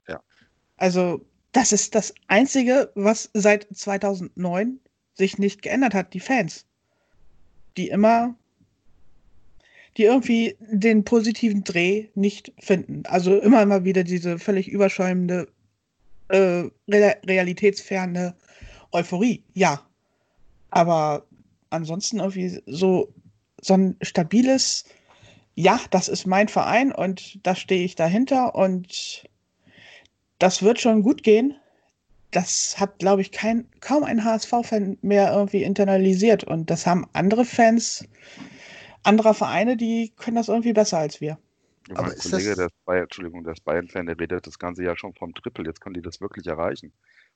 Ja. 0.09 0.23
Also, 0.77 1.25
das 1.53 1.73
ist 1.73 1.95
das 1.95 2.15
Einzige, 2.29 2.91
was 2.95 3.31
seit 3.35 3.67
2009 3.73 4.81
sich 5.15 5.39
nicht 5.39 5.63
geändert 5.63 5.95
hat, 5.95 6.15
die 6.15 6.21
Fans. 6.21 6.65
Die 7.77 7.91
immer, 7.91 8.35
die 9.97 10.05
irgendwie 10.05 10.57
den 10.61 11.05
positiven 11.05 11.65
Dreh 11.65 12.09
nicht 12.15 12.53
finden. 12.59 13.03
Also 13.07 13.39
immer 13.39 13.65
mal 13.67 13.85
wieder 13.85 14.05
diese 14.05 14.39
völlig 14.39 14.69
überschäumende, 14.69 15.49
äh, 16.29 16.65
realitätsferne 16.89 18.35
Euphorie, 18.93 19.43
ja. 19.55 19.81
Aber 20.71 21.25
ansonsten 21.71 22.21
irgendwie 22.21 22.63
so, 22.67 23.13
so 23.61 23.75
ein 23.75 23.97
stabiles 24.03 24.85
ja, 25.55 25.81
das 25.91 26.09
ist 26.09 26.27
mein 26.27 26.49
Verein 26.49 26.93
und 26.93 27.45
da 27.47 27.55
stehe 27.55 27.85
ich 27.85 27.95
dahinter 27.95 28.55
und 28.55 29.29
das 30.39 30.63
wird 30.63 30.81
schon 30.81 31.03
gut 31.03 31.23
gehen. 31.23 31.55
Das 32.31 32.81
hat, 32.81 32.99
glaube 32.99 33.21
ich, 33.21 33.31
kein, 33.31 33.69
kaum 33.81 34.05
ein 34.05 34.25
HSV-Fan 34.25 34.97
mehr 35.03 35.33
irgendwie 35.33 35.63
internalisiert. 35.63 36.45
Und 36.45 36.71
das 36.71 36.87
haben 36.87 37.07
andere 37.13 37.45
Fans 37.45 38.09
anderer 39.03 39.35
Vereine, 39.35 39.77
die 39.77 40.13
können 40.17 40.37
das 40.37 40.49
irgendwie 40.49 40.73
besser 40.73 40.99
als 40.99 41.21
wir. 41.21 41.39
Aber 41.91 42.05
mein 42.05 42.17
Kollege, 42.17 42.55
der 42.55 42.67
ist 42.67 42.85
Bayern, 42.87 43.03
Entschuldigung, 43.03 43.45
der 43.45 43.53
ist 43.53 43.65
Bayern-Fan, 43.65 44.07
der 44.07 44.19
redet 44.19 44.47
das 44.47 44.59
ganze 44.59 44.83
Jahr 44.83 44.97
schon 44.97 45.13
vom 45.15 45.35
Triple. 45.35 45.67
Jetzt 45.67 45.81
können 45.81 45.95
die 45.95 46.01
das 46.01 46.21
wirklich 46.21 46.47
erreichen. 46.47 46.93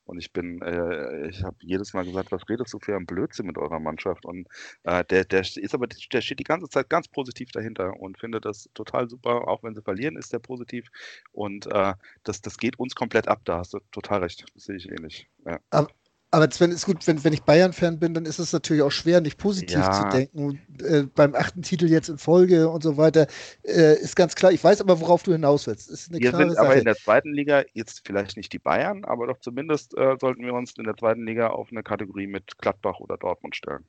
Und 0.07 0.19
ich 0.19 0.33
bin, 0.33 0.63
äh, 0.63 1.29
ich 1.29 1.43
habe 1.43 1.57
jedes 1.61 1.93
Mal 1.93 2.05
gesagt, 2.05 2.33
was 2.33 2.49
redest 2.49 2.73
du 2.73 2.79
für 2.79 2.97
ein 2.97 3.07
Blödsinn 3.07 3.47
mit 3.47 3.59
eurer 3.59 3.81
Mannschaft? 3.81 4.25
Und 4.25 4.49
äh, 4.85 5.05
der, 5.05 5.25
der 5.25 5.41
ist 5.41 5.75
aber, 5.75 5.87
der 5.87 6.21
steht 6.21 6.39
die 6.39 6.45
ganze 6.45 6.69
Zeit 6.69 6.89
ganz 6.89 7.09
positiv 7.09 7.51
dahinter 7.51 7.99
und 7.99 8.19
findet 8.19 8.45
das 8.45 8.71
total 8.75 9.09
super. 9.09 9.49
Auch 9.49 9.63
wenn 9.63 9.75
sie 9.75 9.83
verlieren, 9.83 10.17
ist 10.17 10.33
der 10.33 10.39
positiv. 10.39 10.89
Und 11.33 11.67
äh, 11.67 11.95
das, 12.25 12.41
das 12.41 12.57
geht 12.57 12.79
uns 12.79 12.95
komplett 12.95 13.29
ab. 13.29 13.41
Da 13.45 13.59
hast 13.59 13.75
du 13.75 13.81
total 13.91 14.21
recht. 14.23 14.45
Das 14.55 14.65
sehe 14.65 14.77
ich 14.77 14.89
ähnlich. 14.91 15.29
Ja. 15.45 15.59
Aber, 15.71 15.89
aber 16.31 16.51
Sven, 16.51 16.73
ist 16.73 16.87
gut, 16.87 17.07
wenn, 17.07 17.23
wenn 17.25 17.33
ich 17.33 17.43
Bayern-Fan 17.45 17.99
bin, 17.99 18.13
dann 18.13 18.27
ist 18.27 18.39
es 18.39 18.53
natürlich 18.53 18.83
auch 18.83 18.91
schwer, 18.91 19.21
nicht 19.21 19.39
positiv 19.39 19.79
ja. 19.79 19.93
zu 19.93 20.17
denken. 20.17 20.61
Äh, 20.83 21.05
beim 21.15 21.35
achten 21.35 21.63
Titel 21.63 21.87
jetzt 21.87 22.09
in 22.09 22.19
Folge 22.19 22.69
und 22.69 22.83
so 22.83 22.97
weiter 22.97 23.27
äh, 23.63 23.95
ist 23.95 24.17
ganz 24.17 24.35
klar. 24.35 24.53
Ich 24.53 24.63
weiß 24.63 24.81
aber, 24.81 25.01
worauf 25.01 25.23
du 25.23 25.33
hinaus 25.33 25.67
willst. 25.67 25.89
Ist 25.89 26.11
eine 26.11 26.21
wir 26.21 26.37
sind 26.37 26.53
Sache. 26.53 26.61
aber 26.61 26.77
in 26.77 26.85
der 26.85 26.97
zweiten 26.97 27.33
Liga 27.33 27.65
jetzt 27.75 28.03
vielleicht 28.05 28.37
nicht 28.37 28.53
die 28.53 28.59
Bayern, 28.59 29.05
aber 29.05 29.29
doch 29.29 29.39
zumindest 29.39 29.97
äh, 29.97 30.17
sollten 30.21 30.45
wir 30.45 30.55
uns 30.55 30.75
in 30.77 30.85
der 30.85 30.97
zweiten 30.97 31.25
Liga 31.25 31.49
auf 31.49 31.69
eine 31.71 31.83
Kategorie 31.83 32.27
mit 32.27 32.59
Gladbach 32.59 32.99
oder 32.99 33.17
Dortmund 33.17 33.55
stellen. 33.55 33.85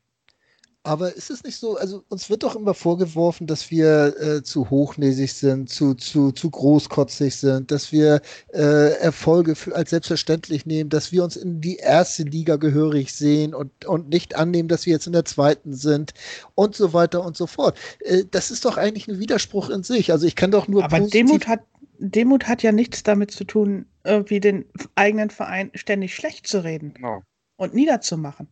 Aber 0.88 1.14
ist 1.14 1.30
es 1.30 1.44
nicht 1.44 1.58
so, 1.58 1.76
also 1.76 2.06
uns 2.08 2.30
wird 2.30 2.44
doch 2.44 2.56
immer 2.56 2.74
vorgeworfen, 2.74 3.46
dass 3.46 3.70
wir 3.72 4.16
äh, 4.22 4.42
zu 4.42 4.70
hochnäsig 4.70 5.34
sind, 5.34 5.70
zu, 5.70 5.96
zu, 5.96 6.32
zu 6.32 6.50
großkotzig 6.50 7.36
sind, 7.36 7.72
dass 7.72 7.92
wir 7.92 8.22
äh, 8.54 8.94
Erfolge 8.94 9.56
für, 9.56 9.76
als 9.76 9.90
selbstverständlich 9.90 10.66
nehmen, 10.66 10.90
dass 10.90 11.12
wir 11.12 11.26
uns 11.26 11.36
in 11.36 11.60
die 11.60 11.76
erste 11.76 12.24
Liga 12.24 12.56
gehörig 12.56 13.12
sehen 13.12 13.54
und, 13.54 13.84
und 13.84 14.08
nicht 14.08 14.38
annehmen, 14.38 14.70
dass 14.70 14.86
wir 14.86 14.94
jetzt 14.94 15.08
in 15.08 15.14
der 15.14 15.26
zweiten 15.26 15.74
sind 15.74 16.14
und 16.56 16.74
so 16.74 16.94
weiter 16.94 17.22
und 17.22 17.36
so 17.36 17.48
fort. 17.48 17.78
Äh, 18.00 18.24
das 18.32 18.50
ist 18.50 18.64
doch 18.64 18.78
eigentlich 18.78 19.10
ein 19.10 19.20
Widerspruch 19.20 19.70
in 19.70 19.84
sich. 19.84 20.14
Also 20.14 20.26
ich 20.26 20.38
kann 20.38 20.52
doch 20.52 20.70
nur. 20.70 20.86
Aber 20.86 21.02
Demut 21.02 21.50
hat, 21.50 21.66
Demut 22.00 22.48
hat 22.48 22.64
ja 22.64 22.72
nichts 22.72 23.04
damit 23.04 23.32
zu 23.32 23.44
tun, 23.44 23.88
irgendwie 24.06 24.40
den 24.40 24.64
eigenen 24.96 25.32
Verein 25.32 25.70
ständig 25.76 26.16
schlecht 26.16 26.48
zu 26.48 26.64
reden 26.64 26.94
no. 27.02 27.24
und 27.58 27.74
niederzumachen. 27.74 28.48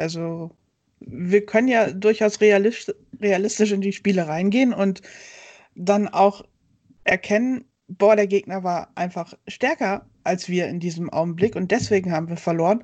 Also 0.00 0.50
wir 1.00 1.44
können 1.44 1.68
ja 1.68 1.90
durchaus 1.92 2.40
realistisch 2.40 3.72
in 3.72 3.82
die 3.82 3.92
Spiele 3.92 4.26
reingehen 4.26 4.72
und 4.72 5.02
dann 5.74 6.08
auch 6.08 6.42
erkennen, 7.04 7.64
boah, 7.86 8.16
der 8.16 8.26
Gegner 8.26 8.64
war 8.64 8.90
einfach 8.94 9.34
stärker 9.46 10.06
als 10.24 10.48
wir 10.48 10.68
in 10.68 10.80
diesem 10.80 11.10
Augenblick 11.10 11.54
und 11.54 11.70
deswegen 11.70 12.12
haben 12.12 12.28
wir 12.28 12.36
verloren. 12.38 12.82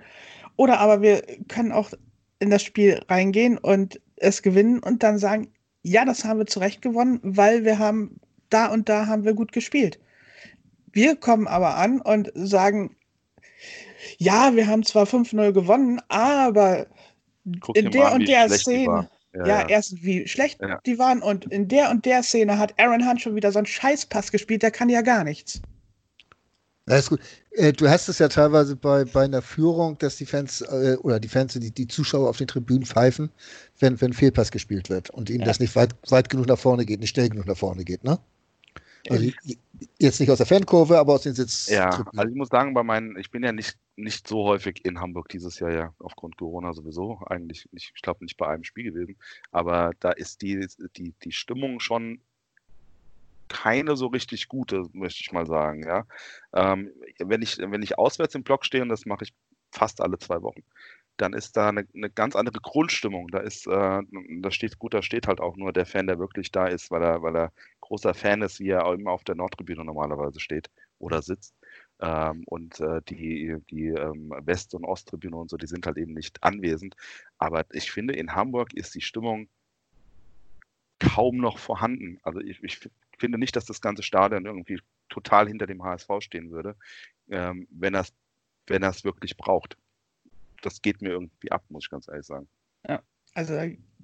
Oder 0.57 0.79
aber 0.81 1.00
wir 1.02 1.22
können 1.48 1.72
auch 1.72 1.90
in 2.38 2.50
das 2.50 2.62
Spiel 2.62 3.02
reingehen 3.09 3.57
und 3.59 4.00
es 4.16 4.42
gewinnen 4.42 4.79
und 4.81 5.02
dann 5.02 5.18
sagen, 5.18 5.48
ja, 5.83 6.05
das 6.05 6.24
haben 6.24 6.38
wir 6.38 6.46
zurecht 6.46 6.83
gewonnen, 6.83 7.20
weil 7.22 7.64
wir 7.64 7.79
haben 7.79 8.20
da 8.50 8.66
und 8.66 8.88
da 8.88 9.07
haben 9.07 9.24
wir 9.24 9.35
gut 9.35 9.52
gespielt. 9.52 9.98
Wir 10.92 11.16
kommen 11.16 11.46
aber 11.46 11.76
an 11.76 12.00
und 12.00 12.31
sagen, 12.35 12.96
ja, 14.18 14.55
wir 14.55 14.66
haben 14.66 14.83
zwar 14.83 15.05
5-0 15.05 15.52
gewonnen, 15.52 16.00
aber 16.09 16.87
Guck 17.61 17.76
in 17.76 17.90
der 17.90 18.09
an, 18.09 18.20
und 18.20 18.28
der 18.28 18.48
Szene. 18.50 19.09
Ja, 19.35 19.46
ja, 19.46 19.68
erstens, 19.68 20.02
wie 20.02 20.26
schlecht 20.26 20.61
ja. 20.62 20.80
die 20.87 20.98
waren 20.98 21.20
und 21.20 21.44
in 21.52 21.68
der 21.68 21.90
und 21.90 22.06
der 22.06 22.22
Szene 22.22 22.59
hat 22.59 22.72
Aaron 22.78 23.06
Hunt 23.06 23.20
schon 23.20 23.35
wieder 23.35 23.52
so 23.52 23.59
einen 23.59 23.66
Scheißpass 23.66 24.32
gespielt, 24.32 24.62
der 24.62 24.70
kann 24.70 24.88
ja 24.88 25.02
gar 25.02 25.24
nichts. 25.24 25.61
Das 26.87 27.00
ist 27.00 27.09
gut. 27.11 27.20
Äh, 27.50 27.72
du 27.72 27.88
hast 27.88 28.09
es 28.09 28.18
ja 28.18 28.28
teilweise 28.28 28.76
bei, 28.76 29.04
bei 29.04 29.24
einer 29.24 29.42
Führung, 29.42 29.98
dass 29.98 30.16
die 30.16 30.24
Fans 30.24 30.61
äh, 30.62 30.96
oder 31.02 31.18
die 31.18 31.28
Fans, 31.28 31.52
die, 31.54 31.72
die 31.72 31.88
Zuschauer 31.88 32.28
auf 32.28 32.38
den 32.38 32.46
Tribünen 32.46 32.87
pfeifen, 32.87 33.30
wenn, 33.80 34.00
wenn 34.00 34.12
Fehlpass 34.12 34.52
gespielt 34.52 34.88
wird 34.88 35.11
und 35.11 35.28
ihnen 35.28 35.40
ja. 35.40 35.46
das 35.46 35.59
nicht 35.59 35.74
weit, 35.74 35.94
weit 36.09 36.30
genug 36.30 36.46
nach 36.46 36.59
vorne 36.59 36.87
geht, 36.87 37.00
nicht 37.00 37.11
schnell 37.11 37.28
genug 37.28 37.46
nach 37.46 37.56
vorne 37.56 37.85
geht, 37.85 38.04
ne? 38.04 38.18
Also 39.10 39.30
jetzt 39.98 40.20
nicht 40.20 40.30
aus 40.30 40.38
der 40.38 40.46
Fankurve, 40.46 40.98
aber 40.98 41.14
aus 41.14 41.22
den 41.22 41.34
Sitz. 41.34 41.68
Ja, 41.68 42.04
also 42.16 42.28
ich 42.28 42.34
muss 42.34 42.48
sagen, 42.48 42.74
bei 42.74 42.82
meinen, 42.82 43.16
ich 43.18 43.30
bin 43.30 43.42
ja 43.42 43.52
nicht, 43.52 43.76
nicht 43.96 44.26
so 44.26 44.44
häufig 44.44 44.84
in 44.84 45.00
Hamburg 45.00 45.28
dieses 45.28 45.58
Jahr 45.58 45.72
ja 45.72 45.94
aufgrund 45.98 46.36
Corona 46.36 46.72
sowieso. 46.72 47.20
Eigentlich, 47.26 47.68
ich 47.72 47.92
glaube 48.02 48.24
nicht 48.24 48.36
bei 48.36 48.48
einem 48.48 48.64
Spiel 48.64 48.92
gewesen. 48.92 49.16
Aber 49.50 49.92
da 50.00 50.10
ist 50.10 50.42
die, 50.42 50.66
die, 50.96 51.14
die 51.22 51.32
Stimmung 51.32 51.80
schon 51.80 52.20
keine 53.48 53.96
so 53.96 54.06
richtig 54.08 54.48
gute, 54.48 54.86
möchte 54.92 55.20
ich 55.20 55.32
mal 55.32 55.46
sagen. 55.46 55.84
Ja, 55.84 56.06
ähm, 56.52 56.90
wenn 57.18 57.42
ich 57.42 57.58
wenn 57.58 57.82
ich 57.82 57.98
auswärts 57.98 58.34
im 58.34 58.42
Block 58.42 58.64
stehe 58.64 58.82
und 58.82 58.88
das 58.88 59.06
mache 59.06 59.24
ich 59.24 59.34
fast 59.72 60.00
alle 60.00 60.18
zwei 60.18 60.42
Wochen, 60.42 60.62
dann 61.16 61.32
ist 61.32 61.56
da 61.56 61.68
eine, 61.68 61.86
eine 61.94 62.10
ganz 62.10 62.36
andere 62.36 62.60
Grundstimmung. 62.60 63.28
Da 63.28 63.38
ist, 63.38 63.66
äh, 63.66 64.02
da 64.40 64.50
steht 64.50 64.78
gut, 64.78 64.94
da 64.94 65.02
steht 65.02 65.26
halt 65.26 65.40
auch 65.40 65.56
nur 65.56 65.72
der 65.72 65.86
Fan, 65.86 66.06
der 66.06 66.18
wirklich 66.18 66.50
da 66.50 66.66
ist, 66.66 66.90
weil 66.90 67.02
er, 67.02 67.22
weil 67.22 67.36
er 67.36 67.52
großer 67.87 68.14
Fan 68.14 68.42
ist, 68.42 68.61
wie 68.61 68.70
er 68.70 68.92
immer 68.92 69.12
auf 69.12 69.25
der 69.25 69.35
Nordtribüne 69.35 69.85
normalerweise 69.85 70.40
steht 70.40 70.70
oder 70.99 71.22
sitzt. 71.22 71.55
Ähm, 72.01 72.44
und 72.46 72.81
äh, 72.81 73.01
die, 73.09 73.57
die 73.70 73.88
ähm, 73.88 74.33
West- 74.40 74.75
und 74.75 74.85
Osttribüne 74.85 75.37
und 75.37 75.51
so, 75.51 75.57
die 75.57 75.66
sind 75.66 75.87
halt 75.87 75.96
eben 75.96 76.12
nicht 76.12 76.42
anwesend. 76.42 76.94
Aber 77.38 77.64
ich 77.72 77.90
finde, 77.90 78.14
in 78.14 78.35
Hamburg 78.35 78.75
ist 78.75 78.94
die 78.94 79.01
Stimmung 79.01 79.49
kaum 80.99 81.38
noch 81.38 81.59
vorhanden. 81.59 82.18
Also 82.22 82.40
ich, 82.40 82.62
ich 82.62 82.81
finde 83.18 83.38
nicht, 83.38 83.57
dass 83.57 83.64
das 83.64 83.81
ganze 83.81 84.03
Stadion 84.03 84.46
irgendwie 84.46 84.81
total 85.09 85.49
hinter 85.49 85.66
dem 85.66 85.83
HSV 85.83 86.11
stehen 86.20 86.51
würde, 86.51 86.77
ähm, 87.29 87.66
wenn 87.70 87.94
er 87.94 88.01
es 88.01 88.12
wenn 88.68 88.83
wirklich 88.83 89.37
braucht 89.37 89.77
das 90.62 90.83
geht 90.83 91.03
mir 91.03 91.11
irgendwie 91.11 91.53
ab, 91.53 91.64
muss 91.68 91.85
ich 91.85 91.90
ganz 91.90 92.09
ehrlich 92.09 92.27
sagen. 92.27 92.49
Ja, 92.88 93.03
also 93.35 93.55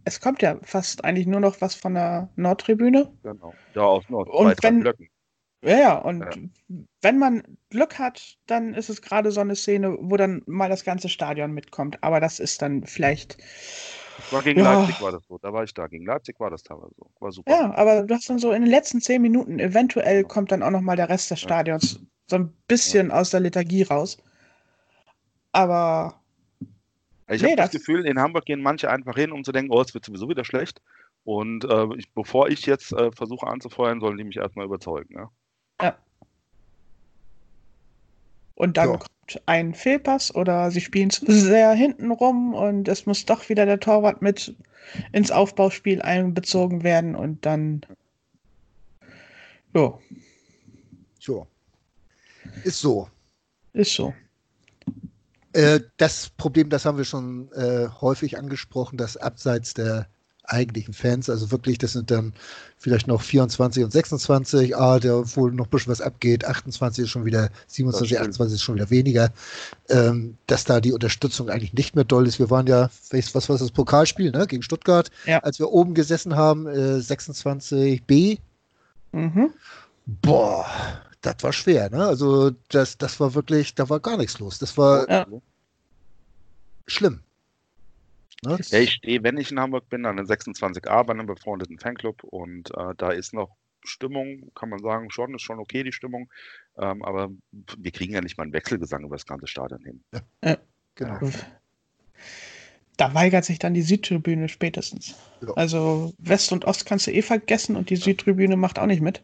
es 0.04 0.20
kommt 0.20 0.42
ja 0.42 0.58
fast 0.62 1.04
eigentlich 1.04 1.26
nur 1.26 1.40
noch 1.40 1.60
was 1.60 1.74
von 1.74 1.94
der 1.94 2.28
Nordtribüne. 2.36 3.12
Genau. 3.22 3.54
Ja, 3.74 3.82
aus 3.82 4.08
Nord. 4.08 4.28
Und 4.28 4.62
wenn, 4.62 4.80
Blöcken. 4.80 5.08
Ja, 5.64 5.78
ja, 5.78 5.98
und 5.98 6.20
ja. 6.20 6.76
wenn 7.02 7.18
man 7.18 7.42
Glück 7.70 7.98
hat, 7.98 8.36
dann 8.46 8.74
ist 8.74 8.88
es 8.88 9.00
gerade 9.00 9.30
so 9.30 9.40
eine 9.40 9.54
Szene, 9.54 9.96
wo 10.00 10.16
dann 10.16 10.42
mal 10.46 10.68
das 10.68 10.84
ganze 10.84 11.08
Stadion 11.08 11.52
mitkommt. 11.52 12.02
Aber 12.02 12.18
das 12.18 12.40
ist 12.40 12.62
dann 12.62 12.84
vielleicht. 12.84 13.38
War 14.30 14.42
gegen 14.42 14.60
ja. 14.60 14.80
Leipzig 14.80 15.00
war 15.00 15.12
das 15.12 15.24
so, 15.26 15.38
da 15.38 15.52
war 15.52 15.62
ich 15.62 15.72
da. 15.72 15.86
Gegen 15.86 16.04
Leipzig 16.04 16.38
war 16.40 16.50
das 16.50 16.62
teilweise 16.64 16.92
so. 16.96 17.10
War 17.20 17.32
super. 17.32 17.50
Ja, 17.50 17.74
aber 17.74 18.02
du 18.02 18.14
hast 18.14 18.28
dann 18.28 18.38
so 18.38 18.50
in 18.52 18.62
den 18.62 18.70
letzten 18.70 19.00
zehn 19.00 19.22
Minuten, 19.22 19.58
eventuell 19.58 20.24
kommt 20.24 20.50
dann 20.50 20.62
auch 20.62 20.70
noch 20.70 20.80
mal 20.80 20.96
der 20.96 21.08
Rest 21.08 21.30
des 21.30 21.40
Stadions 21.40 22.00
so 22.26 22.36
ein 22.36 22.52
bisschen 22.66 23.10
aus 23.10 23.30
der 23.30 23.40
Lethargie 23.40 23.82
raus. 23.82 24.18
Aber 25.52 26.21
ich 27.34 27.42
nee, 27.42 27.48
habe 27.48 27.56
das, 27.56 27.70
das 27.70 27.80
Gefühl, 27.80 28.06
in 28.06 28.18
Hamburg 28.18 28.44
gehen 28.44 28.62
manche 28.62 28.90
einfach 28.90 29.14
hin, 29.14 29.32
um 29.32 29.44
zu 29.44 29.52
denken, 29.52 29.72
oh, 29.72 29.80
es 29.80 29.94
wird 29.94 30.04
sowieso 30.04 30.28
wieder 30.28 30.44
schlecht. 30.44 30.80
Und 31.24 31.64
äh, 31.64 31.86
ich, 31.96 32.12
bevor 32.12 32.48
ich 32.48 32.66
jetzt 32.66 32.92
äh, 32.92 33.12
versuche 33.12 33.46
anzufeuern, 33.46 34.00
sollen 34.00 34.18
die 34.18 34.24
mich 34.24 34.36
erstmal 34.36 34.66
überzeugen. 34.66 35.14
Ja. 35.14 35.30
ja. 35.80 35.96
Und 38.54 38.76
dann 38.76 38.90
ja. 38.90 38.96
kommt 38.96 39.42
ein 39.46 39.74
Fehlpass 39.74 40.34
oder 40.34 40.70
sie 40.70 40.80
spielen 40.80 41.10
zu 41.10 41.24
sehr 41.30 41.72
hinten 41.72 42.10
rum 42.10 42.54
und 42.54 42.88
es 42.88 43.06
muss 43.06 43.24
doch 43.24 43.48
wieder 43.48 43.66
der 43.66 43.80
Torwart 43.80 44.20
mit 44.20 44.54
ins 45.12 45.30
Aufbauspiel 45.30 46.02
einbezogen 46.02 46.82
werden 46.82 47.14
und 47.14 47.46
dann. 47.46 47.82
Ja. 49.74 49.98
So. 51.18 51.46
Ist 52.64 52.80
so. 52.80 53.08
Ist 53.72 53.94
so. 53.94 54.12
Äh, 55.52 55.80
das 55.96 56.30
Problem, 56.36 56.68
das 56.70 56.84
haben 56.84 56.98
wir 56.98 57.04
schon 57.04 57.50
äh, 57.52 57.88
häufig 58.00 58.38
angesprochen, 58.38 58.96
dass 58.96 59.16
abseits 59.16 59.74
der 59.74 60.06
eigentlichen 60.44 60.92
Fans, 60.94 61.30
also 61.30 61.50
wirklich, 61.50 61.78
das 61.78 61.92
sind 61.92 62.10
dann 62.10 62.32
vielleicht 62.76 63.06
noch 63.06 63.22
24 63.22 63.84
und 63.84 63.92
26, 63.92 64.76
ah, 64.76 64.98
der 64.98 65.14
wohl 65.36 65.52
noch 65.52 65.66
ein 65.66 65.70
bisschen 65.70 65.92
was 65.92 66.00
abgeht, 66.00 66.44
28 66.44 67.04
ist 67.04 67.10
schon 67.10 67.24
wieder, 67.24 67.50
27, 67.68 68.18
28 68.18 68.54
ist 68.54 68.62
schon 68.62 68.74
wieder 68.74 68.90
weniger, 68.90 69.30
ähm, 69.88 70.36
dass 70.46 70.64
da 70.64 70.80
die 70.80 70.92
Unterstützung 70.92 71.48
eigentlich 71.48 71.74
nicht 71.74 71.94
mehr 71.94 72.04
doll 72.04 72.26
ist. 72.26 72.38
Wir 72.38 72.50
waren 72.50 72.66
ja, 72.66 72.90
was 73.10 73.48
war 73.48 73.58
das 73.58 73.70
Pokalspiel, 73.70 74.32
ne, 74.32 74.46
gegen 74.46 74.62
Stuttgart, 74.62 75.10
ja. 75.26 75.38
als 75.38 75.58
wir 75.58 75.70
oben 75.70 75.94
gesessen 75.94 76.34
haben, 76.34 76.66
äh, 76.66 76.98
26b. 76.98 78.38
Mhm. 79.12 79.50
Boah, 80.06 80.66
das 81.22 81.36
war 81.40 81.52
schwer, 81.52 81.88
ne? 81.88 82.04
Also 82.04 82.50
das, 82.68 82.98
das 82.98 83.18
war 83.20 83.34
wirklich, 83.34 83.74
da 83.74 83.88
war 83.88 84.00
gar 84.00 84.16
nichts 84.16 84.38
los. 84.38 84.58
Das 84.58 84.76
war 84.76 85.08
ja. 85.08 85.26
schlimm. 86.86 87.22
Ne? 88.44 88.58
Ja, 88.60 88.78
ich 88.80 88.92
stehe, 88.92 89.22
wenn 89.22 89.38
ich 89.38 89.52
in 89.52 89.60
Hamburg 89.60 89.88
bin, 89.88 90.04
an 90.04 90.16
den 90.16 90.26
26a 90.26 91.04
bei 91.04 91.12
einem 91.12 91.26
befreundeten 91.26 91.78
Fanclub 91.78 92.24
und 92.24 92.70
äh, 92.76 92.94
da 92.96 93.12
ist 93.12 93.32
noch 93.32 93.56
Stimmung, 93.84 94.50
kann 94.54 94.68
man 94.68 94.80
sagen, 94.80 95.10
schon, 95.10 95.34
ist 95.34 95.42
schon 95.42 95.60
okay 95.60 95.84
die 95.84 95.92
Stimmung. 95.92 96.28
Ähm, 96.76 97.04
aber 97.04 97.30
wir 97.78 97.90
kriegen 97.92 98.14
ja 98.14 98.20
nicht 98.20 98.36
mal 98.36 98.44
einen 98.44 98.52
Wechselgesang 98.52 99.04
über 99.04 99.16
das 99.16 99.26
ganze 99.26 99.46
Stadion 99.46 99.82
hin. 99.82 100.02
Ja, 100.44 100.58
genau. 100.96 101.20
da 102.96 103.14
weigert 103.14 103.44
sich 103.44 103.58
dann 103.58 103.74
die 103.74 103.82
Südtribüne 103.82 104.48
spätestens. 104.48 105.16
Ja. 105.40 105.54
Also 105.54 106.12
West 106.18 106.52
und 106.52 106.64
Ost 106.64 106.84
kannst 106.84 107.06
du 107.06 107.12
eh 107.12 107.22
vergessen 107.22 107.76
und 107.76 107.90
die 107.90 107.96
Südtribüne 107.96 108.56
macht 108.56 108.78
auch 108.78 108.86
nicht 108.86 109.02
mit. 109.02 109.22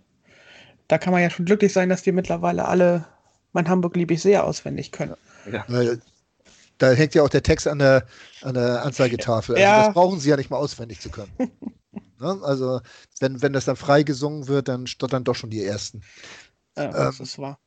Da 0.89 0.99
kann 0.99 1.13
man 1.13 1.23
ja 1.23 1.31
schon 1.31 1.45
glücklich 1.45 1.73
sein, 1.73 1.89
dass 1.89 2.03
die 2.03 2.13
mittlerweile 2.13 2.67
alle 2.67 3.07
mein 3.53 3.69
Hamburg 3.69 3.97
liebe 3.97 4.15
ich 4.15 4.23
sehr 4.23 4.45
auswendig 4.45 4.93
können. 4.93 5.17
Weil 5.69 6.01
da 6.79 6.91
hängt 6.93 7.15
ja 7.15 7.23
auch 7.23 7.29
der 7.29 7.43
Text 7.43 7.67
an 7.67 7.79
der, 7.79 8.07
an 8.43 8.55
der 8.55 8.83
Anzeigetafel. 8.85 9.57
Also 9.57 9.67
Ja. 9.67 9.83
das 9.83 9.95
brauchen 9.95 10.21
sie 10.21 10.31
ja 10.31 10.37
nicht 10.37 10.51
mal 10.51 10.59
auswendig 10.59 11.01
zu 11.01 11.11
können. 11.11 11.33
ne? 12.21 12.39
Also 12.43 12.81
wenn, 13.21 13.43
wenn 13.43 13.53
das 13.53 13.65
dann 13.65 13.77
frei 13.77 14.03
gesungen 14.03 14.49
wird, 14.49 14.69
dann 14.69 14.87
stottern 14.87 15.25
doch 15.25 15.35
schon 15.35 15.51
die 15.51 15.65
Ersten. 15.65 16.03
Ja, 16.77 16.89
das 16.89 17.21
ist 17.21 17.39
wahr. 17.39 17.59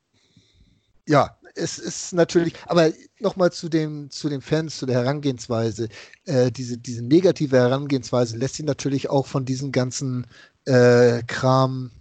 Ja, 1.07 1.35
es 1.55 1.79
ist 1.79 2.13
natürlich, 2.13 2.53
aber 2.67 2.91
nochmal 3.19 3.51
zu 3.51 3.67
dem, 3.67 4.09
zu 4.09 4.29
den 4.29 4.41
Fans, 4.41 4.77
zu 4.77 4.85
der 4.85 4.99
Herangehensweise. 5.03 5.89
Äh, 6.25 6.51
diese, 6.51 6.77
diese 6.77 7.03
negative 7.03 7.57
Herangehensweise 7.57 8.37
lässt 8.37 8.55
sich 8.55 8.65
natürlich 8.65 9.09
auch 9.09 9.27
von 9.27 9.43
diesem 9.43 9.71
ganzen 9.71 10.27
äh, 10.65 11.23
Kram, 11.23 11.91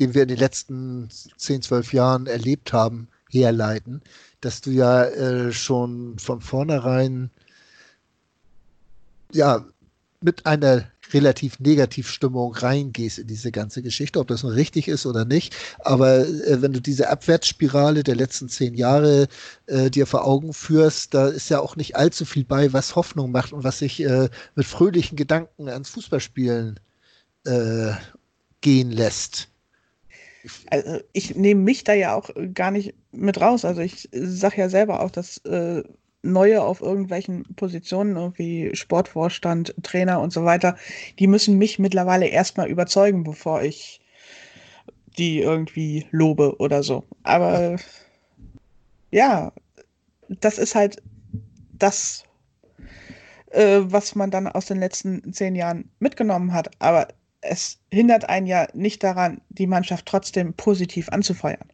den 0.00 0.14
wir 0.14 0.22
in 0.22 0.28
den 0.28 0.38
letzten 0.38 1.08
10, 1.36 1.62
12 1.62 1.92
Jahren 1.92 2.26
erlebt 2.26 2.72
haben, 2.72 3.08
herleiten, 3.28 4.02
dass 4.40 4.60
du 4.60 4.70
ja 4.70 5.04
äh, 5.04 5.52
schon 5.52 6.18
von 6.18 6.40
vornherein 6.40 7.30
ja 9.32 9.64
mit 10.22 10.46
einer 10.46 10.84
relativ 11.12 11.58
Negativstimmung 11.60 12.54
reingehst 12.54 13.18
in 13.18 13.26
diese 13.26 13.50
ganze 13.50 13.82
Geschichte, 13.82 14.20
ob 14.20 14.28
das 14.28 14.42
nun 14.42 14.52
richtig 14.52 14.86
ist 14.86 15.06
oder 15.06 15.24
nicht. 15.24 15.56
Aber 15.80 16.20
äh, 16.20 16.62
wenn 16.62 16.72
du 16.72 16.80
diese 16.80 17.08
Abwärtsspirale 17.08 18.02
der 18.02 18.16
letzten 18.16 18.48
zehn 18.48 18.74
Jahre 18.74 19.28
äh, 19.66 19.90
dir 19.90 20.06
vor 20.06 20.24
Augen 20.24 20.52
führst, 20.52 21.14
da 21.14 21.28
ist 21.28 21.48
ja 21.48 21.60
auch 21.60 21.76
nicht 21.76 21.96
allzu 21.96 22.24
viel 22.24 22.44
bei, 22.44 22.72
was 22.72 22.96
Hoffnung 22.96 23.32
macht 23.32 23.52
und 23.52 23.64
was 23.64 23.78
sich 23.78 24.00
äh, 24.02 24.28
mit 24.54 24.66
fröhlichen 24.66 25.16
Gedanken 25.16 25.68
ans 25.68 25.90
Fußballspielen 25.90 26.78
äh, 27.46 27.92
gehen 28.60 28.90
lässt. 28.90 29.49
Also 30.70 31.00
ich 31.12 31.34
nehme 31.36 31.60
mich 31.60 31.84
da 31.84 31.92
ja 31.92 32.14
auch 32.14 32.30
gar 32.54 32.70
nicht 32.70 32.94
mit 33.12 33.40
raus. 33.40 33.64
Also 33.64 33.80
ich 33.80 34.08
sage 34.12 34.58
ja 34.58 34.68
selber 34.68 35.00
auch, 35.00 35.10
dass 35.10 35.38
äh, 35.38 35.82
Neue 36.22 36.62
auf 36.62 36.82
irgendwelchen 36.82 37.44
Positionen, 37.56 38.16
irgendwie 38.16 38.70
Sportvorstand, 38.74 39.74
Trainer 39.82 40.20
und 40.20 40.34
so 40.34 40.44
weiter, 40.44 40.76
die 41.18 41.26
müssen 41.26 41.56
mich 41.56 41.78
mittlerweile 41.78 42.26
erstmal 42.26 42.68
überzeugen, 42.68 43.24
bevor 43.24 43.62
ich 43.62 44.02
die 45.16 45.40
irgendwie 45.40 46.06
lobe 46.10 46.56
oder 46.58 46.82
so. 46.82 47.04
Aber 47.22 47.76
ja, 49.10 49.52
das 50.28 50.58
ist 50.58 50.74
halt 50.74 51.02
das, 51.72 52.24
äh, 53.50 53.80
was 53.82 54.14
man 54.14 54.30
dann 54.30 54.46
aus 54.46 54.66
den 54.66 54.78
letzten 54.78 55.32
zehn 55.32 55.54
Jahren 55.54 55.90
mitgenommen 56.00 56.52
hat. 56.52 56.70
Aber 56.80 57.08
es 57.42 57.78
hindert 57.90 58.28
einen 58.28 58.46
ja 58.46 58.68
nicht 58.74 59.02
daran, 59.02 59.40
die 59.48 59.66
Mannschaft 59.66 60.06
trotzdem 60.06 60.52
positiv 60.54 61.08
anzufeuern. 61.08 61.68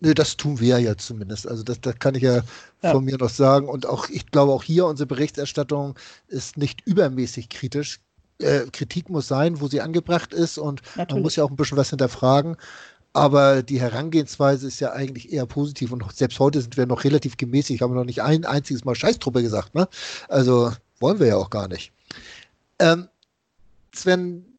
Nee, 0.00 0.14
das 0.14 0.36
tun 0.36 0.58
wir 0.60 0.78
ja 0.78 0.96
zumindest. 0.96 1.46
Also 1.46 1.62
das, 1.62 1.80
das 1.80 1.98
kann 1.98 2.14
ich 2.14 2.22
ja, 2.22 2.42
Ja. 2.82 2.92
von 2.92 3.04
mir 3.04 3.18
noch 3.18 3.28
sagen. 3.28 3.68
Und 3.68 3.84
auch, 3.86 4.08
ich 4.08 4.26
glaube, 4.30 4.52
auch 4.52 4.62
hier 4.62 4.86
unsere 4.86 5.06
Berichterstattung 5.06 5.94
ist 6.28 6.56
nicht 6.56 6.80
übermäßig 6.86 7.50
kritisch. 7.50 8.00
Äh, 8.38 8.60
Kritik 8.72 9.10
muss 9.10 9.28
sein, 9.28 9.60
wo 9.60 9.68
sie 9.68 9.82
angebracht 9.82 10.32
ist 10.32 10.56
und 10.56 10.80
man 10.96 11.04
Natürlich. 11.04 11.22
muss 11.22 11.36
ja 11.36 11.44
auch 11.44 11.50
ein 11.50 11.56
bisschen 11.56 11.76
was 11.76 11.90
hinterfragen. 11.90 12.56
Aber 13.12 13.62
die 13.62 13.80
Herangehensweise 13.80 14.68
ist 14.68 14.80
ja 14.80 14.92
eigentlich 14.92 15.32
eher 15.32 15.44
positiv 15.44 15.92
und 15.92 16.02
selbst 16.16 16.38
heute 16.38 16.62
sind 16.62 16.78
wir 16.78 16.86
noch 16.86 17.04
relativ 17.04 17.36
gemäßigt. 17.36 17.82
Haben 17.82 17.92
wir 17.92 17.98
noch 17.98 18.04
nicht 18.06 18.22
ein 18.22 18.46
einziges 18.46 18.84
Mal 18.86 18.94
Scheißtruppe 18.94 19.42
gesagt, 19.42 19.74
ne? 19.74 19.86
Also 20.28 20.72
wollen 21.00 21.18
wir 21.18 21.26
ja 21.26 21.36
auch 21.36 21.50
gar 21.50 21.68
nicht. 21.68 21.92
Ähm, 22.78 23.08
Sven, 23.92 24.50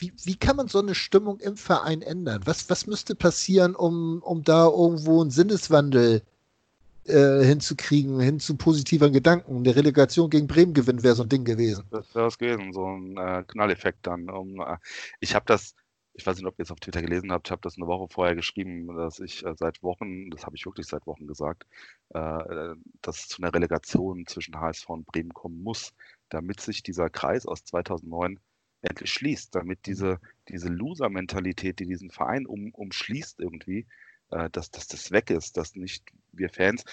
wie, 0.00 0.12
wie 0.24 0.36
kann 0.36 0.56
man 0.56 0.68
so 0.68 0.78
eine 0.78 0.94
Stimmung 0.94 1.40
im 1.40 1.56
Verein 1.56 2.02
ändern? 2.02 2.42
Was, 2.44 2.70
was 2.70 2.86
müsste 2.86 3.14
passieren, 3.14 3.74
um, 3.74 4.22
um 4.22 4.42
da 4.42 4.66
irgendwo 4.66 5.20
einen 5.20 5.30
Sinneswandel 5.30 6.22
äh, 7.04 7.44
hinzukriegen, 7.44 8.20
hin 8.20 8.40
zu 8.40 8.56
positiveren 8.56 9.12
Gedanken? 9.12 9.56
Eine 9.56 9.74
Relegation 9.74 10.30
gegen 10.30 10.46
Bremen 10.46 10.74
gewinnen 10.74 11.02
wäre 11.02 11.14
so 11.14 11.24
ein 11.24 11.28
Ding 11.28 11.44
gewesen. 11.44 11.84
Das 11.90 12.14
wäre 12.14 12.26
es 12.26 12.38
gewesen, 12.38 12.72
so 12.72 12.86
ein 12.86 13.16
äh, 13.16 13.44
Knalleffekt 13.46 14.06
dann. 14.06 14.30
Um, 14.30 14.60
äh, 14.60 14.76
ich 15.20 15.34
habe 15.34 15.46
das, 15.46 15.74
ich 16.14 16.26
weiß 16.26 16.36
nicht, 16.36 16.46
ob 16.46 16.58
ihr 16.58 16.64
es 16.64 16.70
auf 16.70 16.80
Twitter 16.80 17.02
gelesen 17.02 17.32
habt, 17.32 17.48
ich 17.48 17.52
habe 17.52 17.62
das 17.62 17.76
eine 17.76 17.86
Woche 17.86 18.08
vorher 18.08 18.34
geschrieben, 18.34 18.86
dass 18.96 19.18
ich 19.20 19.44
äh, 19.44 19.54
seit 19.56 19.82
Wochen, 19.82 20.30
das 20.30 20.46
habe 20.46 20.56
ich 20.56 20.64
wirklich 20.66 20.86
seit 20.86 21.06
Wochen 21.06 21.26
gesagt, 21.26 21.64
äh, 22.10 22.74
dass 23.02 23.20
es 23.20 23.28
zu 23.28 23.42
einer 23.42 23.52
Relegation 23.54 24.26
zwischen 24.26 24.60
HSV 24.60 24.88
und 24.90 25.06
Bremen 25.06 25.32
kommen 25.32 25.62
muss, 25.62 25.92
damit 26.28 26.60
sich 26.60 26.82
dieser 26.82 27.10
Kreis 27.10 27.46
aus 27.46 27.64
2009 27.64 28.38
endlich 28.82 29.12
schließt, 29.12 29.54
damit 29.54 29.86
diese, 29.86 30.20
diese 30.48 30.68
Loser-Mentalität, 30.68 31.78
die 31.80 31.86
diesen 31.86 32.10
Verein 32.10 32.46
um, 32.46 32.70
umschließt 32.72 33.40
irgendwie, 33.40 33.86
äh, 34.30 34.50
dass, 34.50 34.70
dass 34.70 34.86
das 34.88 35.10
weg 35.10 35.30
ist, 35.30 35.56
dass 35.56 35.74
nicht 35.74 36.04
wir 36.32 36.50
Fans, 36.50 36.84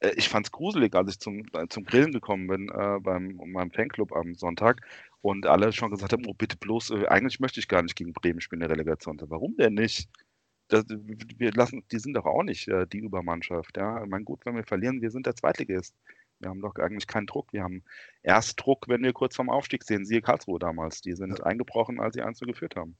äh, 0.00 0.12
ich 0.16 0.28
fand 0.28 0.46
es 0.46 0.52
gruselig, 0.52 0.94
als 0.94 1.12
ich 1.12 1.18
zum, 1.18 1.44
äh, 1.54 1.66
zum 1.68 1.84
Grillen 1.84 2.12
gekommen 2.12 2.46
bin 2.46 2.68
äh, 2.68 3.00
beim 3.00 3.36
meinem 3.46 3.70
Fanclub 3.70 4.12
am 4.12 4.34
Sonntag 4.34 4.82
und 5.22 5.46
alle 5.46 5.72
schon 5.72 5.90
gesagt 5.90 6.12
haben, 6.12 6.26
oh 6.26 6.34
bitte 6.34 6.56
bloß, 6.56 6.90
äh, 6.90 7.06
eigentlich 7.08 7.40
möchte 7.40 7.60
ich 7.60 7.68
gar 7.68 7.82
nicht 7.82 7.96
gegen 7.96 8.12
Bremen 8.12 8.40
spielen 8.40 8.62
in 8.62 8.68
der 8.68 8.76
Relegation. 8.76 9.18
Warum 9.28 9.56
denn 9.56 9.74
nicht? 9.74 10.08
Das, 10.68 10.84
wir 10.88 11.52
lassen, 11.52 11.84
die 11.92 11.98
sind 11.98 12.14
doch 12.14 12.24
auch 12.26 12.42
nicht 12.42 12.68
äh, 12.68 12.86
die 12.86 12.98
Übermannschaft. 12.98 13.76
Ja, 13.76 14.02
ich 14.02 14.08
meine, 14.08 14.24
gut, 14.24 14.46
wenn 14.46 14.56
wir 14.56 14.64
verlieren, 14.64 15.02
wir 15.02 15.10
sind 15.10 15.26
der 15.26 15.36
Zweitligist. 15.36 15.94
Wir 16.44 16.50
haben 16.50 16.60
doch 16.60 16.76
eigentlich 16.76 17.06
keinen 17.06 17.26
Druck. 17.26 17.52
Wir 17.52 17.64
haben 17.64 17.82
erst 18.22 18.60
Druck, 18.60 18.86
wenn 18.88 19.02
wir 19.02 19.12
kurz 19.12 19.34
vorm 19.34 19.50
Aufstieg 19.50 19.82
sehen. 19.82 20.04
Siehe 20.04 20.22
Karlsruhe 20.22 20.58
damals. 20.58 21.00
Die 21.00 21.14
sind 21.14 21.42
eingebrochen, 21.42 22.00
als 22.00 22.14
sie 22.14 22.22
1 22.22 22.38
zu 22.38 22.44
geführt 22.44 22.76
haben. 22.76 22.96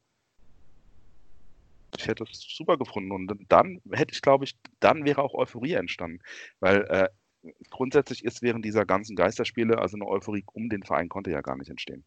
Ich 1.97 2.09
hätte 2.09 2.25
es 2.25 2.41
super 2.41 2.77
gefunden. 2.77 3.13
Und 3.13 3.33
dann 3.49 3.81
hätte 3.93 4.15
ich, 4.15 4.23
glaube 4.23 4.45
ich, 4.45 4.57
dann 4.81 5.05
wäre 5.05 5.23
auch 5.23 5.35
Euphorie 5.35 5.75
entstanden. 5.75 6.21
Weil 6.61 6.83
äh, 6.89 7.09
grundsätzlich 7.71 8.25
ist 8.25 8.43
während 8.43 8.65
dieser 8.65 8.87
ganzen 8.87 9.15
Geisterspiele, 9.15 9.79
also 9.79 9.97
eine 9.97 10.07
Euphorie 10.07 10.45
um 10.53 10.69
den 10.69 10.83
Verein 10.83 11.09
konnte 11.09 11.31
ja 11.31 11.43
gar 11.43 11.57
nicht 11.57 11.71
entstehen. 11.71 12.05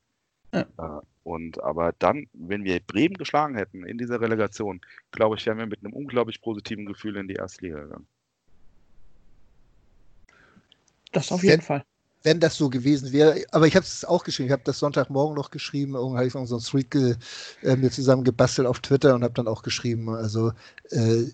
Ja. 0.53 0.61
Äh, 0.77 1.01
und 1.23 1.61
aber 1.61 1.93
dann, 1.99 2.27
wenn 2.33 2.63
wir 2.63 2.79
Bremen 2.79 3.15
geschlagen 3.15 3.55
hätten 3.55 3.85
in 3.85 3.97
dieser 3.97 4.21
Relegation, 4.21 4.81
glaube 5.11 5.35
ich, 5.35 5.45
wären 5.45 5.57
wir 5.59 5.67
mit 5.67 5.83
einem 5.83 5.93
unglaublich 5.93 6.41
positiven 6.41 6.85
Gefühl 6.85 7.17
in 7.17 7.27
die 7.27 7.35
erste 7.35 7.65
Liga 7.65 7.83
gegangen. 7.83 8.07
Das 11.11 11.31
auf 11.31 11.41
Wenn- 11.41 11.49
jeden 11.49 11.61
Fall. 11.61 11.83
wenn 12.23 12.39
das 12.39 12.55
so 12.57 12.69
gewesen 12.69 13.11
wäre. 13.13 13.43
Aber 13.51 13.67
ich 13.67 13.75
habe 13.75 13.85
es 13.85 14.03
auch 14.03 14.23
geschrieben. 14.23 14.47
Ich 14.47 14.51
habe 14.53 14.63
das 14.65 14.79
Sonntagmorgen 14.79 15.35
noch 15.35 15.51
geschrieben. 15.51 15.93
Irgendwann 15.95 16.17
habe 16.17 16.27
ich 16.27 16.49
so 16.49 16.55
ein 16.55 16.61
Street 16.61 16.91
ge, 16.91 17.15
äh, 17.63 17.75
mir 17.75 17.89
zusammen 17.91 18.23
gebastelt 18.23 18.67
auf 18.67 18.79
Twitter 18.79 19.15
und 19.15 19.23
habe 19.23 19.33
dann 19.33 19.47
auch 19.47 19.61
geschrieben, 19.63 20.09
also 20.09 20.51
äh, 20.89 21.25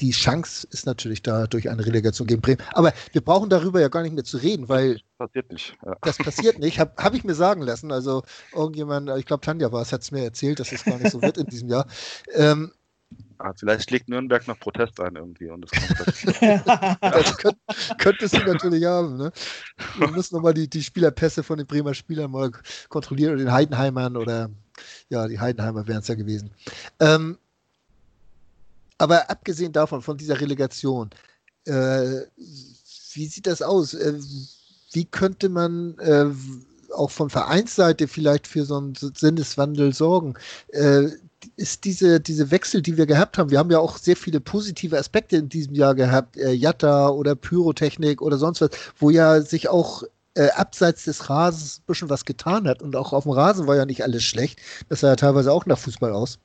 die 0.00 0.12
Chance 0.12 0.66
ist 0.70 0.86
natürlich 0.86 1.22
da 1.22 1.46
durch 1.46 1.68
eine 1.68 1.84
Relegation 1.84 2.26
gegen 2.26 2.40
Bremen. 2.40 2.62
Aber 2.72 2.92
wir 3.12 3.20
brauchen 3.20 3.50
darüber 3.50 3.80
ja 3.82 3.88
gar 3.88 4.02
nicht 4.02 4.14
mehr 4.14 4.24
zu 4.24 4.38
reden, 4.38 4.68
weil 4.68 4.98
Passiert 5.18 5.52
nicht. 5.52 5.76
Ja. 5.84 5.94
das 6.00 6.16
passiert 6.16 6.58
nicht. 6.58 6.80
Habe 6.80 6.92
hab 6.96 7.14
ich 7.14 7.22
mir 7.22 7.34
sagen 7.34 7.60
lassen. 7.60 7.92
Also 7.92 8.22
irgendjemand, 8.54 9.10
ich 9.18 9.26
glaube 9.26 9.44
Tanja 9.44 9.70
war 9.72 9.82
es, 9.82 9.92
hat 9.92 10.00
es 10.00 10.10
mir 10.10 10.24
erzählt, 10.24 10.58
dass 10.58 10.72
es 10.72 10.84
gar 10.84 10.96
nicht 10.98 11.10
so 11.12 11.20
wird 11.20 11.36
in 11.36 11.46
diesem 11.46 11.68
Jahr. 11.68 11.86
Ähm, 12.32 12.72
Ah, 13.38 13.52
vielleicht 13.56 13.90
legt 13.90 14.08
Nürnberg 14.08 14.46
noch 14.46 14.58
Protest 14.60 15.00
ein 15.00 15.16
irgendwie 15.16 15.48
und 15.48 15.64
es 15.64 15.70
kommt 15.70 15.98
dann- 16.66 16.96
Das 17.00 17.36
könnt, 17.38 17.56
könntest 17.98 18.34
du 18.34 18.40
natürlich 18.42 18.84
haben. 18.84 19.16
Ne? 19.16 19.32
Wir 19.96 20.08
müssen 20.14 20.34
nochmal 20.34 20.52
die, 20.52 20.68
die 20.68 20.82
Spielerpässe 20.82 21.42
von 21.42 21.56
den 21.56 21.66
Bremer 21.66 21.94
Spielern 21.94 22.30
mal 22.30 22.50
kontrollieren 22.90 23.32
oder 23.34 23.44
den 23.44 23.52
Heidenheimern 23.52 24.16
oder 24.16 24.50
ja, 25.08 25.26
die 25.26 25.40
Heidenheimer 25.40 25.86
wären 25.86 26.00
es 26.00 26.08
ja 26.08 26.14
gewesen. 26.16 26.50
Ähm, 27.00 27.38
aber 28.98 29.30
abgesehen 29.30 29.72
davon, 29.72 30.02
von 30.02 30.18
dieser 30.18 30.38
Relegation, 30.38 31.08
äh, 31.64 32.20
wie 33.14 33.26
sieht 33.26 33.46
das 33.46 33.62
aus? 33.62 33.94
Äh, 33.94 34.18
wie 34.92 35.06
könnte 35.06 35.48
man 35.48 35.98
äh, 35.98 36.26
auch 36.94 37.10
von 37.10 37.30
Vereinsseite 37.30 38.06
vielleicht 38.08 38.46
für 38.46 38.64
so 38.66 38.76
einen 38.76 38.94
Sinneswandel 38.94 39.94
sorgen? 39.94 40.34
Ist 41.60 41.84
diese, 41.84 42.20
diese 42.20 42.50
Wechsel, 42.50 42.80
die 42.80 42.96
wir 42.96 43.04
gehabt 43.04 43.36
haben, 43.36 43.50
wir 43.50 43.58
haben 43.58 43.70
ja 43.70 43.78
auch 43.78 43.98
sehr 43.98 44.16
viele 44.16 44.40
positive 44.40 44.98
Aspekte 44.98 45.36
in 45.36 45.50
diesem 45.50 45.74
Jahr 45.74 45.94
gehabt, 45.94 46.38
äh, 46.38 46.52
Jatta 46.52 47.10
oder 47.10 47.34
Pyrotechnik 47.34 48.22
oder 48.22 48.38
sonst 48.38 48.62
was, 48.62 48.70
wo 48.96 49.10
ja 49.10 49.42
sich 49.42 49.68
auch 49.68 50.02
äh, 50.36 50.48
abseits 50.52 51.04
des 51.04 51.28
Rasens 51.28 51.80
ein 51.80 51.84
bisschen 51.86 52.08
was 52.08 52.24
getan 52.24 52.66
hat 52.66 52.80
und 52.80 52.96
auch 52.96 53.12
auf 53.12 53.24
dem 53.24 53.32
Rasen 53.32 53.66
war 53.66 53.76
ja 53.76 53.84
nicht 53.84 54.02
alles 54.02 54.24
schlecht. 54.24 54.58
Das 54.88 55.00
sah 55.00 55.08
ja 55.08 55.16
teilweise 55.16 55.52
auch 55.52 55.66
nach 55.66 55.78
Fußball 55.78 56.12
aus. 56.12 56.38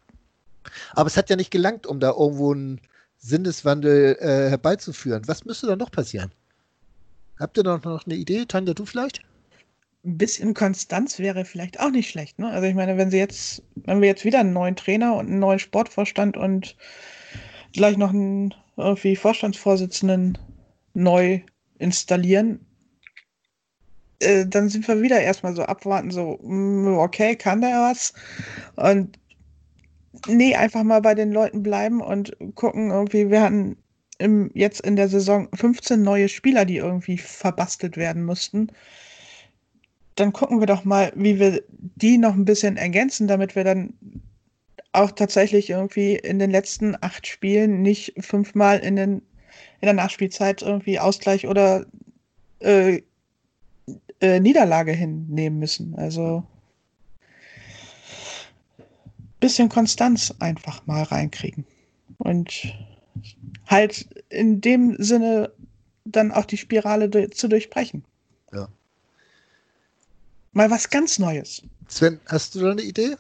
Aber 0.92 1.08
es 1.08 1.16
hat 1.16 1.30
ja 1.30 1.38
nicht 1.38 1.52
gelangt, 1.52 1.88
um 1.88 2.02
da 2.02 2.10
irgendwo 2.10 2.52
einen 2.52 2.82
Sinneswandel 3.18 4.18
äh, 4.20 4.50
herbeizuführen. 4.50 5.24
Was 5.28 5.46
müsste 5.46 5.68
da 5.68 5.78
noch 5.78 5.92
passieren? 5.92 6.32
Habt 7.40 7.58
ihr 7.58 7.64
da 7.64 7.80
noch 7.82 8.06
eine 8.06 8.16
Idee? 8.16 8.46
Tanja, 8.46 8.74
du 8.74 8.86
vielleicht? 8.86 9.22
Ein 10.06 10.18
bisschen 10.18 10.54
Konstanz 10.54 11.20
wäre 11.20 11.46
vielleicht 11.46 11.80
auch 11.80 11.90
nicht 11.90 12.10
schlecht. 12.10 12.38
Ne? 12.40 12.50
Also 12.50 12.68
ich 12.68 12.76
meine, 12.76 12.98
wenn 12.98 13.10
sie 13.10 13.18
jetzt, 13.18 13.64
wenn 13.76 14.02
wir 14.02 14.08
jetzt 14.08 14.26
wieder 14.26 14.40
einen 14.40 14.54
neuen 14.54 14.76
Trainer 14.76 15.16
und 15.16 15.28
einen 15.28 15.40
neuen 15.40 15.60
Sportvorstand 15.60 16.38
und 16.38 16.76
gleich 17.74 17.98
noch 17.98 18.12
einen 18.12 18.54
irgendwie 18.78 19.16
Vorstandsvorsitzenden 19.16 20.38
neu 20.94 21.42
installieren, 21.80 22.66
äh, 24.20 24.46
dann 24.46 24.70
sind 24.70 24.88
wir 24.88 25.02
wieder 25.02 25.20
erstmal 25.22 25.56
so 25.56 25.64
abwarten, 25.64 26.12
so, 26.12 26.40
mm, 26.42 26.98
okay, 26.98 27.36
kann 27.36 27.62
der 27.62 27.82
was? 27.82 28.14
Und 28.76 29.20
nee, 30.28 30.56
einfach 30.56 30.84
mal 30.84 31.02
bei 31.02 31.16
den 31.16 31.32
Leuten 31.32 31.64
bleiben 31.64 32.02
und 32.02 32.36
gucken, 32.56 32.92
irgendwie, 32.92 33.30
wir 33.30 33.42
hatten 33.42 33.78
im, 34.18 34.50
jetzt 34.54 34.82
in 34.82 34.96
der 34.96 35.10
Saison 35.10 35.50
15 35.54 36.02
neue 36.02 36.30
Spieler, 36.30 36.66
die 36.66 36.78
irgendwie 36.78 37.18
verbastelt 37.18 37.98
werden 37.98 38.24
mussten. 38.24 38.72
Dann 40.16 40.34
gucken 40.34 40.60
wir 40.60 40.68
doch 40.68 40.86
mal, 40.86 41.12
wie 41.16 41.40
wir 41.40 41.64
die 41.68 42.18
noch 42.18 42.34
ein 42.34 42.46
bisschen 42.46 42.78
ergänzen, 42.78 43.28
damit 43.28 43.56
wir 43.56 43.64
dann 43.64 43.94
auch 44.94 45.12
tatsächlich 45.12 45.70
irgendwie 45.70 46.16
in 46.16 46.40
den 46.40 46.52
letzten 46.52 46.96
acht 47.02 47.28
Spielen 47.28 47.82
nicht 47.82 48.14
fünfmal 48.20 48.80
in, 48.80 48.96
den, 48.96 49.14
in 49.82 49.86
der 49.86 49.94
Nachspielzeit 49.94 50.62
irgendwie 50.62 51.00
Ausgleich 51.00 51.48
oder 51.48 51.86
äh, 52.60 53.02
äh, 54.22 54.40
Niederlage 54.40 54.94
hinnehmen 54.94 55.60
müssen. 55.60 55.96
Also 55.96 56.46
bisschen 59.40 59.70
Konstanz 59.70 60.34
einfach 60.40 60.88
mal 60.88 61.04
reinkriegen. 61.04 61.66
Und 62.18 62.74
halt 63.68 64.08
in 64.30 64.62
dem 64.62 64.96
Sinne 64.98 65.52
dann 66.06 66.32
auch 66.32 66.46
die 66.46 66.58
Spirale 66.58 67.30
zu 67.30 67.48
durchbrechen. 67.48 68.04
Mal 70.56 70.72
was 70.72 70.90
ganz 70.90 71.20
Neues. 71.20 71.62
Sven, 71.90 72.18
hast 72.28 72.56
du 72.56 72.62
da 72.62 72.72
eine 72.72 72.82
Idee? 72.82 73.18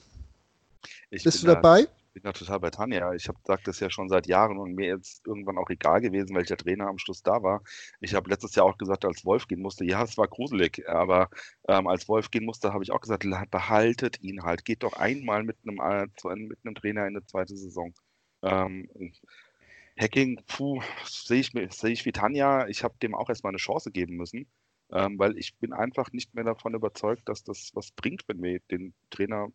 Ich 1.10 1.26
Bist 1.26 1.44
du 1.44 1.48
bin 1.48 1.56
dabei? 1.56 1.82
Da, 1.82 1.90
bin 2.14 2.24
da 2.24 2.32
total 2.32 2.62
bei 2.62 2.70
Tanja. 2.70 3.14
Ich 3.14 3.28
habe 3.28 3.38
sagt 3.44 3.68
das 3.68 3.82
ja 3.82 3.90
schon 3.90 4.08
seit 4.08 4.26
Jahren 4.28 4.58
und 4.58 4.74
mir 4.74 4.88
jetzt 4.88 5.28
irgendwann 5.28 5.58
auch 5.58 5.70
egal 5.70 6.00
gewesen, 6.00 6.34
welcher 6.34 6.56
Trainer 6.56 6.88
am 6.88 6.98
Schluss 6.98 7.24
da 7.24 7.44
war. 7.44 7.62
Ich 8.00 8.14
habe 8.14 8.30
letztes 8.30 8.56
Jahr 8.56 8.66
auch 8.66 8.78
gesagt, 8.78 9.04
als 9.04 9.26
Wolf 9.26 9.50
gehen 9.50 9.62
musste, 9.62 9.84
ja, 9.84 10.02
es 10.02 10.18
war 10.18 10.30
gruselig, 10.30 10.88
aber 10.88 11.30
ähm, 11.68 11.88
als 11.88 12.08
Wolf 12.08 12.32
gehen 12.32 12.46
musste, 12.46 12.72
habe 12.72 12.86
ich 12.86 12.92
auch 12.92 13.02
gesagt, 13.02 13.26
behaltet 13.52 14.22
ihn 14.22 14.44
halt. 14.44 14.64
Geht 14.64 14.84
doch 14.84 14.94
einmal 14.94 15.44
mit 15.44 15.58
einem, 15.64 15.82
äh, 15.82 16.08
mit 16.38 16.60
einem 16.64 16.76
Trainer 16.76 17.02
in 17.02 17.18
eine 17.18 17.26
zweite 17.26 17.58
Saison. 17.58 17.94
Ähm, 18.44 18.88
Hacking, 20.00 20.42
puh, 20.48 20.82
sehe 21.06 21.42
ich, 21.42 21.52
seh 21.72 21.90
ich 21.90 22.06
wie 22.06 22.14
Tanja. 22.14 22.68
Ich 22.68 22.86
habe 22.86 22.96
dem 23.04 23.14
auch 23.14 23.28
erstmal 23.28 23.52
eine 23.52 23.58
Chance 23.58 23.92
geben 23.92 24.16
müssen, 24.16 24.48
ähm, 24.92 25.18
weil 25.20 25.38
ich 25.38 25.56
bin 25.56 25.74
einfach 25.74 26.12
nicht 26.12 26.34
mehr 26.36 26.44
davon 26.44 26.74
überzeugt, 26.74 27.28
dass 27.28 27.44
das 27.44 27.72
was 27.74 27.92
bringt, 27.92 28.28
wenn 28.28 28.42
wir 28.42 28.60
den 28.72 28.94
Trainer 29.10 29.50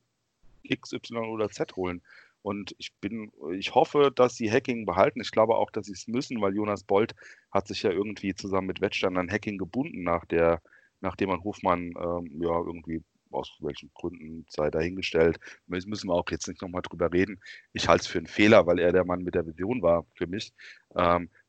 X, 0.63 0.93
Y 0.93 1.29
oder 1.31 1.49
Z 1.49 1.77
holen. 1.77 2.03
Und 2.43 2.75
ich 2.79 2.95
bin, 3.01 3.31
ich 3.53 3.75
hoffe, 3.75 4.11
dass 4.15 4.35
sie 4.35 4.51
Hacking 4.51 4.87
behalten. 4.87 5.21
Ich 5.21 5.31
glaube 5.31 5.57
auch, 5.57 5.71
dass 5.71 5.87
sie 5.87 5.93
es 5.93 6.09
müssen, 6.09 6.41
weil 6.41 6.55
Jonas 6.55 6.85
Bolt 6.85 7.15
hat 7.51 7.69
sich 7.69 7.83
ja 7.83 7.91
irgendwie 7.91 8.35
zusammen 8.35 8.67
mit 8.67 8.81
Wettstein 8.81 9.19
an 9.19 9.31
Hacking 9.31 9.59
gebunden, 9.59 10.03
nach 10.03 10.25
der, 10.25 10.63
nachdem 11.01 11.29
man 11.29 11.45
Hofmann 11.45 11.93
ähm, 11.99 12.41
ja 12.43 12.59
irgendwie 12.59 13.03
aus 13.31 13.51
welchen 13.61 13.91
Gründen 13.95 14.47
sei 14.49 14.71
dahingestellt. 14.71 15.39
Das 15.67 15.87
müssen 15.87 16.09
wir 16.09 16.15
auch 16.15 16.31
jetzt 16.31 16.49
nicht 16.49 16.63
nochmal 16.63 16.83
drüber 16.83 17.13
reden. 17.13 17.41
Ich 17.73 17.89
halte 17.89 18.03
es 18.03 18.07
für 18.07 18.19
einen 18.19 18.27
Fehler, 18.27 18.67
weil 18.67 18.79
er 18.79 18.93
der 18.93 19.05
Mann 19.05 19.23
mit 19.23 19.35
der 19.35 19.47
Vision 19.47 19.83
war 19.83 20.05
für 20.15 20.27
mich. 20.27 20.53
Ähm, 20.97 21.25
äh, 21.25 21.40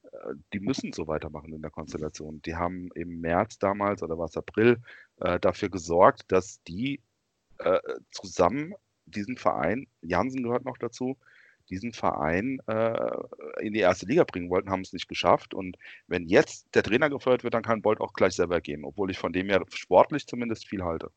die 0.54 0.60
müssen 0.60 0.94
so 0.94 1.08
weitermachen 1.08 1.54
in 1.54 1.62
der 1.62 1.72
Konstellation. 1.72 2.42
Die 2.42 2.56
haben 2.56 2.90
im 2.96 3.22
März 3.22 3.60
damals 3.60 4.04
oder 4.04 4.18
war 4.18 4.26
es 4.26 4.38
April 4.38 4.82
äh, 5.20 5.40
dafür 5.40 5.70
gesorgt, 5.70 6.32
dass 6.32 6.62
die 6.64 7.02
äh, 7.60 7.80
zusammen 8.12 8.74
diesen 9.06 9.38
Verein, 9.38 9.88
Jansen 10.02 10.44
gehört 10.44 10.66
noch 10.66 10.78
dazu, 10.78 11.18
diesen 11.70 11.94
Verein 11.94 12.60
äh, 12.68 13.12
in 13.62 13.74
die 13.74 13.80
erste 13.80 14.06
Liga 14.06 14.24
bringen 14.24 14.50
wollten, 14.50 14.70
haben 14.70 14.82
es 14.82 14.94
nicht 14.94 15.08
geschafft. 15.08 15.54
Und 15.54 15.78
wenn 16.08 16.28
jetzt 16.28 16.76
der 16.76 16.84
Trainer 16.84 17.10
gefeuert 17.10 17.44
wird, 17.44 17.54
dann 17.54 17.64
kann 17.64 17.82
Bolt 17.82 18.02
auch 18.02 18.14
gleich 18.14 18.34
selber 18.34 18.62
gehen, 18.62 18.84
obwohl 18.84 19.12
ich 19.12 19.18
von 19.18 19.32
dem 19.32 19.50
ja 19.50 19.62
sportlich 19.74 20.28
zumindest 20.28 20.68
viel 20.68 20.84
halte. 20.84 21.12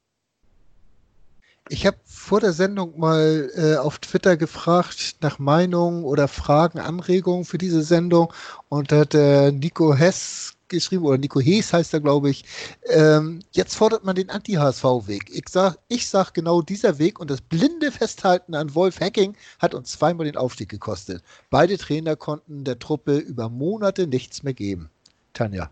Ich 1.70 1.86
habe 1.86 1.96
vor 2.04 2.40
der 2.40 2.52
Sendung 2.52 2.98
mal 2.98 3.50
äh, 3.54 3.76
auf 3.76 3.98
Twitter 3.98 4.36
gefragt 4.36 5.16
nach 5.20 5.38
Meinungen 5.38 6.04
oder 6.04 6.28
Fragen, 6.28 6.78
Anregungen 6.78 7.46
für 7.46 7.56
diese 7.56 7.82
Sendung 7.82 8.32
und 8.68 8.92
da 8.92 9.00
hat 9.00 9.14
äh, 9.14 9.50
Nico 9.50 9.94
Hess 9.94 10.54
geschrieben, 10.68 11.04
oder 11.04 11.16
Nico 11.16 11.40
Hees 11.40 11.72
heißt 11.72 11.94
er, 11.94 12.00
glaube 12.00 12.30
ich, 12.30 12.44
ähm, 12.86 13.40
jetzt 13.52 13.76
fordert 13.76 14.04
man 14.04 14.14
den 14.14 14.28
Anti-HSV-Weg. 14.28 15.30
Ich 15.32 15.48
sage 15.48 15.76
ich 15.88 16.08
sag 16.08 16.32
genau 16.34 16.60
dieser 16.60 16.98
Weg 16.98 17.18
und 17.18 17.30
das 17.30 17.40
blinde 17.40 17.90
Festhalten 17.92 18.54
an 18.54 18.74
Wolf 18.74 19.00
Hacking 19.00 19.34
hat 19.58 19.74
uns 19.74 19.92
zweimal 19.92 20.26
den 20.26 20.36
Aufstieg 20.36 20.68
gekostet. 20.68 21.22
Beide 21.48 21.78
Trainer 21.78 22.16
konnten 22.16 22.64
der 22.64 22.78
Truppe 22.78 23.16
über 23.16 23.48
Monate 23.48 24.06
nichts 24.06 24.42
mehr 24.42 24.54
geben. 24.54 24.90
Tanja. 25.32 25.70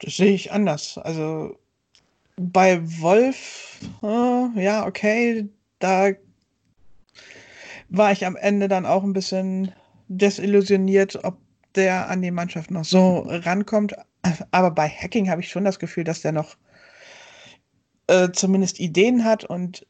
Das 0.00 0.16
sehe 0.16 0.32
ich 0.32 0.52
anders. 0.52 0.98
Also 0.98 1.56
bei 2.36 2.80
Wolf, 3.00 3.80
äh, 4.02 4.62
ja, 4.62 4.86
okay, 4.86 5.48
da 5.78 6.10
war 7.88 8.12
ich 8.12 8.24
am 8.24 8.36
Ende 8.36 8.68
dann 8.68 8.86
auch 8.86 9.02
ein 9.02 9.12
bisschen 9.12 9.72
desillusioniert, 10.08 11.24
ob 11.24 11.38
der 11.74 12.08
an 12.08 12.22
die 12.22 12.30
Mannschaft 12.30 12.70
noch 12.70 12.84
so 12.84 13.20
rankommt. 13.26 13.94
Aber 14.50 14.70
bei 14.70 14.88
Hacking 14.88 15.30
habe 15.30 15.40
ich 15.40 15.48
schon 15.48 15.64
das 15.64 15.78
Gefühl, 15.78 16.04
dass 16.04 16.20
der 16.20 16.32
noch 16.32 16.56
äh, 18.06 18.30
zumindest 18.32 18.80
Ideen 18.80 19.24
hat 19.24 19.44
und 19.44 19.86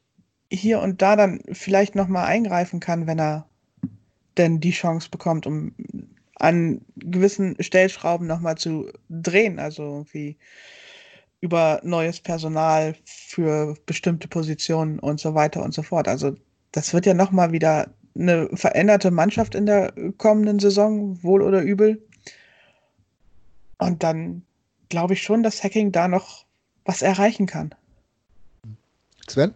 hier 0.51 0.79
und 0.79 1.01
da 1.01 1.15
dann 1.15 1.41
vielleicht 1.51 1.95
noch 1.95 2.07
mal 2.07 2.25
eingreifen 2.25 2.79
kann, 2.79 3.07
wenn 3.07 3.19
er 3.19 3.47
denn 4.37 4.59
die 4.59 4.71
Chance 4.71 5.09
bekommt, 5.09 5.47
um 5.47 5.73
an 6.35 6.81
gewissen 6.95 7.55
Stellschrauben 7.59 8.27
noch 8.27 8.39
mal 8.39 8.57
zu 8.57 8.91
drehen. 9.09 9.59
Also 9.59 9.83
irgendwie 9.83 10.37
über 11.41 11.81
neues 11.83 12.19
Personal 12.19 12.95
für 13.03 13.75
bestimmte 13.85 14.27
Positionen 14.27 14.99
und 14.99 15.19
so 15.19 15.33
weiter 15.33 15.63
und 15.63 15.73
so 15.73 15.81
fort. 15.81 16.07
Also 16.07 16.35
das 16.71 16.93
wird 16.93 17.05
ja 17.05 17.13
noch 17.13 17.31
mal 17.31 17.51
wieder 17.51 17.89
eine 18.15 18.49
veränderte 18.53 19.11
Mannschaft 19.11 19.55
in 19.55 19.65
der 19.65 19.93
kommenden 20.17 20.59
Saison, 20.59 21.21
wohl 21.23 21.41
oder 21.41 21.61
übel. 21.61 22.01
Und 23.79 24.03
dann 24.03 24.43
glaube 24.89 25.13
ich 25.13 25.23
schon, 25.23 25.43
dass 25.43 25.63
Hacking 25.63 25.91
da 25.91 26.07
noch 26.07 26.45
was 26.85 27.01
erreichen 27.01 27.47
kann. 27.47 27.73
Sven? 29.27 29.53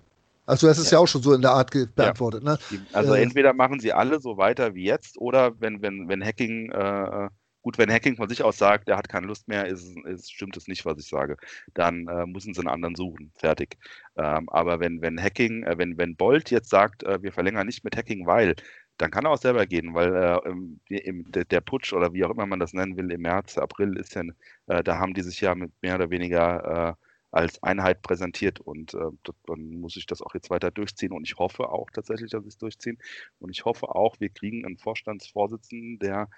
Also 0.48 0.68
du 0.68 0.72
hast 0.72 0.78
es 0.78 0.92
ja. 0.92 0.98
ja 0.98 1.04
auch 1.04 1.08
schon 1.08 1.24
so 1.24 1.34
in 1.34 1.42
der 1.42 1.52
Art 1.52 1.72
beantwortet. 1.96 2.44
Ja. 2.44 2.52
Ne? 2.52 2.60
Also 2.94 3.14
äh, 3.14 3.22
entweder 3.22 3.54
machen 3.54 3.80
sie 3.80 3.94
alle 3.94 4.20
so 4.20 4.38
weiter 4.38 4.76
wie 4.76 4.84
jetzt 4.84 5.18
oder 5.18 5.60
wenn, 5.60 5.82
wenn, 5.82 6.08
wenn 6.08 6.24
Hacking 6.24 6.72
äh, 6.72 7.30
Gut, 7.66 7.80
wenn 7.80 7.92
Hacking 7.92 8.16
von 8.16 8.30
sich 8.30 8.44
aus 8.44 8.60
sagt, 8.60 8.90
er 8.90 8.98
hat 8.98 9.10
keine 9.10 9.26
Lust 9.26 9.48
mehr, 9.48 9.66
ist, 9.66 9.98
ist, 10.06 10.32
stimmt 10.32 10.56
es 10.56 10.68
nicht, 10.68 10.86
was 10.86 11.00
ich 11.00 11.08
sage. 11.08 11.36
Dann 11.74 12.08
äh, 12.08 12.28
müssen 12.28 12.54
sie 12.54 12.60
einen 12.60 12.68
anderen 12.68 12.94
suchen. 12.94 13.32
Fertig. 13.36 13.80
Ähm, 14.16 14.48
aber 14.50 14.80
wenn, 14.80 15.02
wenn 15.02 15.20
Hacking, 15.20 15.64
äh, 15.64 15.76
wenn, 15.76 15.98
wenn 15.98 16.16
Bolt 16.16 16.52
jetzt 16.52 16.70
sagt, 16.70 17.02
äh, 17.02 17.24
wir 17.24 17.32
verlängern 17.34 17.66
nicht 17.66 17.84
mit 17.84 17.98
Hacking, 17.98 18.28
weil, 18.28 18.56
dann 18.98 19.10
kann 19.10 19.26
er 19.26 19.32
auch 19.32 19.40
selber 19.40 19.66
gehen, 19.66 19.96
weil 19.96 20.14
äh, 20.16 20.96
im, 21.00 21.32
der, 21.32 21.46
der, 21.46 21.62
Putsch 21.62 21.92
oder 21.94 22.14
wie 22.14 22.24
auch 22.24 22.30
immer 22.30 22.46
man 22.46 22.60
das 22.60 22.74
nennen 22.74 22.98
will, 22.98 23.10
im 23.12 23.22
März, 23.22 23.58
April 23.58 23.98
ist 23.98 24.14
ja, 24.14 24.22
äh, 24.68 24.84
da 24.84 25.00
haben 25.00 25.16
die 25.16 25.24
sich 25.24 25.42
ja 25.42 25.56
mit 25.56 25.72
mehr 25.82 25.96
oder 25.96 26.12
weniger 26.12 26.96
äh, 27.00 27.06
als 27.32 27.64
Einheit 27.64 28.04
präsentiert 28.04 28.60
und 28.60 28.94
äh, 28.94 29.10
dann 29.48 29.80
muss 29.80 29.98
ich 29.98 30.06
das 30.06 30.22
auch 30.22 30.36
jetzt 30.36 30.52
weiter 30.52 30.70
durchziehen 30.70 31.14
und 31.14 31.24
ich 31.24 31.38
hoffe 31.38 31.70
auch 31.70 31.90
tatsächlich, 31.92 32.30
dass 32.30 32.44
sie 32.44 32.50
es 32.50 32.60
durchziehen 32.60 33.00
und 33.40 33.50
ich 33.50 33.66
hoffe 33.66 33.90
auch, 33.96 34.20
wir 34.20 34.30
kriegen 34.30 34.66
einen 34.66 34.78
Vorstandsvorsitzenden, 34.78 35.98
der 35.98 36.30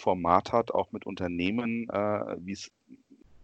Format 0.00 0.52
hat, 0.52 0.70
auch 0.72 0.92
mit 0.92 1.06
Unternehmen, 1.06 1.88
äh, 1.90 2.36
wie 2.38 2.52
es, 2.52 2.70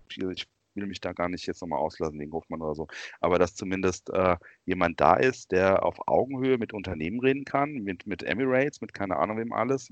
ich 0.08 0.46
will 0.74 0.86
mich 0.86 1.00
da 1.00 1.12
gar 1.12 1.28
nicht 1.28 1.46
jetzt 1.46 1.60
nochmal 1.60 1.80
auslassen 1.80 2.18
wegen 2.18 2.32
Hofmann 2.32 2.62
oder 2.62 2.74
so, 2.74 2.88
aber 3.20 3.38
dass 3.38 3.54
zumindest 3.54 4.10
äh, 4.10 4.36
jemand 4.64 5.00
da 5.00 5.14
ist, 5.14 5.52
der 5.52 5.84
auf 5.84 6.08
Augenhöhe 6.08 6.58
mit 6.58 6.72
Unternehmen 6.72 7.20
reden 7.20 7.44
kann, 7.44 7.72
mit, 7.72 8.06
mit 8.06 8.22
Emirates, 8.22 8.80
mit 8.80 8.94
keine 8.94 9.16
Ahnung 9.16 9.38
wem 9.38 9.52
alles, 9.52 9.88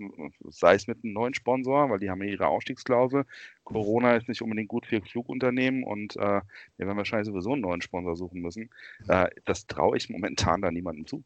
sei 0.48 0.74
es 0.74 0.86
mit 0.86 1.02
einem 1.02 1.12
neuen 1.12 1.34
Sponsor, 1.34 1.90
weil 1.90 1.98
die 1.98 2.10
haben 2.10 2.22
ja 2.22 2.30
ihre 2.30 2.46
Ausstiegsklausel. 2.46 3.24
Corona 3.64 4.16
ist 4.16 4.28
nicht 4.28 4.42
unbedingt 4.42 4.68
gut 4.68 4.86
für 4.86 5.00
Flugunternehmen 5.00 5.84
und 5.84 6.16
äh, 6.16 6.40
wir 6.76 6.86
werden 6.86 6.96
wahrscheinlich 6.96 7.26
sowieso 7.26 7.52
einen 7.52 7.62
neuen 7.62 7.82
Sponsor 7.82 8.16
suchen 8.16 8.40
müssen. 8.40 8.70
Äh, 9.08 9.28
das 9.44 9.66
traue 9.66 9.96
ich 9.96 10.08
momentan 10.08 10.62
da 10.62 10.70
niemandem 10.70 11.06
zu. 11.06 11.24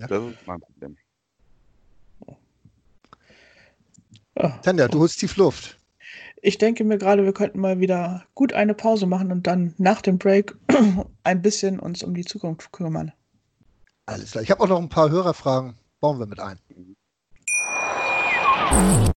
Ja. 0.00 0.08
Das 0.08 0.22
ist 0.22 0.46
mein 0.46 0.60
Problem. 0.60 0.96
Ja. 4.36 4.58
Tanja, 4.62 4.88
du 4.88 5.00
holst 5.00 5.20
tief 5.20 5.36
Luft. 5.36 5.78
Ich 6.42 6.58
denke 6.58 6.84
mir 6.84 6.98
gerade, 6.98 7.24
wir 7.24 7.32
könnten 7.32 7.60
mal 7.60 7.80
wieder 7.80 8.26
gut 8.34 8.52
eine 8.52 8.74
Pause 8.74 9.06
machen 9.06 9.32
und 9.32 9.46
dann 9.46 9.74
nach 9.78 10.02
dem 10.02 10.18
Break 10.18 10.54
ein 11.24 11.42
bisschen 11.42 11.80
uns 11.80 12.02
um 12.02 12.14
die 12.14 12.24
Zukunft 12.24 12.70
kümmern. 12.72 13.12
Alles 14.06 14.32
klar. 14.32 14.42
Ich 14.44 14.50
habe 14.50 14.62
auch 14.62 14.68
noch 14.68 14.78
ein 14.78 14.90
paar 14.90 15.10
Hörerfragen. 15.10 15.78
Bauen 16.00 16.18
wir 16.18 16.26
mit 16.26 16.40
ein. 16.40 16.58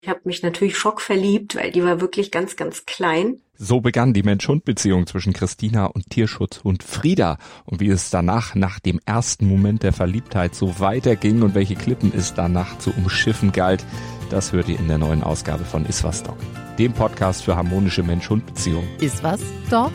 Ich 0.02 0.08
habe 0.08 0.22
mich 0.24 0.44
natürlich 0.44 0.78
schockverliebt, 0.78 1.56
weil 1.56 1.72
die 1.72 1.84
war 1.84 2.00
wirklich 2.00 2.32
ganz, 2.32 2.56
ganz 2.56 2.86
klein. 2.86 3.42
So 3.60 3.82
begann 3.82 4.14
die 4.14 4.22
Mensch-Hund-Beziehung 4.22 5.08
zwischen 5.08 5.34
Christina 5.34 5.86
und 5.88 6.12
Tierschutzhund 6.12 6.84
Frieda. 6.84 7.40
Und 7.66 7.80
wie 7.80 7.90
es 7.90 8.12
danach, 8.12 8.54
nach 8.54 8.80
dem 8.80 9.00
ersten 9.06 9.48
Moment 9.48 9.82
der 9.82 9.94
Verliebtheit, 9.94 10.54
so 10.54 10.80
weiterging 10.80 11.42
und 11.42 11.56
welche 11.56 11.76
Klippen 11.76 12.14
es 12.16 12.36
danach 12.36 12.78
zu 12.78 12.92
umschiffen 12.92 13.52
galt, 13.52 13.84
das 14.30 14.52
hört 14.52 14.70
ihr 14.70 14.78
in 14.78 14.88
der 14.88 15.00
neuen 15.00 15.24
Ausgabe 15.24 15.66
von 15.66 15.86
Iswas 15.88 16.22
Dog. 16.22 16.38
dem 16.78 16.94
Podcast 16.94 17.44
für 17.44 17.56
harmonische 17.56 18.04
Mensch-Hund-Beziehungen. 18.04 18.88
Ist 19.00 19.24
was, 19.24 19.42
Dog? 19.72 19.92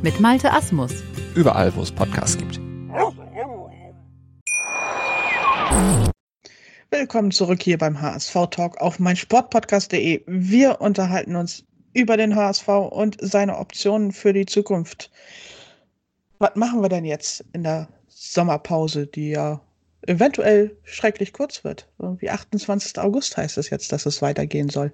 Mit 0.00 0.18
Malte 0.20 0.50
Asmus. 0.50 0.92
Überall, 1.34 1.76
wo 1.76 1.82
es 1.82 1.92
Podcasts 1.92 2.38
gibt. 2.38 2.58
Willkommen 6.90 7.32
zurück 7.32 7.62
hier 7.62 7.76
beim 7.76 8.00
HSV 8.00 8.34
Talk 8.50 8.78
auf 8.78 8.98
meinsportpodcast.de. 8.98 10.22
Wir 10.26 10.80
unterhalten 10.80 11.36
uns 11.36 11.67
über 11.98 12.16
den 12.16 12.36
HSV 12.36 12.68
und 12.68 13.16
seine 13.20 13.58
Optionen 13.58 14.12
für 14.12 14.32
die 14.32 14.46
Zukunft. 14.46 15.10
Was 16.38 16.54
machen 16.54 16.80
wir 16.80 16.88
denn 16.88 17.04
jetzt 17.04 17.44
in 17.52 17.64
der 17.64 17.88
Sommerpause, 18.08 19.06
die 19.06 19.30
ja 19.30 19.60
eventuell 20.02 20.76
schrecklich 20.84 21.32
kurz 21.32 21.64
wird? 21.64 21.88
Irgendwie 21.98 22.30
28. 22.30 22.98
August 22.98 23.36
heißt 23.36 23.58
es 23.58 23.70
jetzt, 23.70 23.90
dass 23.92 24.06
es 24.06 24.22
weitergehen 24.22 24.68
soll. 24.68 24.92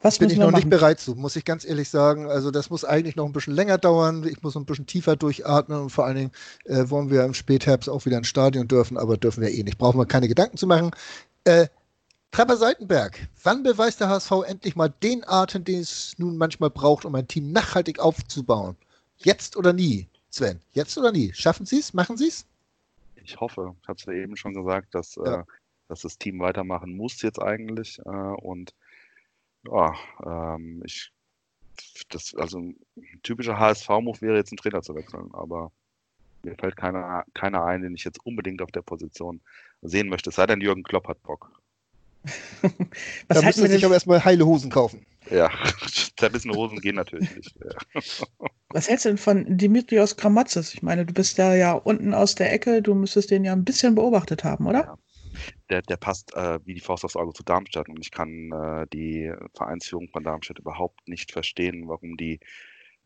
Was 0.00 0.18
bin 0.18 0.30
ich 0.30 0.38
noch 0.38 0.52
machen? 0.52 0.60
nicht 0.60 0.70
bereit 0.70 1.00
zu, 1.00 1.16
muss 1.16 1.34
ich 1.34 1.44
ganz 1.44 1.64
ehrlich 1.64 1.88
sagen. 1.88 2.30
Also 2.30 2.52
das 2.52 2.70
muss 2.70 2.84
eigentlich 2.84 3.16
noch 3.16 3.26
ein 3.26 3.32
bisschen 3.32 3.54
länger 3.54 3.78
dauern. 3.78 4.24
Ich 4.30 4.40
muss 4.42 4.56
ein 4.56 4.64
bisschen 4.64 4.86
tiefer 4.86 5.16
durchatmen 5.16 5.80
und 5.80 5.90
vor 5.90 6.06
allen 6.06 6.16
Dingen 6.16 6.30
äh, 6.66 6.88
wollen 6.88 7.10
wir 7.10 7.24
im 7.24 7.34
Spätherbst 7.34 7.88
auch 7.88 8.06
wieder 8.06 8.18
ins 8.18 8.28
Stadion 8.28 8.68
dürfen, 8.68 8.96
aber 8.96 9.16
dürfen 9.16 9.42
wir 9.42 9.50
eh 9.50 9.64
nicht. 9.64 9.76
Brauchen 9.76 9.98
wir 9.98 10.06
keine 10.06 10.28
Gedanken 10.28 10.56
zu 10.56 10.68
machen. 10.68 10.92
Äh, 11.42 11.66
Trapper 12.30 12.56
Seitenberg, 12.56 13.28
wann 13.42 13.62
beweist 13.62 14.00
der 14.00 14.08
HSV 14.10 14.32
endlich 14.46 14.76
mal 14.76 14.92
den 15.02 15.26
Atem, 15.26 15.64
den 15.64 15.80
es 15.80 16.14
nun 16.18 16.36
manchmal 16.36 16.70
braucht, 16.70 17.04
um 17.04 17.14
ein 17.14 17.26
Team 17.26 17.52
nachhaltig 17.52 17.98
aufzubauen? 17.98 18.76
Jetzt 19.16 19.56
oder 19.56 19.72
nie, 19.72 20.06
Sven? 20.30 20.60
Jetzt 20.72 20.96
oder 20.98 21.10
nie? 21.10 21.32
Schaffen 21.34 21.66
Sie 21.66 21.78
es? 21.78 21.94
Machen 21.94 22.16
Sie 22.16 22.28
es? 22.28 22.46
Ich 23.16 23.40
hoffe. 23.40 23.74
Ich 23.82 23.88
habe 23.88 23.98
es 23.98 24.04
ja 24.04 24.12
eben 24.12 24.36
schon 24.36 24.54
gesagt, 24.54 24.94
dass, 24.94 25.16
ja. 25.16 25.40
äh, 25.40 25.44
dass 25.88 26.02
das 26.02 26.18
Team 26.18 26.38
weitermachen 26.38 26.96
muss 26.96 27.20
jetzt 27.22 27.40
eigentlich. 27.40 27.98
Äh, 28.04 28.10
und 28.10 28.74
ja, 29.66 29.94
ähm, 30.24 30.82
ich, 30.84 31.12
das, 32.10 32.34
also 32.34 32.58
ein 32.58 32.76
typischer 33.22 33.58
HSV-Move 33.58 34.20
wäre 34.20 34.36
jetzt 34.36 34.52
einen 34.52 34.58
Trainer 34.58 34.82
zu 34.82 34.94
wechseln, 34.94 35.30
aber 35.32 35.72
mir 36.42 36.54
fällt 36.56 36.76
keiner, 36.76 37.24
keiner 37.34 37.64
ein, 37.64 37.82
den 37.82 37.94
ich 37.94 38.04
jetzt 38.04 38.24
unbedingt 38.24 38.62
auf 38.62 38.70
der 38.70 38.82
Position 38.82 39.40
sehen 39.82 40.08
möchte. 40.08 40.30
Es 40.30 40.36
sei 40.36 40.46
denn, 40.46 40.60
Jürgen 40.60 40.82
Klopp 40.82 41.08
hat 41.08 41.22
Bock. 41.22 41.57
Da 43.28 43.42
müssen 43.42 43.66
Sie 43.66 43.72
sich 43.72 43.84
aber 43.84 43.94
erstmal 43.94 44.24
heile 44.24 44.46
Hosen 44.46 44.70
kaufen. 44.70 45.04
Ja, 45.30 45.50
zerrissene 46.16 46.54
Hosen 46.54 46.80
gehen 46.80 46.96
natürlich 46.96 47.34
nicht. 47.36 47.54
Ja. 47.62 48.00
Was 48.70 48.88
hältst 48.88 49.04
du 49.04 49.10
denn 49.10 49.18
von 49.18 49.56
Dimitrios 49.56 50.16
Kramatzes? 50.16 50.74
Ich 50.74 50.82
meine, 50.82 51.06
du 51.06 51.14
bist 51.14 51.38
da 51.38 51.54
ja 51.54 51.72
unten 51.72 52.14
aus 52.14 52.34
der 52.34 52.52
Ecke, 52.52 52.82
du 52.82 52.94
müsstest 52.94 53.30
den 53.30 53.44
ja 53.44 53.52
ein 53.52 53.64
bisschen 53.64 53.94
beobachtet 53.94 54.44
haben, 54.44 54.66
oder? 54.66 54.80
Ja 54.80 54.98
der, 55.70 55.82
der 55.82 55.96
passt 55.96 56.34
äh, 56.34 56.58
wie 56.64 56.74
die 56.74 56.80
Faust 56.80 57.04
aufs 57.04 57.16
Auge 57.16 57.32
zu 57.32 57.42
Darmstadt. 57.42 57.88
Und 57.88 58.00
ich 58.00 58.10
kann 58.10 58.50
äh, 58.52 58.86
die 58.92 59.32
Vereinsführung 59.54 60.08
von 60.08 60.24
Darmstadt 60.24 60.58
überhaupt 60.58 61.08
nicht 61.08 61.32
verstehen, 61.32 61.88
warum 61.88 62.16
die 62.16 62.40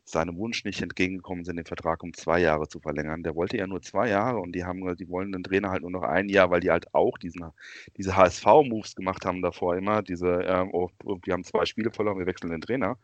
seinem 0.04 0.36
Wunsch 0.36 0.64
nicht 0.64 0.82
entgegengekommen 0.82 1.44
sind, 1.44 1.56
den 1.56 1.64
Vertrag 1.64 2.02
um 2.02 2.12
zwei 2.12 2.40
Jahre 2.40 2.68
zu 2.68 2.80
verlängern. 2.80 3.22
Der 3.22 3.34
wollte 3.34 3.56
ja 3.56 3.66
nur 3.66 3.82
zwei 3.82 4.08
Jahre 4.08 4.38
und 4.38 4.52
die 4.52 4.64
haben, 4.64 4.96
die 4.96 5.08
wollen 5.08 5.32
den 5.32 5.44
Trainer 5.44 5.70
halt 5.70 5.82
nur 5.82 5.90
noch 5.90 6.02
ein 6.02 6.28
Jahr, 6.28 6.50
weil 6.50 6.60
die 6.60 6.70
halt 6.70 6.92
auch 6.94 7.18
diesen, 7.18 7.50
diese 7.96 8.16
HSV-Moves 8.16 8.96
gemacht 8.96 9.24
haben 9.24 9.42
davor 9.42 9.76
immer. 9.76 10.02
Diese, 10.02 10.42
ähm, 10.42 10.70
oh, 10.72 10.90
wir 11.24 11.32
haben 11.32 11.44
zwei 11.44 11.64
Spiele 11.66 11.92
verloren, 11.92 12.18
wir 12.18 12.26
wechseln 12.26 12.50
den 12.50 12.60
Trainer. 12.60 12.98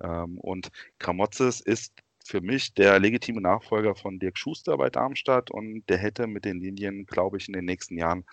Ähm, 0.00 0.38
und 0.38 0.70
Kramotzes 0.98 1.60
ist 1.60 1.92
für 2.24 2.40
mich 2.40 2.74
der 2.74 2.98
legitime 3.00 3.40
Nachfolger 3.40 3.94
von 3.94 4.18
Dirk 4.18 4.38
Schuster 4.38 4.76
bei 4.76 4.90
Darmstadt 4.90 5.50
und 5.50 5.84
der 5.88 5.98
hätte 5.98 6.26
mit 6.26 6.44
den 6.44 6.60
Linien, 6.60 7.06
glaube 7.06 7.38
ich, 7.38 7.48
in 7.48 7.54
den 7.54 7.64
nächsten 7.64 7.96
Jahren 7.98 8.24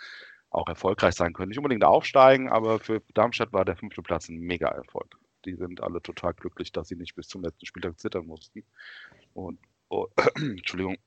auch 0.50 0.68
erfolgreich 0.68 1.16
sein 1.16 1.34
können. 1.34 1.50
Nicht 1.50 1.58
unbedingt 1.58 1.84
aufsteigen, 1.84 2.50
aber 2.50 2.80
für 2.80 3.02
Darmstadt 3.14 3.54
war 3.54 3.66
der 3.66 3.76
fünfte 3.76 4.02
Platz 4.02 4.30
ein 4.30 4.40
Mega-Erfolg. 4.40 5.18
Die 5.48 5.56
sind 5.56 5.82
alle 5.82 6.02
total 6.02 6.34
glücklich, 6.34 6.72
dass 6.74 6.90
sie 6.90 6.96
nicht 6.96 7.16
bis 7.16 7.28
zum 7.30 7.42
letzten 7.42 7.66
Spieltag 7.66 7.98
zittern 7.98 8.28
mussten. 8.28 8.64
Und 9.34 9.58
oh, 9.90 10.08
Entschuldigung. 10.36 10.98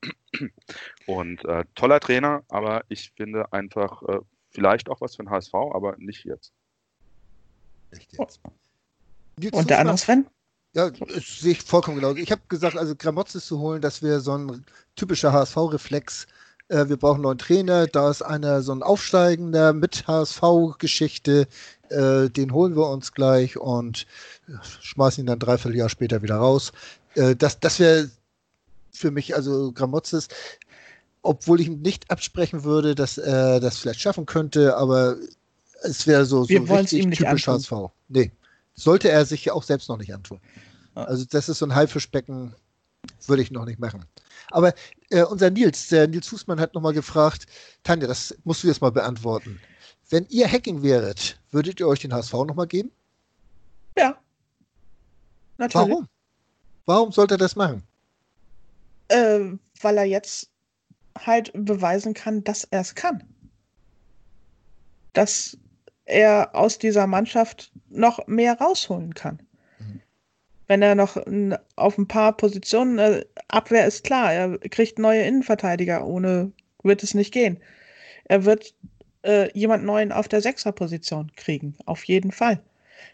Und 1.05 1.45
äh, 1.45 1.63
toller 1.75 1.99
Trainer, 1.99 2.43
aber 2.49 2.83
ich 2.89 3.11
finde 3.11 3.53
einfach 3.53 4.01
äh, 4.03 4.19
vielleicht 4.49 4.89
auch 4.89 4.99
was 4.99 5.15
für 5.15 5.23
den 5.23 5.29
HSV, 5.29 5.53
aber 5.53 5.95
nicht 5.97 6.25
jetzt. 6.25 6.51
Nicht 7.91 8.17
jetzt. 8.17 8.41
Und 9.51 9.69
der 9.69 9.79
andere 9.79 9.97
Sven? 9.97 10.27
Ja, 10.73 10.89
das 10.89 11.39
sehe 11.39 11.51
ich 11.51 11.61
vollkommen 11.61 11.97
genau. 11.99 12.15
Ich 12.15 12.31
habe 12.31 12.41
gesagt, 12.47 12.77
also 12.77 12.95
Gramozis 12.95 13.45
zu 13.45 13.59
holen, 13.59 13.81
das 13.81 14.01
wäre 14.01 14.21
so 14.21 14.37
ein 14.37 14.65
typischer 14.95 15.33
HSV-Reflex. 15.33 16.27
Äh, 16.69 16.87
wir 16.87 16.97
brauchen 16.97 17.15
einen 17.15 17.23
neuen 17.23 17.37
Trainer. 17.37 17.87
Da 17.87 18.09
ist 18.09 18.21
einer 18.21 18.61
so 18.61 18.71
ein 18.71 18.81
Aufsteigender 18.81 19.73
mit 19.73 20.07
HSV-Geschichte. 20.07 21.47
Äh, 21.91 22.29
den 22.29 22.53
holen 22.53 22.75
wir 22.75 22.87
uns 22.87 23.11
gleich 23.11 23.57
und 23.57 24.07
schmeißen 24.81 25.23
ihn 25.23 25.27
dann 25.27 25.39
dreiviertel 25.39 25.77
Jahr 25.77 25.89
später 25.89 26.21
wieder 26.21 26.35
raus. 26.35 26.71
Äh, 27.15 27.35
das 27.35 27.59
das 27.59 27.79
wäre 27.79 28.09
für 28.91 29.11
mich, 29.11 29.35
also 29.35 29.71
Gramozis, 29.71 30.27
obwohl 31.21 31.61
ich 31.61 31.67
ihm 31.67 31.81
nicht 31.81 32.09
absprechen 32.11 32.63
würde, 32.63 32.95
dass 32.95 33.17
er 33.17 33.59
das 33.59 33.77
vielleicht 33.77 34.01
schaffen 34.01 34.25
könnte, 34.25 34.77
aber 34.77 35.17
es 35.83 36.07
wäre 36.07 36.25
so, 36.25 36.43
so 36.43 36.53
richtig 36.53 37.09
typisch 37.17 37.47
HSV. 37.47 37.73
Nee, 38.09 38.31
sollte 38.73 39.09
er 39.09 39.25
sich 39.25 39.45
ja 39.45 39.53
auch 39.53 39.63
selbst 39.63 39.89
noch 39.89 39.97
nicht 39.97 40.13
antun. 40.13 40.39
Also 40.93 41.25
das 41.29 41.49
ist 41.49 41.59
so 41.59 41.65
ein 41.65 41.75
Haifischbecken, 41.75 42.53
würde 43.27 43.41
ich 43.41 43.51
noch 43.51 43.65
nicht 43.65 43.79
machen. 43.79 44.05
Aber 44.49 44.73
äh, 45.09 45.23
unser 45.23 45.49
Nils, 45.49 45.87
der 45.87 46.07
Nils 46.07 46.27
Fußmann 46.27 46.59
hat 46.59 46.73
nochmal 46.73 46.93
gefragt, 46.93 47.45
Tanja, 47.83 48.07
das 48.07 48.35
musst 48.43 48.63
du 48.63 48.67
jetzt 48.67 48.81
mal 48.81 48.91
beantworten. 48.91 49.59
Wenn 50.11 50.27
ihr 50.29 50.51
Hacking 50.51 50.83
wäret, 50.83 51.39
würdet 51.51 51.79
ihr 51.79 51.87
euch 51.87 52.01
den 52.01 52.13
HSV 52.13 52.33
nochmal 52.33 52.67
geben? 52.67 52.91
Ja. 53.97 54.17
Natürlich. 55.57 55.89
Warum? 55.89 56.07
Warum 56.85 57.11
sollte 57.13 57.35
er 57.35 57.37
das 57.37 57.55
machen? 57.55 57.83
Äh, 59.07 59.53
weil 59.81 59.97
er 59.97 60.03
jetzt 60.03 60.49
halt 61.17 61.51
beweisen 61.53 62.13
kann, 62.13 62.43
dass 62.43 62.65
er 62.65 62.81
es 62.81 62.93
kann. 62.93 63.23
Dass 65.13 65.57
er 66.03 66.53
aus 66.55 66.77
dieser 66.77 67.07
Mannschaft 67.07 67.71
noch 67.89 68.27
mehr 68.27 68.59
rausholen 68.59 69.13
kann. 69.13 69.41
Mhm. 69.79 70.01
Wenn 70.67 70.81
er 70.81 70.95
noch 70.95 71.15
auf 71.77 71.97
ein 71.97 72.07
paar 72.07 72.35
Positionen, 72.35 72.99
äh, 72.99 73.25
Abwehr 73.47 73.87
ist 73.87 74.03
klar, 74.03 74.33
er 74.33 74.57
kriegt 74.57 74.99
neue 74.99 75.23
Innenverteidiger, 75.23 76.05
ohne 76.05 76.51
wird 76.83 77.01
es 77.01 77.13
nicht 77.13 77.33
gehen. 77.33 77.61
Er 78.25 78.43
wird 78.43 78.75
äh, 79.23 79.49
jemand 79.57 79.83
Neuen 79.83 80.11
auf 80.11 80.27
der 80.27 80.41
Sechserposition 80.41 81.31
kriegen, 81.35 81.75
auf 81.85 82.03
jeden 82.05 82.31
Fall. 82.31 82.59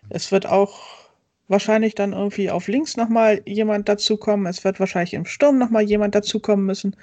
Es 0.10 0.32
wird 0.32 0.46
auch 0.46 1.08
wahrscheinlich 1.48 1.96
dann 1.96 2.14
irgendwie 2.14 2.50
auf 2.50 2.68
links 2.68 2.98
nochmal 2.98 3.42
jemand 3.46 3.88
dazukommen. 3.90 4.46
Es 4.48 4.64
wird 4.64 4.80
wahrscheinlich 4.80 5.14
im 5.14 5.26
Sturm 5.26 5.58
nochmal 5.58 5.84
jemand 5.84 6.16
dazukommen 6.16 6.66
müssen. 6.66 6.96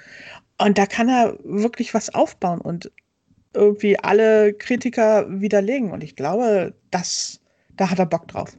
Und 0.58 0.78
da 0.78 0.86
kann 0.86 1.08
er 1.08 1.38
wirklich 1.44 1.94
was 1.94 2.14
aufbauen. 2.14 2.60
Und 2.60 2.90
irgendwie 3.54 3.98
alle 3.98 4.52
Kritiker 4.54 5.26
widerlegen. 5.28 5.92
Und 5.92 6.04
ich 6.04 6.16
glaube, 6.16 6.74
das, 6.90 7.40
da 7.76 7.90
hat 7.90 7.98
er 7.98 8.06
Bock 8.06 8.28
drauf. 8.28 8.56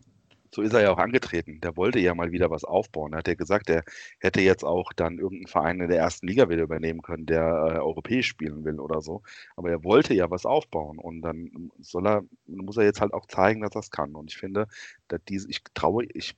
So 0.56 0.62
ist 0.62 0.74
er 0.74 0.84
ja 0.84 0.92
auch 0.92 1.00
angetreten. 1.00 1.60
Der 1.60 1.76
wollte 1.76 2.00
ja 2.00 2.16
mal 2.16 2.32
wieder 2.32 2.50
was 2.50 2.64
aufbauen. 2.64 3.12
Er 3.12 3.18
hat 3.20 3.28
ja 3.28 3.34
gesagt, 3.36 3.70
er 3.70 3.84
hätte 4.20 4.40
jetzt 4.40 4.64
auch 4.64 4.94
dann 4.94 5.20
irgendeinen 5.20 5.48
Verein 5.48 5.82
in 5.82 5.90
der 5.90 5.98
ersten 5.98 6.28
Liga 6.28 6.48
wieder 6.48 6.64
übernehmen 6.64 7.02
können, 7.02 7.26
der 7.26 7.44
äh, 7.44 7.80
europäisch 7.80 8.28
spielen 8.30 8.64
will 8.64 8.80
oder 8.80 9.02
so. 9.02 9.22
Aber 9.58 9.70
er 9.70 9.84
wollte 9.84 10.14
ja 10.14 10.32
was 10.32 10.46
aufbauen 10.46 10.98
und 10.98 11.22
dann 11.24 11.72
soll 11.80 12.08
er, 12.08 12.24
muss 12.46 12.78
er 12.78 12.86
jetzt 12.86 13.02
halt 13.02 13.14
auch 13.14 13.26
zeigen, 13.26 13.62
dass 13.62 13.76
er 13.76 13.82
es 13.82 13.92
kann. 13.92 14.16
Und 14.16 14.32
ich 14.32 14.38
finde, 14.38 14.68
dass 15.10 15.20
diese, 15.28 15.50
ich 15.50 15.62
traue, 15.74 16.06
ich 16.14 16.38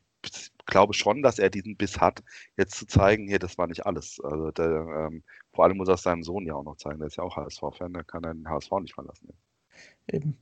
glaube 0.65 0.95
schon, 0.95 1.22
dass 1.22 1.38
er 1.38 1.51
diesen 1.51 1.78
Biss 1.78 1.99
hat, 1.99 2.24
jetzt 2.57 2.76
zu 2.76 2.88
zeigen, 2.88 3.28
hier, 3.28 3.38
das 3.39 3.59
war 3.59 3.68
nicht 3.68 3.86
alles. 3.86 4.20
Also 4.24 4.49
der, 4.49 5.09
ähm, 5.11 5.24
vor 5.53 5.65
allem 5.65 5.78
muss 5.78 5.89
er 5.89 5.93
es 5.93 6.01
seinem 6.01 6.24
Sohn 6.24 6.47
ja 6.47 6.55
auch 6.55 6.63
noch 6.63 6.78
zeigen. 6.78 6.97
Der 6.97 7.07
ist 7.07 7.18
ja 7.18 7.24
auch 7.24 7.38
HSV-Fan, 7.38 7.93
der 7.93 8.03
kann 8.03 8.24
den 8.24 8.49
HSV 8.49 8.72
nicht 8.82 8.95
verlassen. 8.95 9.30
Eben. 10.07 10.38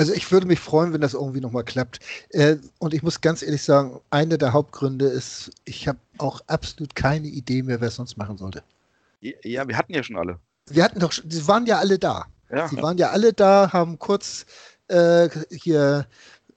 Also 0.00 0.14
ich 0.14 0.32
würde 0.32 0.46
mich 0.46 0.60
freuen, 0.60 0.94
wenn 0.94 1.02
das 1.02 1.12
irgendwie 1.12 1.42
nochmal 1.42 1.62
klappt. 1.62 2.00
Äh, 2.30 2.56
und 2.78 2.94
ich 2.94 3.02
muss 3.02 3.20
ganz 3.20 3.42
ehrlich 3.42 3.62
sagen, 3.62 4.00
einer 4.08 4.38
der 4.38 4.54
Hauptgründe 4.54 5.04
ist, 5.04 5.50
ich 5.66 5.86
habe 5.86 5.98
auch 6.16 6.40
absolut 6.46 6.94
keine 6.94 7.26
Idee 7.26 7.62
mehr, 7.62 7.82
wer 7.82 7.88
es 7.88 7.96
sonst 7.96 8.16
machen 8.16 8.38
sollte. 8.38 8.62
Ja, 9.20 9.68
wir 9.68 9.76
hatten 9.76 9.92
ja 9.92 10.02
schon 10.02 10.16
alle. 10.16 10.38
Wir 10.70 10.84
hatten 10.84 11.00
doch, 11.00 11.12
sie 11.12 11.46
waren 11.46 11.66
ja 11.66 11.80
alle 11.80 11.98
da. 11.98 12.24
Ja. 12.50 12.66
Sie 12.66 12.78
waren 12.78 12.96
ja 12.96 13.10
alle 13.10 13.34
da, 13.34 13.74
haben 13.74 13.98
kurz 13.98 14.46
äh, 14.88 15.28
hier 15.50 16.06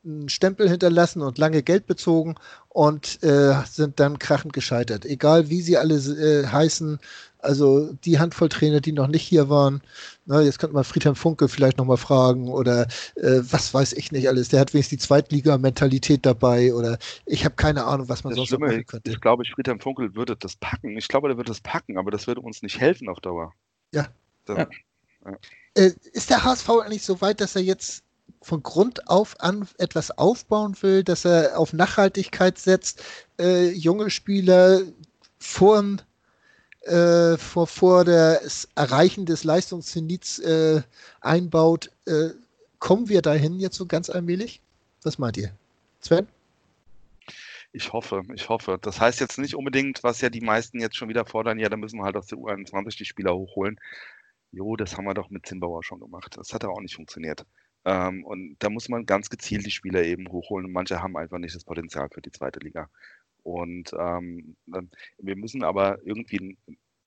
einen 0.06 0.30
Stempel 0.30 0.70
hinterlassen 0.70 1.22
und 1.22 1.38
lange 1.38 1.64
Geld 1.64 1.88
bezogen 1.88 2.36
und 2.70 3.24
äh, 3.24 3.54
sind 3.66 3.99
dann 3.99 4.20
krachend 4.20 4.54
gescheitert. 4.54 5.06
Egal 5.06 5.49
wie 5.49 5.62
sie 5.62 5.78
alle 5.78 5.95
äh, 5.95 6.47
heißen, 6.47 6.99
also 7.39 7.93
die 8.06 8.20
Handvoll 8.20 8.49
Trainer, 8.49 8.82
die 8.82 8.91
noch 8.91 9.08
nicht 9.08 9.22
hier 9.22 9.49
waren, 9.49 9.82
na, 10.26 10.41
jetzt 10.41 10.60
könnte 10.60 10.74
man 10.74 10.84
Friedhelm 10.84 11.16
Funke 11.16 11.47
vielleicht 11.49 11.78
nochmal 11.78 11.97
fragen 11.97 12.47
oder 12.47 12.88
äh, 13.16 13.41
was 13.41 13.74
weiß 13.74 13.93
ich 13.93 14.12
nicht 14.12 14.28
alles. 14.28 14.49
Der 14.49 14.62
hat 14.62 14.74
wenigstens 14.74 15.01
die 15.01 15.08
Zweitliga-Mentalität 15.08 16.26
dabei 16.26 16.74
oder 16.74 16.97
ich 17.26 17.45
habe 17.45 17.56
keine 17.56 17.86
Ahnung, 17.86 18.10
was 18.10 18.24
man 18.24 18.32
das 18.32 18.38
sonst 18.38 18.49
Schlimme, 18.49 18.68
machen 18.68 18.86
könnte. 18.86 19.12
Ich 19.12 19.22
glaube, 19.22 19.43
Friedhelm 19.45 19.80
Funkel 19.80 20.16
würde 20.16 20.36
das 20.36 20.56
packen. 20.56 20.97
Ich 20.97 21.08
glaube, 21.08 21.28
der 21.28 21.38
würde 21.38 21.49
das 21.49 21.62
packen, 21.62 21.97
aber 21.97 22.12
das 22.12 22.28
würde 22.28 22.41
uns 22.41 22.62
nicht 22.62 22.80
helfen 22.80 23.10
auf 23.10 23.20
Dauer. 23.20 23.54
Ja. 23.93 24.08
ja. 24.47 24.56
ja. 24.58 25.38
Äh, 25.76 25.91
ist 26.14 26.30
der 26.30 26.43
HSV 26.43 26.70
eigentlich 26.70 27.04
so 27.04 27.20
weit, 27.22 27.41
dass 27.41 27.56
er 27.56 27.62
jetzt 27.62 28.04
von 28.43 28.61
Grund 28.61 29.07
auf 29.07 29.39
an 29.39 29.67
etwas 29.77 30.11
aufbauen 30.11 30.75
will, 30.81 31.03
dass 31.03 31.25
er 31.25 31.57
auf 31.57 31.73
Nachhaltigkeit 31.73 32.59
setzt, 32.59 33.03
äh, 33.39 33.69
junge 33.71 34.09
Spieler 34.09 34.81
vor, 35.39 35.83
äh, 36.81 37.37
vor, 37.37 37.67
vor 37.67 38.05
das 38.05 38.67
Erreichen 38.75 39.25
des 39.25 39.43
Leistungszenits 39.43 40.39
äh, 40.39 40.81
einbaut. 41.21 41.89
Äh, 42.05 42.29
kommen 42.79 43.09
wir 43.09 43.21
dahin 43.21 43.59
jetzt 43.59 43.77
so 43.77 43.85
ganz 43.85 44.09
allmählich? 44.09 44.61
Was 45.03 45.17
meint 45.17 45.37
ihr? 45.37 45.51
Sven? 46.01 46.27
Ich 47.71 47.91
hoffe, 47.91 48.21
ich 48.35 48.49
hoffe. 48.49 48.77
Das 48.81 48.99
heißt 48.99 49.19
jetzt 49.19 49.39
nicht 49.39 49.55
unbedingt, 49.55 50.03
was 50.03 50.21
ja 50.21 50.29
die 50.29 50.41
meisten 50.41 50.79
jetzt 50.79 50.95
schon 50.95 51.09
wieder 51.09 51.25
fordern, 51.25 51.57
ja, 51.57 51.69
da 51.69 51.77
müssen 51.77 51.97
wir 51.97 52.03
halt 52.03 52.17
aus 52.17 52.27
der 52.27 52.37
U21 52.37 52.97
die 52.97 53.05
Spieler 53.05 53.33
hochholen. 53.33 53.79
Jo, 54.51 54.75
das 54.75 54.95
haben 54.95 55.05
wir 55.05 55.15
doch 55.15 55.31
mit 55.31 55.47
Zinnbauer 55.47 55.83
schon 55.83 55.99
gemacht. 55.99 56.37
Das 56.37 56.53
hat 56.53 56.63
aber 56.63 56.73
auch 56.73 56.81
nicht 56.81 56.95
funktioniert. 56.95 57.43
Ähm, 57.86 58.23
und 58.25 58.55
da 58.59 58.69
muss 58.69 58.89
man 58.89 59.05
ganz 59.05 59.29
gezielt 59.29 59.65
die 59.65 59.71
Spieler 59.71 60.03
eben 60.03 60.29
hochholen. 60.31 60.65
Und 60.67 60.73
manche 60.73 61.01
haben 61.01 61.17
einfach 61.17 61.38
nicht 61.39 61.55
das 61.55 61.65
Potenzial 61.65 62.09
für 62.09 62.21
die 62.21 62.31
zweite 62.31 62.59
Liga. 62.59 62.89
Und 63.43 63.91
ähm, 63.99 64.55
wir 65.17 65.36
müssen 65.36 65.63
aber 65.63 65.99
irgendwie 66.05 66.57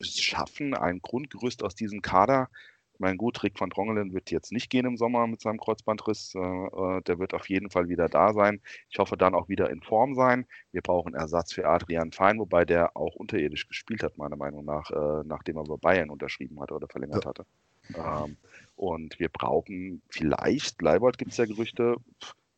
schaffen, 0.03 0.75
ein 0.75 1.01
Grundgerüst 1.01 1.63
aus 1.63 1.75
diesem 1.75 2.03
Kader 2.03 2.51
mein 2.99 3.17
gut, 3.17 3.43
Rick 3.43 3.61
van 3.61 3.71
Drongelen 3.71 4.13
wird 4.13 4.31
jetzt 4.31 4.53
nicht 4.53 4.71
gehen 4.71 4.87
im 4.87 4.97
Sommer 4.97 5.27
mit 5.27 5.41
seinem 5.41 5.59
Kreuzbandriss. 5.59 6.35
Äh, 6.35 6.39
äh, 6.39 7.03
der 7.03 7.19
wird 7.19 7.35
auf 7.35 7.49
jeden 7.49 7.71
Fall 7.71 7.89
wieder 7.89 8.09
da 8.09 8.33
sein. 8.33 8.61
Ich 8.91 8.99
hoffe 8.99 9.17
dann 9.17 9.35
auch 9.35 9.49
wieder 9.49 9.71
in 9.71 9.83
Form 9.83 10.15
sein. 10.15 10.47
Wir 10.73 10.83
brauchen 10.83 11.15
Ersatz 11.15 11.53
für 11.53 11.67
Adrian 11.67 12.13
Fein, 12.13 12.39
wobei 12.39 12.65
der 12.65 12.97
auch 12.97 13.15
unterirdisch 13.15 13.69
gespielt 13.69 14.03
hat, 14.03 14.19
meiner 14.19 14.37
Meinung 14.37 14.65
nach, 14.65 14.91
äh, 14.91 15.23
nachdem 15.25 15.57
er 15.57 15.65
bei 15.65 15.77
Bayern 15.77 16.11
unterschrieben 16.11 16.61
hatte 16.61 16.75
oder 16.75 16.89
verlängert 16.89 17.25
ja. 17.25 17.31
hatte. 17.31 17.47
Ähm, 17.95 18.37
und 18.77 19.19
wir 19.19 19.29
brauchen 19.29 20.03
vielleicht, 20.09 20.81
Leibold 20.83 21.19
gibt 21.19 21.33
es 21.33 21.39
ja 21.39 21.47
Gerüchte, 21.47 21.97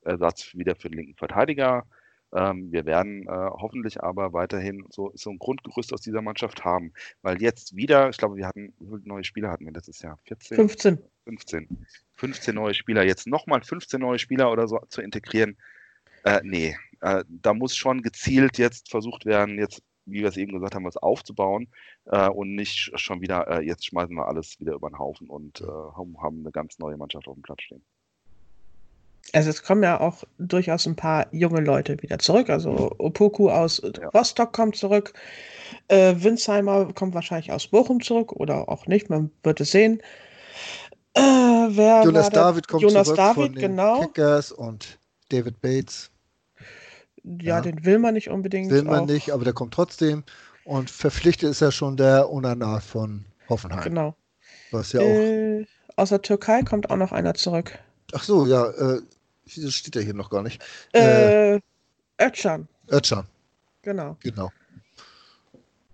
Ersatz 0.02 0.54
wieder 0.54 0.74
für 0.74 0.88
den 0.88 0.98
linken 0.98 1.14
Verteidiger. 1.14 1.84
Ähm, 2.32 2.70
wir 2.72 2.84
werden 2.84 3.26
äh, 3.26 3.30
hoffentlich 3.30 4.02
aber 4.02 4.32
weiterhin 4.32 4.84
so, 4.90 5.12
so 5.14 5.30
ein 5.30 5.38
Grundgerüst 5.38 5.92
aus 5.92 6.02
dieser 6.02 6.20
Mannschaft 6.20 6.64
haben. 6.64 6.92
Weil 7.22 7.40
jetzt 7.40 7.74
wieder, 7.74 8.10
ich 8.10 8.18
glaube, 8.18 8.36
wir 8.36 8.46
hatten, 8.46 8.74
wie 8.78 8.86
viele 8.86 9.08
neue 9.08 9.24
Spieler 9.24 9.50
hatten 9.50 9.64
wir 9.64 9.72
letztes 9.72 10.02
Jahr? 10.02 10.18
14? 10.24 10.56
15. 10.56 10.98
15. 11.24 11.86
15 12.16 12.54
neue 12.54 12.74
Spieler. 12.74 13.04
Jetzt 13.04 13.26
nochmal 13.26 13.62
15 13.62 14.00
neue 14.00 14.18
Spieler 14.18 14.52
oder 14.52 14.68
so 14.68 14.78
zu 14.88 15.00
integrieren. 15.00 15.56
Äh, 16.24 16.40
nee, 16.42 16.76
äh, 17.00 17.24
da 17.28 17.54
muss 17.54 17.76
schon 17.76 18.02
gezielt 18.02 18.58
jetzt 18.58 18.90
versucht 18.90 19.24
werden, 19.24 19.58
jetzt, 19.58 19.82
wie 20.11 20.20
wir 20.20 20.28
es 20.28 20.36
eben 20.36 20.52
gesagt 20.52 20.74
haben, 20.74 20.84
was 20.84 20.96
aufzubauen 20.96 21.68
äh, 22.06 22.28
und 22.28 22.54
nicht 22.54 22.92
schon 22.98 23.20
wieder, 23.20 23.48
äh, 23.48 23.61
jetzt 23.61 23.86
schmeißen 23.86 24.14
wir 24.14 24.26
alles 24.26 24.59
wieder 24.61 24.74
über 24.74 24.90
den 24.90 24.98
Haufen 24.98 25.28
und 25.28 25.61
äh, 25.61 25.64
haben 25.66 26.40
eine 26.40 26.50
ganz 26.52 26.78
neue 26.78 26.96
Mannschaft 26.96 27.28
auf 27.28 27.34
dem 27.34 27.42
Platz 27.42 27.62
stehen 27.62 27.84
also 29.32 29.50
es 29.50 29.62
kommen 29.62 29.82
ja 29.82 30.00
auch 30.00 30.24
durchaus 30.38 30.86
ein 30.86 30.96
paar 30.96 31.26
junge 31.32 31.61
Leute 31.61 32.00
wieder 32.02 32.18
zurück. 32.18 32.50
Also 32.50 32.92
Opoku 32.98 33.50
aus 33.50 33.82
ja. 33.82 34.09
Rostock 34.09 34.52
kommt 34.52 34.76
zurück. 34.76 35.12
Äh, 35.88 36.14
Winsheimer 36.18 36.92
kommt 36.94 37.14
wahrscheinlich 37.14 37.52
aus 37.52 37.68
Bochum 37.68 38.02
zurück 38.02 38.32
oder 38.32 38.68
auch 38.68 38.86
nicht, 38.86 39.11
man 39.11 39.30
wird 39.42 39.61
es 39.61 39.70
sehen. 39.70 40.00
Äh, 41.14 41.20
wer 41.20 42.02
Jonas 42.04 42.30
David 42.30 42.68
kommt 42.68 42.82
Jonas 42.82 43.06
zurück 43.06 43.16
David, 43.16 43.34
von 43.34 43.52
den 43.54 43.61
genau. 43.61 44.00
Kickers 44.00 44.52
und 44.52 44.98
David 45.30 45.61
Bates. 45.61 46.11
Ja, 47.24 47.56
ja, 47.56 47.60
den 47.60 47.84
will 47.84 47.98
man 47.98 48.14
nicht 48.14 48.28
unbedingt. 48.30 48.70
Will 48.70 48.84
man 48.84 49.00
auch. 49.00 49.06
nicht, 49.06 49.30
aber 49.32 49.44
der 49.44 49.52
kommt 49.52 49.74
trotzdem. 49.74 50.24
Und 50.64 50.90
verpflichtet 50.90 51.50
ist 51.50 51.60
ja 51.60 51.72
schon 51.72 51.96
der 51.96 52.28
Unana 52.30 52.80
von 52.80 53.24
Hoffenheim. 53.48 53.82
Genau. 53.82 54.14
Was 54.70 54.92
ja 54.92 55.00
äh, 55.00 55.62
auch. 55.62 55.96
Aus 55.96 56.10
der 56.10 56.22
Türkei 56.22 56.62
kommt 56.62 56.90
auch 56.90 56.96
noch 56.96 57.12
einer 57.12 57.34
zurück. 57.34 57.78
Ach 58.12 58.22
so, 58.22 58.46
ja, 58.46 58.66
äh, 58.66 59.00
das 59.56 59.74
steht 59.74 59.96
ja 59.96 60.02
hier 60.02 60.14
noch 60.14 60.30
gar 60.30 60.42
nicht. 60.42 60.62
Äh, 60.94 61.54
äh 61.56 61.60
Özcan. 62.20 62.68
Özcan. 62.90 63.26
Genau. 63.82 64.16
Genau. 64.20 64.50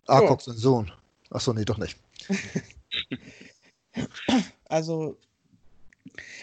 Arkok, 0.07 0.43
sein 0.43 0.57
Sohn. 0.57 0.93
Achso, 1.31 1.53
nee, 1.53 1.65
doch 1.65 1.79
nicht. 1.79 1.99
also, 4.69 5.17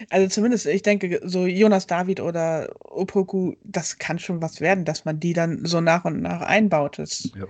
also 0.10 0.28
zumindest, 0.28 0.66
ich 0.66 0.82
denke, 0.82 1.22
so 1.24 1.46
Jonas 1.46 1.88
David 1.88 2.20
oder 2.20 2.74
Opoku, 2.80 3.56
das 3.64 3.98
kann 3.98 4.20
schon 4.20 4.42
was 4.42 4.60
werden, 4.62 4.86
dass 4.86 5.06
man 5.06 5.20
die 5.20 5.34
dann 5.34 5.66
so 5.66 5.82
nach 5.82 6.06
und 6.06 6.22
nach 6.22 6.42
einbaut. 6.42 7.00
Das, 7.00 7.30
ja. 7.36 7.46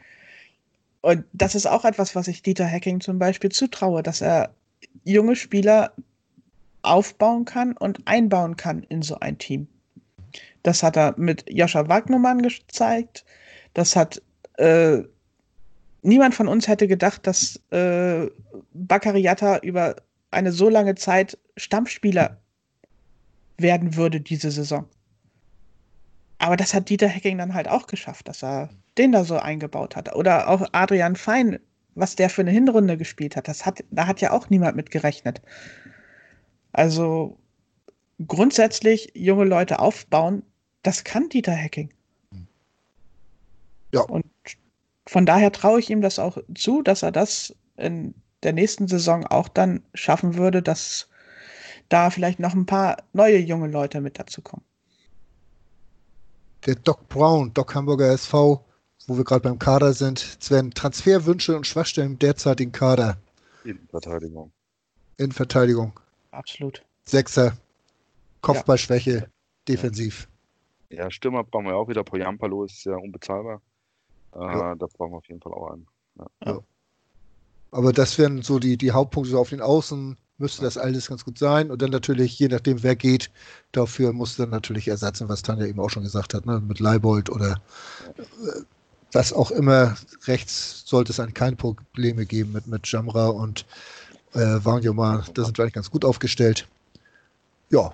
Und 1.02 1.26
das 1.34 1.56
ist 1.56 1.66
auch 1.66 1.84
etwas, 1.86 2.16
was 2.16 2.28
ich 2.28 2.44
Dieter 2.44 2.70
Hacking 2.70 3.02
zum 3.02 3.18
Beispiel 3.18 3.52
zutraue, 3.52 4.04
dass 4.04 4.22
er 4.22 4.54
junge 5.04 5.36
Spieler 5.36 5.94
aufbauen 6.84 7.46
kann 7.46 7.76
und 7.78 8.02
einbauen 8.06 8.56
kann 8.56 8.84
in 8.84 9.02
so 9.02 9.20
ein 9.20 9.38
Team. 9.38 9.68
Das 10.64 10.84
hat 10.84 10.98
er 10.98 11.16
mit 11.18 11.46
Joscha 11.50 11.88
Wagnermann 11.88 12.42
gezeigt. 12.42 13.26
Das 13.74 13.96
hat 13.96 14.22
äh, 14.58 15.00
niemand 16.04 16.36
von 16.36 16.48
uns 16.48 16.68
hätte 16.68 16.88
gedacht, 16.88 17.26
dass 17.26 17.60
äh, 17.72 18.28
Bakariata 18.74 19.60
über 19.60 19.96
eine 20.30 20.52
so 20.52 20.70
lange 20.70 20.96
Zeit 20.96 21.38
Stammspieler 21.58 22.38
werden 23.58 23.96
würde 23.96 24.22
diese 24.22 24.52
Saison. 24.52 24.88
Aber 26.40 26.58
das 26.58 26.74
hat 26.74 26.90
Dieter 26.90 27.08
Hecking 27.08 27.38
dann 27.38 27.54
halt 27.54 27.68
auch 27.68 27.88
geschafft, 27.88 28.28
dass 28.28 28.44
er 28.44 28.70
den 28.98 29.12
da 29.12 29.24
so 29.24 29.38
eingebaut 29.38 29.96
hat. 29.96 30.16
Oder 30.16 30.50
auch 30.50 30.68
Adrian 30.72 31.16
Fein, 31.16 31.60
was 31.96 32.16
der 32.16 32.30
für 32.30 32.42
eine 32.42 32.52
Hinrunde 32.52 32.98
gespielt 32.98 33.36
hat. 33.36 33.48
Das 33.48 33.66
hat, 33.66 33.84
da 33.92 34.08
hat 34.08 34.22
ja 34.22 34.32
auch 34.32 34.50
niemand 34.50 34.76
mit 34.76 34.90
gerechnet. 34.92 35.42
Also 36.72 37.38
grundsätzlich 38.28 39.12
junge 39.14 39.46
Leute 39.46 39.80
aufbauen, 39.80 40.44
das 40.84 41.04
kann 41.04 41.30
Dieter 41.30 41.56
Hacking. 41.56 41.94
Ja. 43.94 44.02
Und 44.02 44.26
von 45.06 45.26
daher 45.26 45.52
traue 45.52 45.80
ich 45.80 45.90
ihm 45.90 46.02
das 46.02 46.18
auch 46.18 46.38
zu, 46.56 46.82
dass 46.82 47.04
er 47.04 47.12
das 47.12 47.56
in 47.78 48.14
der 48.44 48.54
nächsten 48.54 48.88
Saison 48.88 49.26
auch 49.28 49.48
dann 49.48 49.84
schaffen 49.94 50.36
würde, 50.36 50.62
dass 50.62 51.10
da 51.92 52.10
vielleicht 52.10 52.40
noch 52.40 52.54
ein 52.54 52.66
paar 52.66 52.98
neue 53.14 53.38
junge 53.38 53.68
Leute 53.68 54.02
mit 54.02 54.20
dazu 54.20 54.42
kommen. 54.42 54.64
Der 56.66 56.76
Doc 56.76 57.08
Brown, 57.10 57.54
Doc 57.54 57.74
Hamburger 57.74 58.12
SV, 58.12 58.64
wo 59.08 59.18
wir 59.18 59.24
gerade 59.24 59.42
beim 59.42 59.58
Kader 59.60 59.94
sind, 59.94 60.20
Sven, 60.40 60.72
Transferwünsche 60.72 61.56
und 61.56 61.66
Schwachstellen 61.66 62.12
im 62.12 62.20
derzeitigen 62.20 62.72
Kader. 62.72 63.18
In 63.64 63.80
Verteidigung. 63.90 64.52
In 65.18 65.32
Verteidigung 65.32 65.94
absolut. 66.32 66.84
Sechser, 67.06 67.58
Kopfballschwäche, 68.42 69.12
ja. 69.12 69.26
defensiv. 69.68 70.28
Ja, 70.90 71.10
Stürmer 71.10 71.44
brauchen 71.44 71.66
wir 71.66 71.76
auch 71.76 71.88
wieder. 71.88 72.04
Poyampalo 72.04 72.66
ist 72.66 72.84
ja 72.84 72.96
unbezahlbar. 72.96 73.62
Äh, 74.36 74.40
ja. 74.40 74.76
Da 74.76 74.88
brauchen 74.88 75.12
wir 75.12 75.18
auf 75.18 75.28
jeden 75.28 75.42
Fall 75.42 75.54
auch 75.54 75.72
einen. 75.72 75.88
Ja. 76.46 76.60
Aber 77.72 77.94
das 77.94 78.18
wären 78.18 78.42
so 78.42 78.60
die, 78.60 78.78
die 78.78 78.92
Hauptpunkte 78.92 79.32
so 79.32 79.40
auf 79.40 79.50
den 79.50 79.62
Außen. 79.62 80.18
Müsste 80.42 80.64
das 80.64 80.78
alles 80.78 81.08
ganz 81.08 81.24
gut 81.24 81.38
sein. 81.38 81.72
Und 81.72 81.82
dann 81.82 81.92
natürlich, 81.92 82.38
je 82.40 82.48
nachdem, 82.48 82.84
wer 82.84 82.96
geht, 82.96 83.30
dafür 83.72 84.12
muss 84.12 84.36
dann 84.36 84.50
natürlich 84.50 84.88
ersetzen, 84.88 85.30
was 85.30 85.44
Tanja 85.44 85.66
eben 85.66 85.80
auch 85.80 85.90
schon 85.90 86.04
gesagt 86.04 86.34
hat, 86.34 86.46
ne? 86.46 86.60
mit 86.60 86.80
Leibold 86.80 87.30
oder 87.30 87.62
äh, 88.18 88.62
was 89.14 89.32
auch 89.32 89.52
immer. 89.52 89.96
Rechts 90.26 90.84
sollte 90.86 91.12
es 91.12 91.20
eigentlich 91.20 91.36
keine 91.36 91.56
Probleme 91.56 92.26
geben 92.26 92.54
mit, 92.54 92.68
mit 92.68 92.88
Jamra 92.88 93.28
und 93.28 93.66
äh, 94.34 94.60
mal, 94.94 95.24
da 95.34 95.46
sind 95.46 95.58
wir 95.58 95.64
eigentlich 95.64 95.74
ganz 95.74 95.92
gut 95.92 96.06
aufgestellt. 96.06 96.68
Ja. 97.70 97.94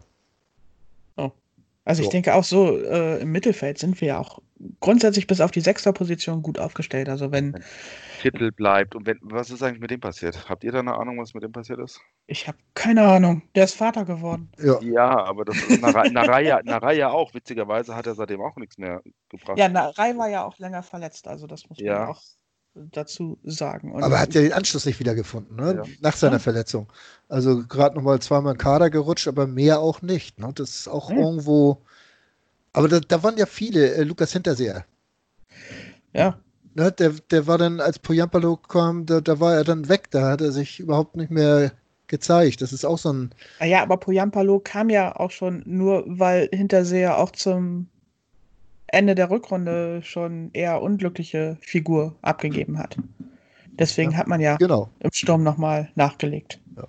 Also 1.88 2.04
ich 2.04 2.10
denke 2.10 2.36
auch 2.36 2.44
so, 2.44 2.78
äh, 2.78 3.22
im 3.22 3.32
Mittelfeld 3.32 3.78
sind 3.78 4.02
wir 4.02 4.10
ja 4.10 4.20
auch 4.20 4.42
grundsätzlich 4.82 5.26
bis 5.26 5.40
auf 5.40 5.52
die 5.52 5.62
Sechster-Position 5.62 6.42
gut 6.42 6.60
aufgestellt. 6.60 7.08
Also 7.08 7.32
wenn. 7.32 7.64
Titel 8.22 8.52
bleibt 8.52 8.94
und 8.94 9.06
wenn, 9.06 9.20
was 9.22 9.52
ist 9.52 9.64
eigentlich 9.64 9.80
mit 9.80 9.92
dem 9.92 10.02
passiert? 10.02 10.50
Habt 10.50 10.66
ihr 10.66 10.74
da 10.74 10.80
eine 10.80 10.96
Ahnung, 10.96 11.18
was 11.18 11.34
mit 11.34 11.44
dem 11.44 11.54
passiert 11.54 11.80
ist? 11.80 12.02
Ich 12.26 12.46
habe 12.46 12.58
keine 12.74 13.04
Ahnung. 13.04 13.42
Der 13.56 13.64
ist 13.64 13.76
Vater 13.76 14.04
geworden. 14.04 14.52
Ja, 14.60 14.82
ja 14.82 15.24
aber 15.24 15.46
das 15.46 15.56
ist 15.56 15.82
Naraya, 15.82 16.60
Naraya 16.66 17.10
auch. 17.10 17.34
Witzigerweise 17.34 17.96
hat 17.96 18.06
er 18.06 18.16
seitdem 18.16 18.42
auch 18.42 18.58
nichts 18.58 18.78
mehr 18.78 19.02
gebracht. 19.30 19.58
Ja, 19.58 19.70
Naraya 19.70 20.18
war 20.18 20.28
ja 20.28 20.44
auch 20.44 20.58
länger 20.58 20.84
verletzt, 20.84 21.26
also 21.26 21.48
das 21.48 21.70
muss 21.70 21.80
man 21.80 21.88
ja. 21.88 22.10
auch 22.10 22.22
dazu 22.92 23.38
sagen. 23.44 23.92
Und 23.92 24.04
Aber 24.04 24.16
er 24.16 24.22
hat 24.22 24.34
ja 24.34 24.42
den 24.42 24.54
Anschluss 24.54 24.86
nicht 24.86 25.00
wiedergefunden, 25.00 25.56
ne? 25.56 25.76
Ja. 25.76 25.84
nach 26.02 26.16
seiner 26.16 26.34
ja. 26.34 26.40
Verletzung. 26.40 26.92
Also 27.30 27.66
gerade 27.68 27.96
nochmal 27.96 28.20
zweimal 28.20 28.54
in 28.54 28.58
Kader 28.58 28.90
gerutscht, 28.90 29.28
aber 29.28 29.48
mehr 29.48 29.80
auch 29.80 30.02
nicht. 30.02 30.40
Ne? 30.40 30.52
Das 30.56 30.70
ist 30.72 30.88
auch 30.88 31.10
hm. 31.10 31.18
irgendwo. 31.18 31.82
Aber 32.74 32.88
da, 32.88 33.00
da, 33.00 33.24
waren 33.24 33.38
ja 33.38 33.46
viele. 33.46 33.94
Äh, 33.94 34.04
Lukas 34.04 34.34
Hinterseher. 34.34 34.86
Ja. 36.14 36.40
Ne? 36.74 36.92
Der, 36.92 37.12
der 37.32 37.48
war 37.48 37.58
dann, 37.58 37.80
als 37.80 38.00
Poyampalo 38.00 38.58
kam, 38.58 39.06
da, 39.06 39.22
da 39.22 39.40
war 39.40 39.56
er 39.56 39.64
dann 39.64 39.90
weg. 39.90 40.12
Da 40.12 40.32
hat 40.32 40.42
er 40.42 40.52
sich 40.52 40.80
überhaupt 40.80 41.16
nicht 41.18 41.32
mehr 41.32 41.72
gezeigt. 42.08 42.62
Das 42.62 42.74
ist 42.74 42.86
auch 42.86 42.98
so 42.98 43.12
ein. 43.12 43.32
Ah 43.60 43.66
ja, 43.66 43.82
aber 43.82 43.98
Poyampalo 43.98 44.60
kam 44.60 44.90
ja 44.90 45.16
auch 45.16 45.32
schon 45.32 45.64
nur, 45.66 46.04
weil 46.08 46.50
Hinterseher 46.54 47.18
auch 47.18 47.32
zum 47.32 47.88
Ende 48.88 49.16
der 49.16 49.30
Rückrunde 49.30 50.02
schon 50.04 50.50
eher 50.54 50.82
unglückliche 50.82 51.58
Figur 51.62 52.16
abgegeben 52.22 52.78
hat. 52.78 52.98
Deswegen 53.78 54.12
ja, 54.12 54.18
hat 54.18 54.28
man 54.28 54.42
ja 54.42 54.56
genau. 54.58 54.90
im 55.00 55.12
Sturm 55.12 55.44
nochmal 55.44 55.90
nachgelegt. 55.96 56.60
Ja. 56.76 56.88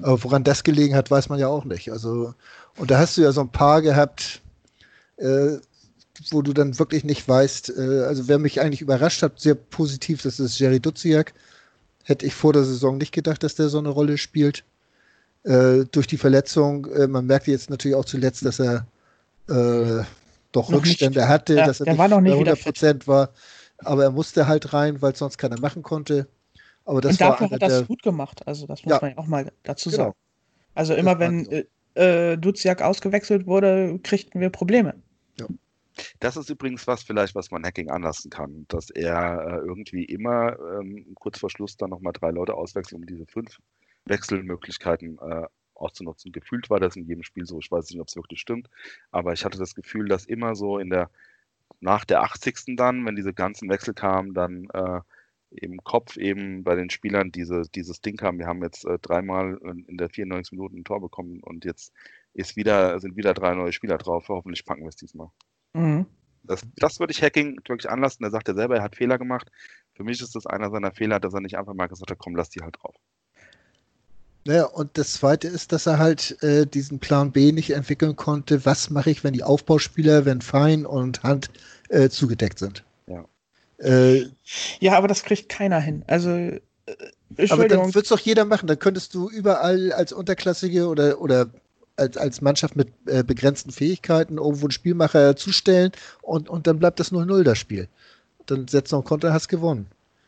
Aber 0.00 0.24
woran 0.24 0.44
das 0.44 0.64
gelegen 0.64 0.94
hat, 0.96 1.10
weiß 1.10 1.28
man 1.28 1.38
ja 1.38 1.48
auch 1.48 1.64
nicht. 1.64 1.92
Also, 1.92 2.34
und 2.76 2.90
da 2.90 2.98
hast 2.98 3.16
du 3.16 3.22
ja 3.22 3.32
so 3.32 3.42
ein 3.42 3.50
paar 3.50 3.80
gehabt, 3.82 4.42
äh, 5.18 5.58
wo 6.30 6.42
du 6.42 6.52
dann 6.52 6.78
wirklich 6.78 7.04
nicht 7.04 7.28
weißt, 7.28 7.76
äh, 7.76 8.04
also 8.06 8.26
wer 8.28 8.38
mich 8.38 8.60
eigentlich 8.60 8.80
überrascht 8.80 9.22
hat, 9.22 9.40
sehr 9.40 9.54
positiv, 9.54 10.22
das 10.22 10.40
ist 10.40 10.58
Jerry 10.58 10.80
Duziak. 10.80 11.34
Hätte 12.02 12.26
ich 12.26 12.34
vor 12.34 12.52
der 12.52 12.64
Saison 12.64 12.98
nicht 12.98 13.12
gedacht, 13.12 13.42
dass 13.42 13.54
der 13.54 13.68
so 13.68 13.78
eine 13.78 13.88
Rolle 13.88 14.18
spielt. 14.18 14.64
Äh, 15.44 15.84
durch 15.90 16.06
die 16.06 16.16
Verletzung, 16.16 16.86
äh, 16.86 17.06
man 17.06 17.26
merkte 17.26 17.50
jetzt 17.50 17.70
natürlich 17.70 17.96
auch 17.96 18.04
zuletzt, 18.04 18.44
dass 18.44 18.60
er 18.60 18.86
äh, 19.48 20.02
doch 20.56 20.70
noch 20.70 20.78
Rückstände 20.78 21.20
nicht. 21.20 21.28
hatte, 21.28 21.54
ja, 21.56 21.66
dass 21.66 21.80
er 21.80 21.90
nicht 21.92 21.98
war 21.98 22.08
noch 22.08 22.20
nicht 22.20 22.32
100 22.32 22.62
Prozent 22.62 23.08
war. 23.08 23.32
Aber 23.78 24.04
er 24.04 24.10
musste 24.10 24.46
halt 24.46 24.72
rein, 24.72 25.02
weil 25.02 25.14
sonst 25.16 25.36
keiner 25.38 25.58
machen 25.58 25.82
konnte. 25.82 26.28
Aber 26.84 27.00
das 27.00 27.12
Und 27.12 27.20
dafür 27.20 27.46
war 27.46 27.50
hat 27.52 27.62
das 27.62 27.78
der, 27.78 27.86
gut 27.86 28.02
gemacht. 28.02 28.46
Also 28.46 28.66
das 28.66 28.84
muss 28.84 28.92
Ja. 28.92 28.98
man 29.00 29.10
ja 29.12 29.18
auch 29.18 29.26
mal 29.26 29.52
dazu 29.62 29.90
Genau. 29.90 30.04
sagen. 30.04 30.14
Also 30.74 30.94
immer 30.94 31.14
Das 31.16 31.20
wenn 31.20 31.44
so. 31.44 31.50
äh, 31.50 32.32
äh, 32.32 32.36
Duziak 32.36 32.82
ausgewechselt 32.82 33.46
wurde, 33.46 33.98
kriegten 34.02 34.40
wir 34.40 34.50
Probleme. 34.50 34.94
Das 36.18 36.36
ist 36.36 36.50
übrigens 36.50 36.86
was 36.88 37.04
vielleicht, 37.04 37.36
was 37.36 37.52
man 37.52 37.64
Hacking 37.64 37.88
anlassen 37.88 38.28
kann, 38.28 38.64
dass 38.66 38.90
er 38.90 39.46
äh, 39.46 39.66
irgendwie 39.66 40.04
immer 40.04 40.56
ähm, 40.80 41.14
kurz 41.14 41.38
vor 41.38 41.50
Schluss 41.50 41.76
dann 41.76 41.90
nochmal 41.90 42.12
drei 42.12 42.30
Leute 42.32 42.54
auswechselt, 42.54 43.00
um 43.00 43.06
diese 43.06 43.26
fünf 43.26 43.58
Wechselmöglichkeiten 44.06 45.18
äh, 45.18 45.46
auszunutzen. 45.74 46.32
Gefühlt 46.32 46.70
war 46.70 46.80
das 46.80 46.96
in 46.96 47.06
jedem 47.06 47.22
Spiel 47.22 47.46
so. 47.46 47.58
Ich 47.58 47.70
weiß 47.70 47.90
nicht, 47.90 48.00
ob 48.00 48.08
es 48.08 48.16
wirklich 48.16 48.40
stimmt, 48.40 48.68
aber 49.10 49.32
ich 49.32 49.44
hatte 49.44 49.58
das 49.58 49.74
Gefühl, 49.74 50.08
dass 50.08 50.24
immer 50.24 50.54
so 50.54 50.78
in 50.78 50.90
der 50.90 51.10
nach 51.80 52.04
der 52.04 52.22
80. 52.22 52.76
dann, 52.76 53.04
wenn 53.04 53.16
diese 53.16 53.34
ganzen 53.34 53.68
Wechsel 53.68 53.94
kamen, 53.94 54.34
dann 54.34 54.68
äh, 54.72 55.00
im 55.50 55.82
Kopf 55.84 56.16
eben 56.16 56.64
bei 56.64 56.74
den 56.74 56.90
Spielern 56.90 57.30
diese, 57.30 57.62
dieses 57.74 58.00
Ding 58.00 58.20
haben. 58.22 58.38
Wir 58.38 58.46
haben 58.46 58.62
jetzt 58.62 58.84
äh, 58.84 58.98
dreimal 58.98 59.58
in 59.62 59.84
in 59.84 59.96
der 59.98 60.08
94 60.08 60.52
Minuten 60.52 60.78
ein 60.78 60.84
Tor 60.84 61.00
bekommen 61.00 61.40
und 61.42 61.64
jetzt 61.64 61.92
ist 62.32 62.56
wieder, 62.56 62.98
sind 63.00 63.16
wieder 63.16 63.34
drei 63.34 63.54
neue 63.54 63.72
Spieler 63.72 63.98
drauf. 63.98 64.28
Hoffentlich 64.28 64.64
packen 64.64 64.82
wir 64.82 64.88
es 64.88 64.96
diesmal. 64.96 65.28
Mhm. 65.72 66.06
Das, 66.42 66.62
das 66.76 67.00
würde 67.00 67.12
ich 67.12 67.22
Hacking 67.22 67.60
wirklich 67.66 67.90
anlassen. 67.90 68.24
Er 68.24 68.30
sagt 68.30 68.48
ja 68.48 68.54
selber, 68.54 68.76
er 68.76 68.82
hat 68.82 68.96
Fehler 68.96 69.18
gemacht. 69.18 69.50
Für 69.94 70.04
mich 70.04 70.20
ist 70.20 70.34
das 70.34 70.46
einer 70.46 70.70
seiner 70.70 70.92
Fehler, 70.92 71.20
dass 71.20 71.32
er 71.32 71.40
nicht 71.40 71.56
einfach 71.56 71.74
mal 71.74 71.86
gesagt 71.86 72.10
hat, 72.10 72.18
komm, 72.18 72.36
lass 72.36 72.50
die 72.50 72.60
halt 72.60 72.76
drauf. 72.80 72.96
Naja, 74.46 74.64
und 74.66 74.98
das 74.98 75.14
Zweite 75.14 75.48
ist, 75.48 75.72
dass 75.72 75.86
er 75.86 75.98
halt 75.98 76.42
äh, 76.42 76.66
diesen 76.66 76.98
Plan 76.98 77.32
B 77.32 77.52
nicht 77.52 77.70
entwickeln 77.70 78.14
konnte. 78.14 78.64
Was 78.66 78.90
mache 78.90 79.10
ich, 79.10 79.24
wenn 79.24 79.32
die 79.32 79.42
Aufbauspieler, 79.42 80.26
wenn 80.26 80.42
Fein 80.42 80.84
und 80.84 81.22
Hand 81.22 81.50
äh, 81.88 82.10
zugedeckt 82.10 82.58
sind? 82.58 82.84
Ja. 83.06 83.24
Äh, 83.78 84.26
Ja, 84.80 84.98
aber 84.98 85.08
das 85.08 85.22
kriegt 85.22 85.48
keiner 85.48 85.80
hin. 85.80 86.04
Also, 86.06 86.28
äh, 86.28 86.60
aber 87.48 87.68
dann 87.68 87.94
wird 87.94 88.04
es 88.04 88.10
doch 88.10 88.18
jeder 88.18 88.44
machen. 88.44 88.66
Dann 88.66 88.78
könntest 88.78 89.14
du 89.14 89.30
überall 89.30 89.92
als 89.92 90.12
Unterklassige 90.12 90.88
oder, 90.88 91.20
oder 91.22 91.48
als, 91.96 92.16
als 92.18 92.40
Mannschaft 92.42 92.76
mit 92.76 92.88
äh, 93.06 93.22
begrenzten 93.24 93.70
Fähigkeiten 93.72 94.36
irgendwo 94.36 94.66
einen 94.66 94.72
Spielmacher 94.72 95.36
zustellen 95.36 95.92
und, 96.22 96.48
und 96.50 96.66
dann 96.66 96.78
bleibt 96.78 97.00
das 97.00 97.12
0-0 97.12 97.42
das 97.44 97.58
Spiel. 97.58 97.88
Dann 98.46 98.68
setzt 98.68 98.92
noch 98.92 98.98
einen 98.98 99.06
Konter, 99.06 99.32
hast 99.32 99.48
gewonnen. 99.48 99.86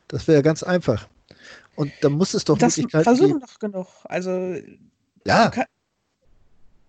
Das 0.09 0.27
wäre 0.27 0.39
ja 0.39 0.43
ganz 0.43 0.63
einfach. 0.63 1.07
Und 1.75 1.93
dann 2.01 2.13
muss 2.13 2.35
es 2.35 2.45
doch 2.45 2.59
das 2.59 2.77
Möglichkeiten 2.77 3.05
versuchen 3.05 3.29
geben. 3.29 3.41
doch 3.41 3.59
genug. 3.59 3.87
Also, 4.05 4.57
Ja, 5.25 5.47
du, 5.47 5.51
kann, 5.51 5.67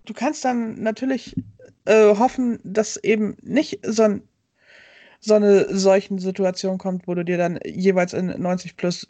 du 0.06 0.14
kannst 0.14 0.46
dann 0.46 0.82
natürlich 0.82 1.36
äh, 1.86 2.16
hoffen, 2.16 2.60
dass 2.64 2.98
eben 2.98 3.38
nicht 3.42 3.80
so, 3.84 4.04
ein, 4.04 4.22
so 5.20 5.34
eine 5.34 5.76
solchen 5.76 6.20
Situation 6.20 6.78
kommt, 6.78 7.08
wo 7.08 7.16
du 7.16 7.26
dir 7.26 7.38
dann 7.38 7.60
jeweils 7.66 8.14
in 8.14 8.28
90 8.28 8.78
plus 8.78 9.08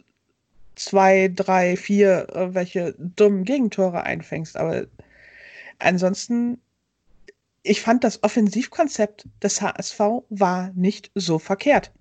zwei, 0.74 1.30
drei, 1.34 1.76
vier 1.76 2.28
äh, 2.34 2.54
welche 2.54 2.94
dummen 2.98 3.44
Gegentore 3.44 4.04
einfängst. 4.04 4.56
Aber 4.56 4.86
ansonsten, 5.78 6.60
ich 7.62 7.80
fand 7.80 8.04
das 8.04 8.22
Offensivkonzept 8.22 9.26
des 9.42 9.60
HSV 9.60 10.00
war 10.30 10.70
nicht 10.74 11.10
so 11.14 11.38
verkehrt. 11.38 11.92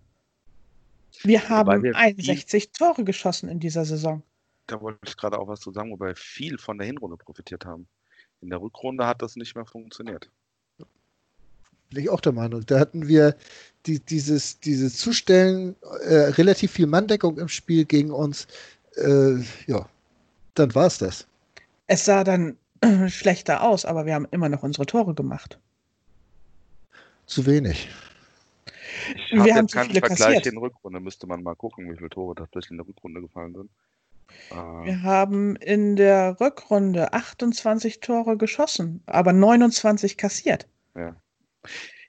Wir 1.23 1.49
haben 1.49 1.83
wir 1.83 1.93
viel- 1.93 1.95
61 1.95 2.71
Tore 2.71 3.03
geschossen 3.03 3.49
in 3.49 3.59
dieser 3.59 3.85
Saison. 3.85 4.21
Da 4.67 4.81
wollte 4.81 4.99
ich 5.07 5.17
gerade 5.17 5.39
auch 5.39 5.47
was 5.47 5.61
zu 5.61 5.71
sagen, 5.71 5.91
wobei 5.91 6.13
viel 6.15 6.57
von 6.57 6.77
der 6.77 6.87
Hinrunde 6.87 7.17
profitiert 7.17 7.65
haben. 7.65 7.87
In 8.41 8.49
der 8.49 8.61
Rückrunde 8.61 9.05
hat 9.07 9.21
das 9.21 9.35
nicht 9.35 9.55
mehr 9.55 9.65
funktioniert. 9.65 10.29
bin 11.89 12.03
ich 12.03 12.09
auch 12.09 12.19
der 12.19 12.33
Meinung. 12.33 12.65
Da 12.65 12.79
hatten 12.79 13.07
wir 13.07 13.35
die, 13.85 13.99
dieses, 13.99 14.59
dieses 14.59 14.97
Zustellen, 14.97 15.75
äh, 16.03 16.15
relativ 16.15 16.71
viel 16.73 16.85
Manndeckung 16.85 17.37
im 17.37 17.47
Spiel 17.47 17.85
gegen 17.85 18.11
uns. 18.11 18.45
Äh, 18.97 19.37
ja, 19.67 19.87
dann 20.55 20.75
war 20.75 20.87
es 20.87 20.97
das. 20.97 21.25
Es 21.87 22.03
sah 22.03 22.25
dann 22.25 22.57
schlechter 23.07 23.63
aus, 23.63 23.85
aber 23.85 24.05
wir 24.05 24.15
haben 24.15 24.27
immer 24.31 24.49
noch 24.49 24.63
unsere 24.63 24.85
Tore 24.85 25.13
gemacht. 25.13 25.57
Zu 27.25 27.45
wenig. 27.45 27.87
Ich 29.15 29.31
Wir 29.31 29.39
habe 29.41 29.51
haben 29.51 29.57
jetzt 29.61 29.71
zu 29.71 29.77
keinen 29.77 29.87
viele 29.89 29.99
Vergleich 29.99 30.19
kassiert. 30.19 30.45
in 30.47 30.53
der 30.55 30.61
Rückrunde. 30.63 30.99
Müsste 30.99 31.27
man 31.27 31.43
mal 31.43 31.55
gucken, 31.55 31.91
wie 31.91 31.95
viele 31.97 32.09
Tore 32.09 32.35
tatsächlich 32.35 32.71
in 32.71 32.77
der 32.77 32.87
Rückrunde 32.87 33.21
gefallen 33.21 33.53
sind. 33.55 33.69
Äh, 34.51 34.55
Wir 34.85 35.03
haben 35.03 35.55
in 35.57 35.95
der 35.95 36.39
Rückrunde 36.39 37.13
28 37.13 37.99
Tore 37.99 38.37
geschossen, 38.37 39.01
aber 39.05 39.33
29 39.33 40.17
kassiert. 40.17 40.67
Ja. 40.95 41.15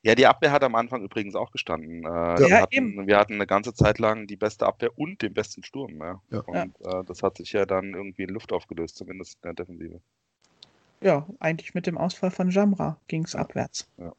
Ja, 0.02 0.14
die 0.14 0.26
Abwehr 0.26 0.52
hat 0.52 0.62
am 0.62 0.76
Anfang 0.76 1.02
übrigens 1.02 1.34
auch 1.34 1.50
gestanden. 1.50 2.04
Äh, 2.04 2.08
Ja, 2.08 2.38
wir, 2.38 2.60
hatten, 2.62 2.74
eben. 2.74 3.06
wir 3.08 3.18
hatten 3.18 3.34
eine 3.34 3.46
ganze 3.48 3.74
Zeit 3.74 3.98
lang 3.98 4.26
die 4.28 4.36
beste 4.36 4.64
Abwehr 4.64 4.96
und 4.96 5.20
den 5.22 5.34
besten 5.34 5.64
Sturm. 5.64 5.98
Ja. 6.00 6.22
Ja. 6.30 6.40
Und 6.40 6.80
Äh, 6.86 7.04
das 7.04 7.22
hat 7.22 7.36
sich 7.36 7.52
ja 7.52 7.66
dann 7.66 7.94
irgendwie 7.94 8.22
in 8.22 8.30
Luft 8.30 8.52
aufgelöst, 8.52 8.96
zumindest 8.96 9.34
in 9.42 9.48
der 9.48 9.54
Defensive. 9.54 10.00
Ja, 11.00 11.26
eigentlich 11.40 11.74
mit 11.74 11.86
dem 11.86 11.98
Ausfall 11.98 12.30
von 12.30 12.50
Jamra 12.50 12.96
ging 13.08 13.24
es 13.24 13.34
abwärts. 13.34 13.88
Ja. 13.98 14.12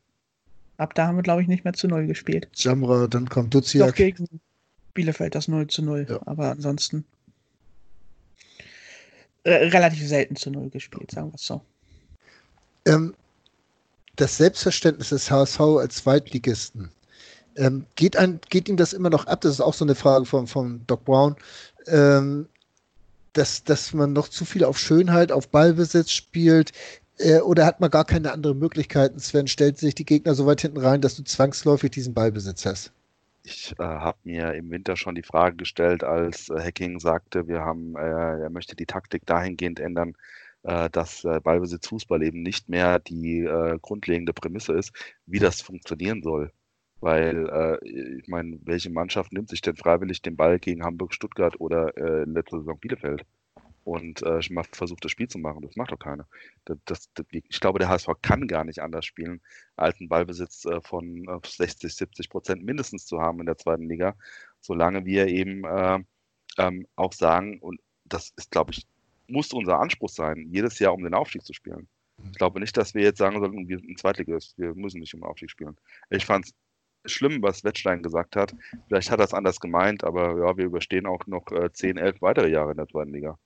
Ab 0.79 0.95
da 0.95 1.07
haben 1.07 1.17
wir, 1.17 1.23
glaube 1.23 1.41
ich, 1.41 1.49
nicht 1.49 1.65
mehr 1.65 1.73
zu 1.73 1.89
Null 1.89 2.07
gespielt. 2.07 2.47
Jamra, 2.53 3.07
dann 3.07 3.27
kommt 3.27 3.53
Doch 3.53 3.59
Duziak. 3.59 3.95
gegen 3.95 4.27
Bielefeld 4.93 5.35
das 5.35 5.49
0 5.49 5.67
zu 5.67 5.81
0. 5.81 6.07
Ja. 6.09 6.19
Aber 6.25 6.51
ansonsten 6.51 7.03
äh, 9.43 9.55
relativ 9.55 10.07
selten 10.07 10.37
zu 10.37 10.49
Null 10.49 10.69
gespielt, 10.69 11.11
sagen 11.11 11.31
wir 11.31 11.35
es 11.35 11.45
so. 11.45 11.61
Ähm, 12.85 13.13
das 14.15 14.37
Selbstverständnis 14.37 15.09
des 15.09 15.29
HSV 15.29 15.59
als 15.59 15.95
Zweitligisten, 15.97 16.89
ähm, 17.57 17.85
geht, 17.95 18.15
ein, 18.15 18.39
geht 18.49 18.69
ihm 18.69 18.77
das 18.77 18.93
immer 18.93 19.09
noch 19.09 19.27
ab? 19.27 19.41
Das 19.41 19.51
ist 19.51 19.61
auch 19.61 19.73
so 19.73 19.83
eine 19.83 19.95
Frage 19.95 20.25
von, 20.25 20.47
von 20.47 20.81
Doc 20.87 21.03
Brown. 21.03 21.35
Ähm, 21.87 22.47
dass, 23.33 23.65
dass 23.65 23.93
man 23.93 24.13
noch 24.13 24.29
zu 24.29 24.45
viel 24.45 24.63
auf 24.63 24.79
Schönheit, 24.79 25.33
auf 25.33 25.49
Ballbesitz 25.49 26.11
spielt? 26.11 26.71
Äh, 27.19 27.41
oder 27.41 27.65
hat 27.65 27.79
man 27.79 27.91
gar 27.91 28.05
keine 28.05 28.31
anderen 28.31 28.57
Möglichkeiten? 28.59 29.19
Sven, 29.19 29.47
stellt 29.47 29.77
sich 29.77 29.95
die 29.95 30.05
Gegner 30.05 30.33
so 30.35 30.45
weit 30.45 30.61
hinten 30.61 30.79
rein, 30.79 31.01
dass 31.01 31.15
du 31.15 31.23
zwangsläufig 31.23 31.91
diesen 31.91 32.13
Ballbesitz 32.13 32.65
hast? 32.65 32.93
Ich 33.43 33.73
äh, 33.79 33.83
habe 33.83 34.17
mir 34.23 34.53
im 34.53 34.71
Winter 34.71 34.95
schon 34.95 35.15
die 35.15 35.23
Frage 35.23 35.57
gestellt, 35.57 36.03
als 36.03 36.49
äh, 36.49 36.59
Hacking 36.61 36.99
sagte, 36.99 37.47
wir 37.47 37.61
haben, 37.61 37.95
äh, 37.95 37.99
er 38.41 38.49
möchte 38.49 38.75
die 38.75 38.85
Taktik 38.85 39.25
dahingehend 39.25 39.79
ändern, 39.79 40.15
äh, 40.63 40.89
dass 40.89 41.23
Ballbesitz 41.43 41.87
Fußball 41.87 42.23
eben 42.23 42.41
nicht 42.41 42.69
mehr 42.69 42.99
die 42.99 43.47
grundlegende 43.81 44.33
Prämisse 44.33 44.73
ist, 44.73 44.91
wie 45.25 45.39
das 45.39 45.61
funktionieren 45.61 46.21
soll. 46.23 46.51
Weil, 47.01 47.49
äh, 47.81 47.87
ich 48.19 48.27
meine, 48.27 48.59
welche 48.63 48.89
Mannschaft 48.89 49.31
nimmt 49.31 49.49
sich 49.49 49.61
denn 49.61 49.77
freiwillig 49.77 50.21
den 50.21 50.35
Ball 50.35 50.59
gegen 50.59 50.83
Hamburg, 50.83 51.13
Stuttgart 51.13 51.59
oder 51.59 51.97
äh, 51.97 52.25
letzte 52.25 52.59
Saison 52.59 52.77
Bielefeld 52.77 53.25
und 53.89 54.21
äh, 54.23 54.39
mal 54.51 54.63
versucht, 54.71 55.03
das 55.03 55.11
Spiel 55.11 55.27
zu 55.27 55.39
machen? 55.39 55.61
Das 55.63 55.75
macht 55.75 55.91
doch 55.91 55.99
keiner. 55.99 56.27
Das, 56.65 56.77
das, 56.85 57.09
ich 57.31 57.59
glaube, 57.59 57.79
der 57.79 57.89
HSV 57.89 58.09
kann 58.21 58.47
gar 58.47 58.63
nicht 58.63 58.79
anders 58.79 59.05
spielen, 59.05 59.41
als 59.75 59.99
einen 59.99 60.09
Ballbesitz 60.09 60.65
äh, 60.65 60.81
von 60.81 61.27
äh, 61.27 61.39
60, 61.45 61.93
70 61.95 62.29
Prozent 62.29 62.63
mindestens 62.63 63.05
zu 63.05 63.19
haben 63.19 63.39
in 63.39 63.47
der 63.47 63.57
zweiten 63.57 63.89
Liga, 63.89 64.15
solange 64.59 65.05
wir 65.05 65.27
eben 65.27 65.63
äh, 65.65 65.99
ähm, 66.57 66.87
auch 66.95 67.13
sagen, 67.13 67.59
und 67.59 67.79
das 68.05 68.31
ist, 68.37 68.51
glaube 68.51 68.71
ich, 68.71 68.85
muss 69.27 69.53
unser 69.53 69.79
Anspruch 69.79 70.09
sein, 70.09 70.47
jedes 70.51 70.79
Jahr 70.79 70.93
um 70.93 71.03
den 71.03 71.13
Aufstieg 71.13 71.43
zu 71.43 71.53
spielen. 71.53 71.87
Ich 72.31 72.37
glaube 72.37 72.59
nicht, 72.59 72.75
dass 72.75 72.93
wir 72.93 73.03
jetzt 73.03 73.17
sagen 73.17 73.39
sollten, 73.39 73.69
wir 73.69 73.79
sind 73.79 73.89
ein 73.89 73.97
Zweitligist, 73.97 74.57
wir 74.57 74.75
müssen 74.75 74.99
nicht 74.99 75.13
um 75.13 75.21
den 75.21 75.27
Aufstieg 75.29 75.49
spielen. 75.49 75.77
Ich 76.09 76.25
fand 76.25 76.45
es 76.45 76.53
schlimm, 77.11 77.41
was 77.41 77.63
Wettstein 77.63 78.03
gesagt 78.03 78.35
hat. 78.35 78.55
Vielleicht 78.87 79.09
hat 79.09 79.19
er 79.19 79.25
es 79.25 79.33
anders 79.33 79.59
gemeint, 79.59 80.03
aber 80.03 80.37
ja, 80.37 80.57
wir 80.57 80.65
überstehen 80.65 81.05
auch 81.05 81.25
noch 81.27 81.51
äh, 81.51 81.71
10, 81.71 81.97
11 81.97 82.21
weitere 82.21 82.49
Jahre 82.49 82.71
in 82.71 82.77
der 82.77 82.87
zweiten 82.87 83.13
Liga. 83.13 83.37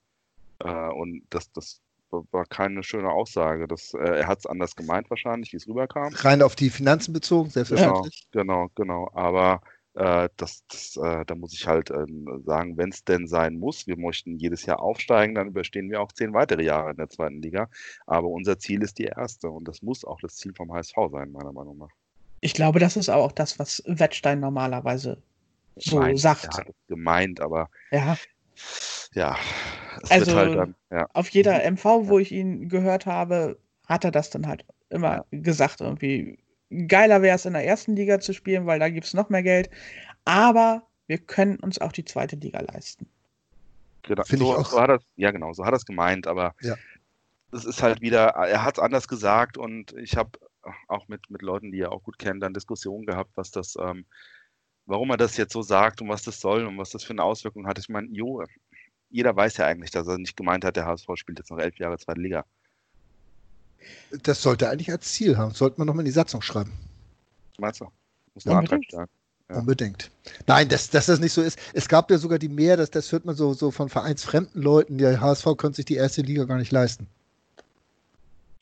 Äh, 0.64 0.89
und 0.93 1.24
das, 1.30 1.51
das 1.51 1.82
war- 2.09 2.45
keine 2.45 2.84
schöne 2.84 3.09
Aussage. 3.09 3.68
Das, 3.68 3.93
äh, 3.93 3.97
er 4.20 4.28
hat 4.28 4.39
es 4.39 4.45
anders 4.45 4.76
gemeint 4.76 5.09
wahrscheinlich, 5.09 5.51
wie 5.53 5.57
es 5.57 5.68
rüberkam. 5.68 6.14
Rein 6.14 6.41
auf 6.41 6.55
die 6.55 6.70
Finanzen 6.70 7.11
bezogen, 7.14 7.49
Genau, 7.49 7.53
selbstverständlich. 7.66 8.28
genau, 8.32 8.70
genau. 8.76 9.09
Aber 9.14 9.61
äh, 9.95 10.30
das, 10.38 10.64
das, 10.68 10.95
äh, 10.97 11.26
da 11.26 11.36
muss 11.36 11.53
ich 11.53 11.68
halt 11.68 11.89
ähm, 11.91 12.43
sagen, 12.45 12.78
wenn 12.78 12.89
es 12.89 13.03
denn 13.03 13.28
sein 13.28 13.57
muss, 13.57 13.86
wir 13.88 13.97
möchten 13.97 14.38
jedes 14.38 14.66
Jahr 14.66 14.80
aufsteigen, 14.80 15.36
dann 15.36 15.47
überstehen 15.47 15.89
wir 15.89 16.01
auch 16.01 16.11
zehn 16.11 16.34
weitere 16.34 16.64
Jahre 16.64 16.91
in 16.91 16.97
der 16.97 17.09
zweiten 17.09 17.41
Liga. 17.41 17.70
Aber 18.07 18.28
unser 18.28 18.57
Ziel 18.59 18.82
ist 18.84 18.97
die 18.99 19.05
erste 19.05 19.49
und 19.49 19.68
das 19.68 19.82
muss 19.82 20.03
auch 20.05 20.20
das 20.22 20.36
Ziel 20.36 20.53
vom 20.55 20.72
HSV 20.74 20.95
sein, 21.11 21.32
meiner 21.32 21.51
Meinung 21.51 21.78
nach. 21.78 21.89
Ich 22.41 22.53
glaube, 22.53 22.80
das 22.80 22.97
ist 22.97 23.09
auch 23.09 23.32
das, 23.32 23.57
was 23.59 23.84
Wettstein 23.86 24.39
normalerweise 24.39 25.22
so 25.78 25.97
Gemeint, 25.97 26.20
sagt. 26.20 26.45
Er 26.45 26.53
hat 26.57 26.70
es 26.70 26.76
gemeint, 26.88 27.39
aber 27.41 27.70
Ja, 27.91 28.18
ja, 29.14 29.38
es 30.01 30.12
Also 30.12 30.28
wird 30.28 30.38
halt 30.38 30.56
dann, 30.56 30.76
ja. 30.91 31.08
auf 31.14 31.30
jeder 31.30 31.64
MV, 31.64 31.86
wo 32.08 32.20
ich 32.20 32.32
ihn 32.32 32.70
gehört 32.70 33.06
habe, 33.06 33.58
hat 33.88 34.06
er 34.06 34.12
das 34.12 34.30
dann 34.30 34.47
halt 34.47 34.66
immer 34.89 35.26
gesagt, 35.32 35.82
irgendwie 35.82 36.39
geiler 36.88 37.22
wäre 37.22 37.36
es 37.36 37.45
in 37.45 37.54
der 37.54 37.66
ersten 37.66 37.95
Liga 37.95 38.20
zu 38.20 38.34
spielen, 38.34 38.66
weil 38.66 38.80
da 38.80 38.89
gibt 38.89 39.06
es 39.06 39.14
noch 39.14 39.30
mehr 39.30 39.43
Geld. 39.43 39.70
Aber 40.26 40.84
wir 41.08 41.18
können 41.18 41.58
uns 41.58 41.80
auch 41.80 41.91
die 41.91 42.06
zweite 42.06 42.36
Liga 42.36 42.62
leisten. 42.62 43.08
Genau, 44.04 44.24
Finde 44.24 44.45
ich 44.45 44.51
so, 44.51 44.58
auch. 44.58 44.66
so 44.66 44.82
hat 44.82 44.89
er, 44.89 44.99
ja 45.16 45.32
genau, 45.32 45.54
so 45.54 45.66
hat 45.66 45.74
er 45.74 45.78
es 45.78 45.86
gemeint, 45.86 46.28
aber 46.28 46.56
Ja. 46.62 46.76
es 47.51 47.66
ist 47.66 47.82
halt 47.82 48.01
wieder, 48.01 48.30
er 48.30 48.64
hat 48.64 48.78
es 48.78 48.84
anders 48.84 49.08
gesagt 49.08 49.58
und 49.58 49.93
ich 49.93 50.18
habe 50.18 50.32
auch 50.88 51.08
mit, 51.08 51.30
mit 51.30 51.41
Leuten, 51.41 51.72
die 51.72 51.82
er 51.82 51.91
auch 51.91 52.04
gut 52.04 52.18
kennt, 52.18 52.41
dann 52.43 52.54
Diskussionen 52.54 53.06
gehabt, 53.06 53.32
was 53.36 53.51
das, 53.51 53.76
ähm, 53.80 54.06
warum 54.86 55.10
er 55.12 55.18
das 55.18 55.38
jetzt 55.38 55.54
so 55.54 55.62
sagt 55.62 56.02
und 56.02 56.10
was 56.10 56.24
das 56.24 56.40
soll 56.40 56.66
und 56.66 56.78
was 56.78 56.92
das 56.92 57.04
für 57.04 57.14
eine 57.14 57.24
Auswirkung 57.24 57.68
hat. 57.68 57.80
Ich 57.80 57.90
meine, 57.90 58.08
jo, 58.10 58.44
jeder 59.10 59.36
weiß 59.36 59.58
ja 59.58 59.68
eigentlich, 59.68 59.92
dass 59.92 60.08
er 60.08 60.18
nicht 60.18 60.36
gemeint 60.36 60.66
hat, 60.66 60.76
der 60.76 60.86
HSV 60.86 61.08
spielt 61.16 61.40
jetzt 61.40 61.52
noch 61.52 61.60
elf 61.60 61.78
Jahre 61.78 61.98
zweite 61.98 62.20
Liga. 62.20 62.46
Das 64.24 64.42
sollte 64.42 64.70
eigentlich 64.70 64.92
als 64.92 65.12
Ziel 65.14 65.38
haben. 65.38 65.54
Sollte 65.54 65.78
man 65.80 65.88
nochmal 65.88 66.02
in 66.02 66.06
die 66.06 66.12
Satzung 66.12 66.42
schreiben. 66.42 66.72
Meinst 67.60 67.82
du? 67.82 67.88
Muss 68.34 68.46
ein 68.46 68.54
Antrag 68.54 68.78
Unbedingt. 68.78 68.86
stellen. 68.86 69.08
Ja. 69.50 69.58
Unbedingt. 69.58 70.12
Nein, 70.48 70.70
dass, 70.70 70.90
dass 70.90 71.08
das 71.08 71.20
nicht 71.20 71.34
so 71.34 71.42
ist. 71.42 71.60
Es 71.74 71.88
gab 71.88 72.10
ja 72.10 72.18
sogar 72.18 72.40
die 72.40 72.50
mehr, 72.50 72.78
das, 72.78 72.90
das 72.90 73.12
hört 73.12 73.26
man 73.26 73.36
so, 73.36 73.54
so 73.54 73.72
von 73.72 73.90
vereinsfremden 73.90 74.62
Leuten, 74.62 74.98
der 74.98 75.20
HSV 75.20 75.46
könnte 75.58 75.78
sich 75.78 75.86
die 75.86 75.96
erste 75.96 76.22
Liga 76.22 76.46
gar 76.46 76.58
nicht 76.58 76.72
leisten. 76.72 77.08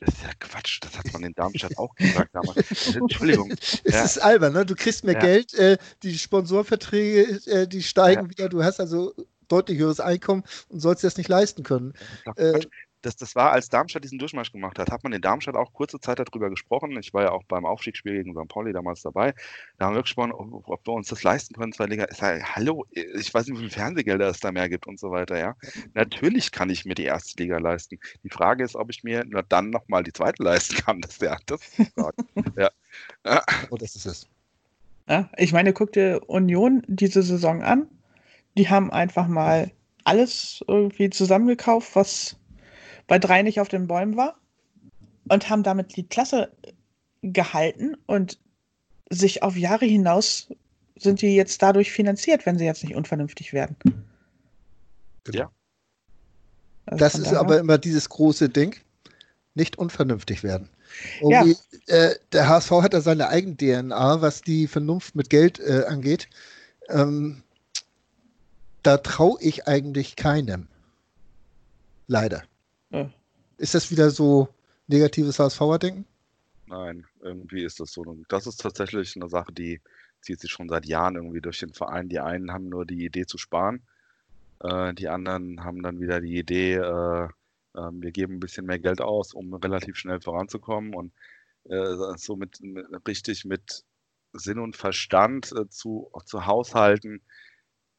Das 0.03 0.15
ist 0.15 0.23
ja 0.23 0.29
Quatsch, 0.39 0.79
das 0.81 0.97
hat 0.97 1.13
man 1.13 1.23
in 1.23 1.33
Darmstadt 1.33 1.77
auch 1.77 1.93
gesagt 1.95 2.33
damals. 2.33 2.57
Entschuldigung. 2.95 3.51
Es 3.83 3.93
Ja. 3.93 4.03
ist 4.03 4.17
albern, 4.17 4.53
ne? 4.53 4.65
Du 4.65 4.73
kriegst 4.75 5.03
mehr 5.03 5.13
Ja. 5.13 5.19
Geld, 5.19 5.53
äh, 5.53 5.77
die 6.01 6.17
Sponsorverträge, 6.17 7.39
äh, 7.45 7.67
die 7.67 7.83
steigen 7.83 8.23
Ja. 8.23 8.29
wieder, 8.31 8.49
du 8.49 8.63
hast 8.63 8.79
also 8.79 9.13
deutlich 9.47 9.77
höheres 9.77 9.99
Einkommen 9.99 10.43
und 10.69 10.79
sollst 10.79 11.03
dir 11.03 11.07
das 11.07 11.17
nicht 11.17 11.29
leisten 11.29 11.61
können. 11.61 11.93
Äh. 12.35 12.61
Das, 13.01 13.15
das 13.15 13.35
war, 13.35 13.51
als 13.51 13.69
Darmstadt 13.69 14.03
diesen 14.03 14.19
Durchmarsch 14.19 14.51
gemacht 14.51 14.79
hat, 14.79 14.91
hat 14.91 15.03
man 15.03 15.13
in 15.13 15.21
Darmstadt 15.21 15.55
auch 15.55 15.73
kurze 15.73 15.99
Zeit 15.99 16.19
darüber 16.19 16.49
gesprochen. 16.49 16.97
Ich 16.99 17.13
war 17.13 17.23
ja 17.23 17.31
auch 17.31 17.43
beim 17.43 17.65
Aufstiegsspiel 17.65 18.13
gegen 18.13 18.33
St. 18.33 18.47
Pauli 18.47 18.73
damals 18.73 19.01
dabei. 19.01 19.33
Da 19.77 19.85
haben 19.87 19.95
wir 19.95 20.01
gesprochen, 20.01 20.31
ob, 20.31 20.67
ob 20.67 20.87
wir 20.87 20.93
uns 20.93 21.07
das 21.07 21.23
leisten 21.23 21.55
können, 21.55 21.73
zwei 21.73 21.85
Liga. 21.85 22.07
Ich 22.11 22.17
sage, 22.17 22.43
hallo, 22.43 22.85
ich 22.91 23.33
weiß 23.33 23.47
nicht, 23.47 23.55
wie 23.55 23.63
viele 23.63 23.71
Fernsehgelder 23.71 24.27
es 24.27 24.39
da 24.39 24.51
mehr 24.51 24.69
gibt 24.69 24.87
und 24.87 24.99
so 24.99 25.11
weiter, 25.11 25.37
ja. 25.37 25.55
Natürlich 25.93 26.51
kann 26.51 26.69
ich 26.69 26.85
mir 26.85 26.95
die 26.95 27.05
erste 27.05 27.41
Liga 27.41 27.57
leisten. 27.57 27.99
Die 28.23 28.29
Frage 28.29 28.63
ist, 28.63 28.75
ob 28.75 28.89
ich 28.89 29.03
mir 29.03 29.25
nur 29.25 29.43
dann 29.43 29.69
nochmal 29.69 30.03
die 30.03 30.13
zweite 30.13 30.43
leisten 30.43 30.75
kann. 30.75 31.01
Das 31.01 31.13
ist 31.13 31.21
ja, 31.21 31.37
das 31.45 31.61
ist 31.61 31.77
die 31.77 31.85
Frage. 31.85 32.15
ja. 32.57 32.69
Ja. 33.25 33.43
Oh, 33.69 33.77
das 33.77 33.95
ist 33.95 34.05
es. 34.05 34.27
Ja, 35.07 35.29
ich 35.37 35.53
meine, 35.53 35.73
guck 35.73 35.93
dir 35.93 36.21
Union 36.27 36.83
diese 36.87 37.23
Saison 37.23 37.63
an. 37.63 37.87
Die 38.57 38.69
haben 38.69 38.91
einfach 38.91 39.27
mal 39.27 39.71
alles 40.03 40.63
irgendwie 40.67 41.09
zusammengekauft, 41.09 41.95
was 41.95 42.37
bei 43.11 43.19
drei 43.19 43.41
nicht 43.41 43.59
auf 43.59 43.67
den 43.67 43.87
Bäumen 43.87 44.15
war. 44.15 44.39
Und 45.27 45.49
haben 45.49 45.63
damit 45.63 45.97
die 45.97 46.07
Klasse 46.07 46.49
gehalten 47.21 47.97
und 48.05 48.39
sich 49.09 49.43
auf 49.43 49.57
Jahre 49.57 49.85
hinaus 49.85 50.47
sind 50.95 51.21
die 51.21 51.35
jetzt 51.35 51.61
dadurch 51.61 51.91
finanziert, 51.91 52.45
wenn 52.45 52.57
sie 52.57 52.63
jetzt 52.63 52.85
nicht 52.85 52.95
unvernünftig 52.95 53.51
werden. 53.51 53.75
Genau. 55.25 55.37
Ja. 55.37 55.51
Also 56.85 56.99
Das 56.99 57.15
ist 57.15 57.33
aber 57.33 57.59
immer 57.59 57.77
dieses 57.77 58.07
große 58.07 58.47
Ding. 58.47 58.77
Nicht 59.55 59.77
unvernünftig 59.77 60.41
werden. 60.41 60.69
Irgendwie, 61.19 61.57
äh, 61.87 62.15
der 62.31 62.47
HSV 62.47 62.71
hat 62.71 62.93
da 62.93 63.01
seine 63.01 63.27
eigene 63.27 63.57
DNA, 63.57 64.21
was 64.21 64.41
die 64.41 64.69
Vernunft 64.69 65.15
mit 65.15 65.29
Geld 65.29 65.59
äh, 65.59 65.83
angeht. 65.85 66.29
Ähm, 66.87 67.43
da 68.83 68.95
traue 68.99 69.37
ich 69.41 69.67
eigentlich 69.67 70.15
keinem. 70.15 70.69
Leider. 72.07 72.43
Ist 73.61 73.75
das 73.75 73.91
wieder 73.91 74.09
so 74.09 74.47
negatives 74.87 75.37
HSV-Denken? 75.37 76.03
Nein, 76.65 77.05
irgendwie 77.19 77.63
ist 77.63 77.79
das 77.79 77.91
so. 77.91 78.03
Das 78.27 78.47
ist 78.47 78.59
tatsächlich 78.59 79.15
eine 79.15 79.29
Sache, 79.29 79.53
die 79.53 79.81
zieht 80.21 80.39
sich 80.39 80.49
schon 80.49 80.67
seit 80.67 80.87
Jahren 80.87 81.13
irgendwie 81.15 81.41
durch 81.41 81.59
den 81.59 81.71
Verein. 81.71 82.09
Die 82.09 82.19
einen 82.19 82.51
haben 82.51 82.69
nur 82.69 82.87
die 82.87 83.05
Idee 83.05 83.27
zu 83.27 83.37
sparen, 83.37 83.83
äh, 84.61 84.95
die 84.95 85.09
anderen 85.09 85.63
haben 85.63 85.83
dann 85.83 85.99
wieder 85.99 86.21
die 86.21 86.39
Idee, 86.39 86.73
äh, 86.73 87.25
äh, 87.25 87.91
wir 87.91 88.11
geben 88.11 88.37
ein 88.37 88.39
bisschen 88.39 88.65
mehr 88.65 88.79
Geld 88.79 88.99
aus, 88.99 89.31
um 89.31 89.53
relativ 89.53 89.95
schnell 89.95 90.21
voranzukommen 90.21 90.95
und 90.95 91.13
äh, 91.65 92.17
so 92.17 92.35
mit 92.35 92.59
richtig 93.07 93.45
mit 93.45 93.85
Sinn 94.33 94.57
und 94.57 94.75
Verstand 94.75 95.51
äh, 95.51 95.69
zu, 95.69 96.09
zu 96.25 96.47
haushalten 96.47 97.21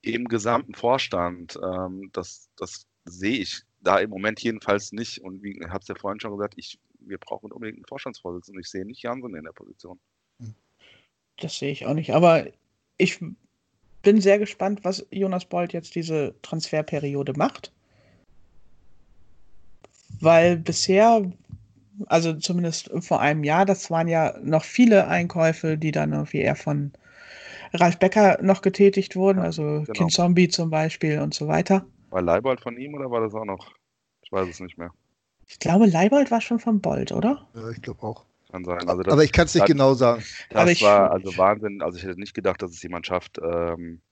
im 0.00 0.26
gesamten 0.26 0.74
Vorstand. 0.74 1.56
Ähm, 1.62 2.10
das, 2.12 2.48
das 2.56 2.88
sehe 3.04 3.38
ich 3.38 3.62
da 3.82 3.98
im 3.98 4.10
Moment 4.10 4.40
jedenfalls 4.40 4.92
nicht. 4.92 5.18
Und 5.22 5.42
wie 5.42 5.58
ich 5.58 5.68
habe 5.68 5.80
es 5.80 5.88
ja 5.88 5.94
vorhin 5.94 6.20
schon 6.20 6.32
gesagt, 6.32 6.54
ich, 6.56 6.78
wir 7.00 7.18
brauchen 7.18 7.52
unbedingt 7.52 7.78
einen 7.78 7.86
Vorstandsvorsitzenden. 7.86 8.60
Ich 8.60 8.68
sehe 8.68 8.86
nicht 8.86 9.02
Jansen 9.02 9.34
in 9.34 9.44
der 9.44 9.52
Position. 9.52 9.98
Das 11.38 11.58
sehe 11.58 11.72
ich 11.72 11.86
auch 11.86 11.94
nicht. 11.94 12.14
Aber 12.14 12.46
ich 12.96 13.18
bin 14.02 14.20
sehr 14.20 14.38
gespannt, 14.38 14.80
was 14.84 15.06
Jonas 15.10 15.44
Bold 15.44 15.72
jetzt 15.72 15.94
diese 15.94 16.34
Transferperiode 16.42 17.34
macht. 17.36 17.72
Weil 20.20 20.56
bisher, 20.56 21.32
also 22.06 22.34
zumindest 22.34 22.90
vor 23.00 23.20
einem 23.20 23.44
Jahr, 23.44 23.64
das 23.64 23.90
waren 23.90 24.08
ja 24.08 24.38
noch 24.42 24.64
viele 24.64 25.08
Einkäufe, 25.08 25.76
die 25.76 25.90
dann 25.90 26.12
irgendwie 26.12 26.38
eher 26.38 26.56
von 26.56 26.92
Ralf 27.74 27.98
Becker 27.98 28.38
noch 28.42 28.62
getätigt 28.62 29.16
wurden, 29.16 29.38
also 29.38 29.62
genau. 29.62 29.92
Kind 29.92 30.12
Zombie 30.12 30.48
zum 30.48 30.70
Beispiel 30.70 31.20
und 31.20 31.34
so 31.34 31.48
weiter. 31.48 31.86
War 32.12 32.20
Leibold 32.22 32.60
von 32.60 32.76
ihm 32.76 32.94
oder 32.94 33.10
war 33.10 33.22
das 33.22 33.34
auch 33.34 33.44
noch? 33.46 33.72
Ich 34.22 34.30
weiß 34.30 34.46
es 34.48 34.60
nicht 34.60 34.76
mehr. 34.76 34.90
Ich 35.48 35.58
glaube, 35.58 35.86
Leibold 35.86 36.30
war 36.30 36.40
schon 36.42 36.58
von 36.60 36.80
Bold, 36.80 37.10
oder? 37.10 37.48
Ja, 37.54 37.70
ich 37.70 37.80
glaube 37.80 38.02
auch. 38.06 38.24
Kann 38.50 38.64
sein. 38.66 38.86
Also 38.86 39.02
das, 39.02 39.12
Aber 39.14 39.24
ich 39.24 39.32
kann 39.32 39.46
es 39.46 39.54
nicht 39.54 39.62
das- 39.62 39.68
genau 39.68 39.94
sagen. 39.94 40.22
Das 40.50 40.60
Aber 40.60 40.70
ich- 40.70 40.82
war 40.82 41.10
also 41.10 41.36
Wahnsinn. 41.38 41.80
Also 41.82 41.96
ich 41.96 42.04
hätte 42.04 42.20
nicht 42.20 42.34
gedacht, 42.34 42.60
dass 42.60 42.70
es 42.70 42.82
jemand 42.82 43.06
schafft. 43.06 43.38
Ähm, 43.42 44.02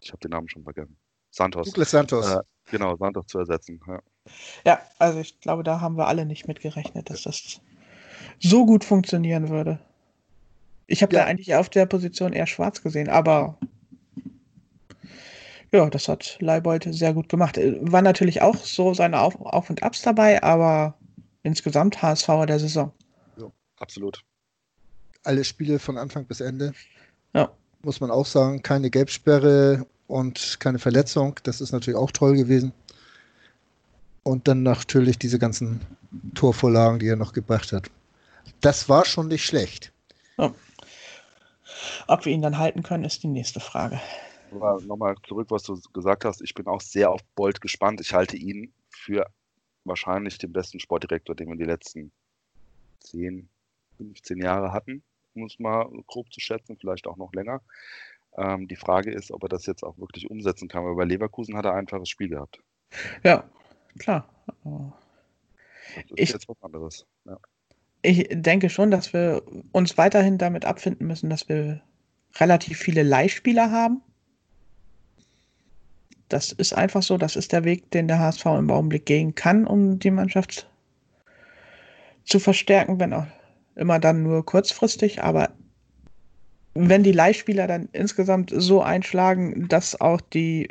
ich 0.00 0.10
habe 0.10 0.18
den 0.20 0.32
Namen 0.32 0.48
schon 0.48 0.64
vergessen. 0.64 0.96
Santos. 1.30 1.68
Douglas 1.68 1.90
Santos. 1.92 2.28
Äh, 2.28 2.40
genau, 2.72 2.96
Santos 2.96 3.26
zu 3.28 3.38
ersetzen. 3.38 3.80
Ja. 3.86 4.00
Ja, 4.66 4.80
also 4.98 5.20
ich 5.20 5.40
glaube, 5.40 5.62
da 5.62 5.80
haben 5.80 5.96
wir 5.96 6.08
alle 6.08 6.26
nicht 6.26 6.48
mit 6.48 6.60
gerechnet, 6.60 7.08
dass 7.08 7.22
das 7.22 7.60
so 8.40 8.66
gut 8.66 8.82
funktionieren 8.84 9.48
würde. 9.48 9.78
Ich 10.88 11.02
habe 11.02 11.14
Ja. 11.14 11.22
da 11.22 11.26
eigentlich 11.26 11.54
auf 11.54 11.68
der 11.68 11.86
Position 11.86 12.32
eher 12.32 12.46
schwarz 12.46 12.82
gesehen, 12.82 13.08
aber 13.08 13.56
ja, 15.74 15.90
das 15.90 16.06
hat 16.08 16.36
Leibold 16.40 16.86
sehr 16.90 17.12
gut 17.12 17.28
gemacht. 17.28 17.58
Äh, 17.58 17.76
War 17.80 18.00
natürlich 18.00 18.42
auch 18.42 18.56
so 18.56 18.94
seine 18.94 19.20
Auf, 19.20 19.34
Auf 19.40 19.70
und 19.70 19.82
Abs 19.82 20.02
dabei, 20.02 20.40
aber 20.42 20.94
insgesamt 21.42 22.00
HSV 22.00 22.28
der 22.46 22.60
Saison. 22.60 22.92
Absolut. 23.78 24.22
Alle 25.24 25.42
Spiele 25.42 25.80
von 25.80 25.98
Anfang 25.98 26.26
bis 26.26 26.40
Ende. 26.40 26.74
Ja. 27.34 27.50
Muss 27.82 28.00
man 28.00 28.12
auch 28.12 28.24
sagen, 28.24 28.62
keine 28.62 28.88
Gelbsperre 28.88 29.84
und 30.06 30.58
keine 30.60 30.78
Verletzung. 30.78 31.40
Das 31.42 31.60
ist 31.60 31.72
natürlich 31.72 31.98
auch 31.98 32.12
toll 32.12 32.36
gewesen. 32.36 32.72
Und 34.22 34.46
dann 34.46 34.62
natürlich 34.62 35.18
diese 35.18 35.40
ganzen 35.40 35.80
Torvorlagen, 36.34 37.00
die 37.00 37.08
er 37.08 37.16
noch 37.16 37.32
gebracht 37.32 37.72
hat. 37.72 37.90
Das 38.60 38.88
war 38.88 39.04
schon 39.04 39.26
nicht 39.26 39.44
schlecht. 39.44 39.92
Ob 42.06 42.24
wir 42.24 42.32
ihn 42.32 42.42
dann 42.42 42.58
halten 42.58 42.82
können, 42.82 43.04
ist 43.04 43.22
die 43.22 43.28
nächste 43.28 43.60
Frage. 43.60 44.00
Aber 44.54 44.80
nochmal 44.82 45.16
zurück, 45.26 45.50
was 45.50 45.62
du 45.64 45.78
gesagt 45.92 46.24
hast. 46.24 46.40
Ich 46.42 46.54
bin 46.54 46.66
auch 46.66 46.80
sehr 46.80 47.10
auf 47.10 47.20
Bolt 47.34 47.60
gespannt. 47.60 48.00
Ich 48.00 48.12
halte 48.12 48.36
ihn 48.36 48.72
für 48.90 49.26
wahrscheinlich 49.84 50.38
den 50.38 50.52
besten 50.52 50.80
Sportdirektor, 50.80 51.34
den 51.34 51.48
wir 51.48 51.56
die 51.56 51.64
letzten 51.64 52.10
10, 53.00 53.48
15 53.98 54.38
Jahre 54.38 54.72
hatten, 54.72 55.02
um 55.34 55.44
es 55.44 55.58
mal 55.58 55.86
grob 56.06 56.32
zu 56.32 56.40
schätzen, 56.40 56.76
vielleicht 56.80 57.06
auch 57.06 57.16
noch 57.16 57.32
länger. 57.34 57.60
Ähm, 58.36 58.66
die 58.66 58.76
Frage 58.76 59.12
ist, 59.12 59.30
ob 59.30 59.42
er 59.44 59.48
das 59.48 59.66
jetzt 59.66 59.82
auch 59.84 59.96
wirklich 59.98 60.28
umsetzen 60.30 60.68
kann, 60.68 60.84
weil 60.84 60.94
bei 60.96 61.04
Leverkusen 61.04 61.56
hat 61.56 61.64
er 61.66 61.72
ein 61.72 61.80
einfaches 61.80 62.08
Spiel 62.08 62.28
gehabt. 62.28 62.58
Ja, 63.22 63.48
klar. 63.98 64.28
Das 64.64 66.04
ist 66.08 66.12
Ich- 66.16 66.30
jetzt 66.32 66.48
was 66.48 66.62
anderes. 66.62 67.06
Ja. 67.26 67.38
Ich 68.02 68.26
denke 68.30 68.68
schon, 68.70 68.90
dass 68.90 69.12
wir 69.12 69.42
uns 69.72 69.96
weiterhin 69.96 70.36
damit 70.38 70.64
abfinden 70.64 71.06
müssen, 71.06 71.30
dass 71.30 71.48
wir 71.48 71.80
relativ 72.36 72.78
viele 72.78 73.02
Leihspieler 73.02 73.70
haben. 73.70 74.02
Das 76.34 76.50
ist 76.50 76.72
einfach 76.72 77.04
so, 77.04 77.16
das 77.16 77.36
ist 77.36 77.52
der 77.52 77.62
Weg, 77.62 77.92
den 77.92 78.08
der 78.08 78.18
HSV 78.18 78.44
im 78.46 78.68
Augenblick 78.68 79.06
gehen 79.06 79.36
kann, 79.36 79.68
um 79.68 80.00
die 80.00 80.10
Mannschaft 80.10 80.68
zu 82.24 82.40
verstärken, 82.40 82.98
wenn 82.98 83.12
auch 83.12 83.28
immer 83.76 84.00
dann 84.00 84.24
nur 84.24 84.44
kurzfristig. 84.44 85.22
Aber 85.22 85.50
wenn 86.74 87.04
die 87.04 87.12
Leihspieler 87.12 87.68
dann 87.68 87.88
insgesamt 87.92 88.52
so 88.52 88.82
einschlagen, 88.82 89.68
dass 89.68 90.00
auch 90.00 90.20
die 90.20 90.66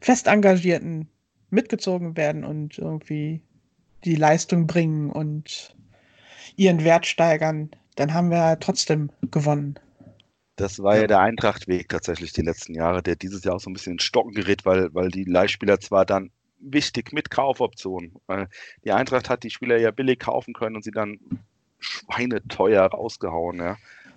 Festengagierten 0.00 1.08
mitgezogen 1.50 2.16
werden 2.16 2.44
und 2.44 2.78
irgendwie 2.78 3.42
die 4.04 4.14
Leistung 4.14 4.68
bringen 4.68 5.10
und 5.10 5.74
ihren 6.54 6.84
Wert 6.84 7.04
steigern, 7.04 7.72
dann 7.96 8.14
haben 8.14 8.30
wir 8.30 8.60
trotzdem 8.60 9.10
gewonnen. 9.32 9.74
Das 10.58 10.82
war 10.82 10.96
ja. 10.96 11.02
ja 11.02 11.06
der 11.06 11.20
Eintrachtweg 11.20 11.88
tatsächlich 11.88 12.32
die 12.32 12.42
letzten 12.42 12.74
Jahre, 12.74 13.02
der 13.02 13.16
dieses 13.16 13.44
Jahr 13.44 13.56
auch 13.56 13.60
so 13.60 13.70
ein 13.70 13.72
bisschen 13.72 13.94
in 13.94 13.98
Stocken 13.98 14.32
gerät, 14.32 14.66
weil, 14.66 14.92
weil 14.92 15.08
die 15.08 15.24
Leihspieler 15.24 15.80
zwar 15.80 16.04
dann 16.04 16.30
wichtig 16.60 17.12
mit 17.12 17.30
Kaufoptionen, 17.30 18.16
weil 18.26 18.48
die 18.84 18.92
Eintracht 18.92 19.30
hat 19.30 19.44
die 19.44 19.50
Spieler 19.50 19.78
ja 19.78 19.92
billig 19.92 20.18
kaufen 20.18 20.54
können 20.54 20.76
und 20.76 20.82
sie 20.82 20.90
dann 20.90 21.18
schweineteuer 21.78 22.84
rausgehauen, 22.86 23.58
ja. 23.58 23.76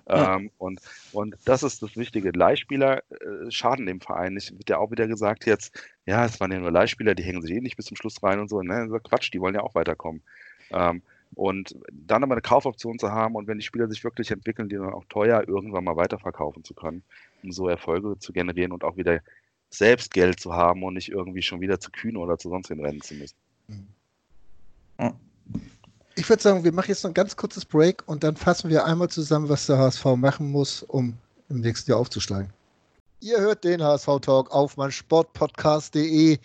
Ja. 0.10 0.36
Ähm, 0.36 0.52
und, 0.58 0.82
und 1.12 1.36
das 1.46 1.64
ist 1.64 1.84
das 1.84 1.96
Wichtige. 1.96 2.32
Leihspieler 2.32 3.04
äh, 3.12 3.50
schaden 3.50 3.86
dem 3.86 4.02
Verein 4.02 4.34
nicht. 4.34 4.52
Wird 4.52 4.70
ja 4.70 4.78
auch 4.80 4.92
wieder 4.92 5.08
gesagt 5.08 5.46
jetzt, 5.46 5.80
ja, 6.06 6.26
es 6.26 6.40
waren 6.40 6.52
ja 6.52 6.60
nur 6.60 6.72
Leihspieler, 6.72 7.16
die 7.16 7.24
hängen 7.24 7.42
sich 7.42 7.52
eh 7.52 7.62
nicht 7.62 7.78
bis 7.78 7.86
zum 7.86 7.96
Schluss 7.96 8.22
rein 8.24 8.40
und 8.40 8.50
so. 8.50 8.62
Ne? 8.62 8.90
Quatsch, 9.04 9.32
die 9.32 9.40
wollen 9.40 9.56
ja 9.56 9.62
auch 9.62 9.76
weiterkommen. 9.76 10.24
Ähm, 10.72 11.04
und 11.36 11.76
dann 11.92 12.24
aber 12.24 12.34
eine 12.34 12.42
Kaufoption 12.42 13.00
zu 13.00 13.12
haben 13.12 13.36
und 13.36 13.48
wenn 13.48 13.58
die 13.58 13.64
Spieler 13.64 13.88
sich 13.88 14.04
wirklich 14.04 14.32
entwickeln, 14.32 14.70
die 14.70 14.76
dann 14.76 14.94
auch 14.94 15.06
teuer 15.06 15.48
irgendwann 15.48 15.84
mal 15.84 15.96
weiterverkaufen 15.96 16.64
zu 16.64 16.74
können, 16.74 17.04
um 17.44 17.52
so 17.52 17.68
Erfolge 17.68 18.18
zu 18.20 18.34
generieren 18.34 18.72
und 18.72 18.84
auch 18.84 18.98
wieder 18.98 19.22
selbst 19.70 20.14
Geld 20.14 20.40
zu 20.40 20.54
haben 20.54 20.84
und 20.84 20.96
nicht 20.96 21.10
irgendwie 21.10 21.42
schon 21.42 21.62
wieder 21.62 21.80
zu 21.80 21.92
kühn 21.92 22.18
oder 22.18 22.38
zu 22.38 22.50
sonst 22.50 22.70
rennen 22.70 23.02
zu 23.02 23.14
müssen. 23.16 23.36
Ich 26.16 26.30
würde 26.30 26.44
sagen, 26.44 26.64
wir 26.64 26.74
machen 26.74 26.90
jetzt 26.90 27.04
noch 27.04 27.12
ein 27.12 27.16
ganz 27.16 27.36
kurzes 27.36 27.66
Break 27.66 28.04
und 28.06 28.24
dann 28.24 28.36
fassen 28.36 28.70
wir 28.70 28.86
einmal 28.86 29.10
zusammen, 29.10 29.48
was 29.48 29.66
der 29.66 29.78
HSV 29.78 30.06
machen 30.18 30.52
muss, 30.52 30.84
um 30.84 31.18
im 31.50 31.62
nächsten 31.62 31.90
Jahr 31.90 32.00
aufzusteigen. 32.00 32.52
Ihr 33.22 33.40
hört 33.40 33.64
den 33.64 33.82
HSV-Talk 33.82 34.52
auf 34.52 34.78
meinsportpodcast.de. 34.78 36.40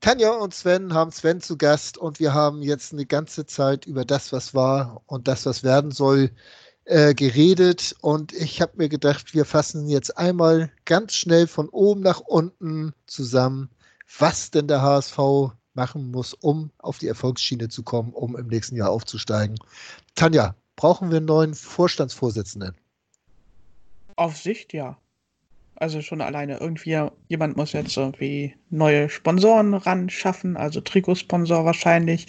Tanja 0.00 0.30
und 0.30 0.54
Sven 0.54 0.94
haben 0.94 1.10
Sven 1.10 1.40
zu 1.40 1.56
Gast 1.56 1.98
und 1.98 2.20
wir 2.20 2.34
haben 2.34 2.62
jetzt 2.62 2.92
eine 2.92 3.06
ganze 3.06 3.46
Zeit 3.46 3.86
über 3.86 4.04
das, 4.04 4.32
was 4.32 4.54
war 4.54 5.02
und 5.06 5.26
das, 5.26 5.46
was 5.46 5.64
werden 5.64 5.90
soll, 5.90 6.30
äh, 6.84 7.14
geredet. 7.14 7.94
Und 8.00 8.32
ich 8.32 8.60
habe 8.60 8.72
mir 8.76 8.88
gedacht, 8.88 9.34
wir 9.34 9.44
fassen 9.44 9.88
jetzt 9.88 10.16
einmal 10.16 10.70
ganz 10.84 11.14
schnell 11.14 11.46
von 11.46 11.68
oben 11.68 12.00
nach 12.00 12.20
unten 12.20 12.92
zusammen, 13.06 13.70
was 14.18 14.50
denn 14.50 14.68
der 14.68 14.82
HSV 14.82 15.18
machen 15.74 16.10
muss, 16.10 16.34
um 16.34 16.70
auf 16.78 16.98
die 16.98 17.08
Erfolgsschiene 17.08 17.68
zu 17.68 17.82
kommen, 17.82 18.12
um 18.12 18.36
im 18.36 18.46
nächsten 18.46 18.76
Jahr 18.76 18.90
aufzusteigen. 18.90 19.58
Tanja, 20.14 20.54
brauchen 20.76 21.10
wir 21.10 21.18
einen 21.18 21.26
neuen 21.26 21.54
Vorstandsvorsitzenden? 21.54 22.74
Auf 24.16 24.36
Sicht 24.36 24.72
ja. 24.72 24.96
Also 25.76 26.00
schon 26.00 26.22
alleine 26.22 26.58
irgendwie, 26.58 26.98
jemand 27.28 27.56
muss 27.56 27.72
jetzt 27.72 27.96
irgendwie 27.96 28.54
neue 28.70 29.10
Sponsoren 29.10 29.74
ran 29.74 30.08
schaffen, 30.08 30.56
also 30.56 30.80
Trikotsponsor 30.80 31.64
wahrscheinlich. 31.66 32.28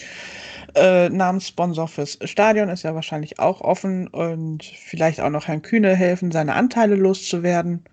Äh, 0.75 1.09
Namenssponsor 1.09 1.87
fürs 1.87 2.19
Stadion 2.25 2.67
ist 2.67 2.83
ja 2.83 2.93
wahrscheinlich 2.93 3.39
auch 3.39 3.61
offen 3.61 4.07
und 4.09 4.63
vielleicht 4.63 5.21
auch 5.21 5.29
noch 5.29 5.47
Herrn 5.47 5.61
Kühne 5.61 5.95
helfen, 5.95 6.31
seine 6.31 6.55
Anteile 6.55 6.95
loszuwerden. 6.95 7.85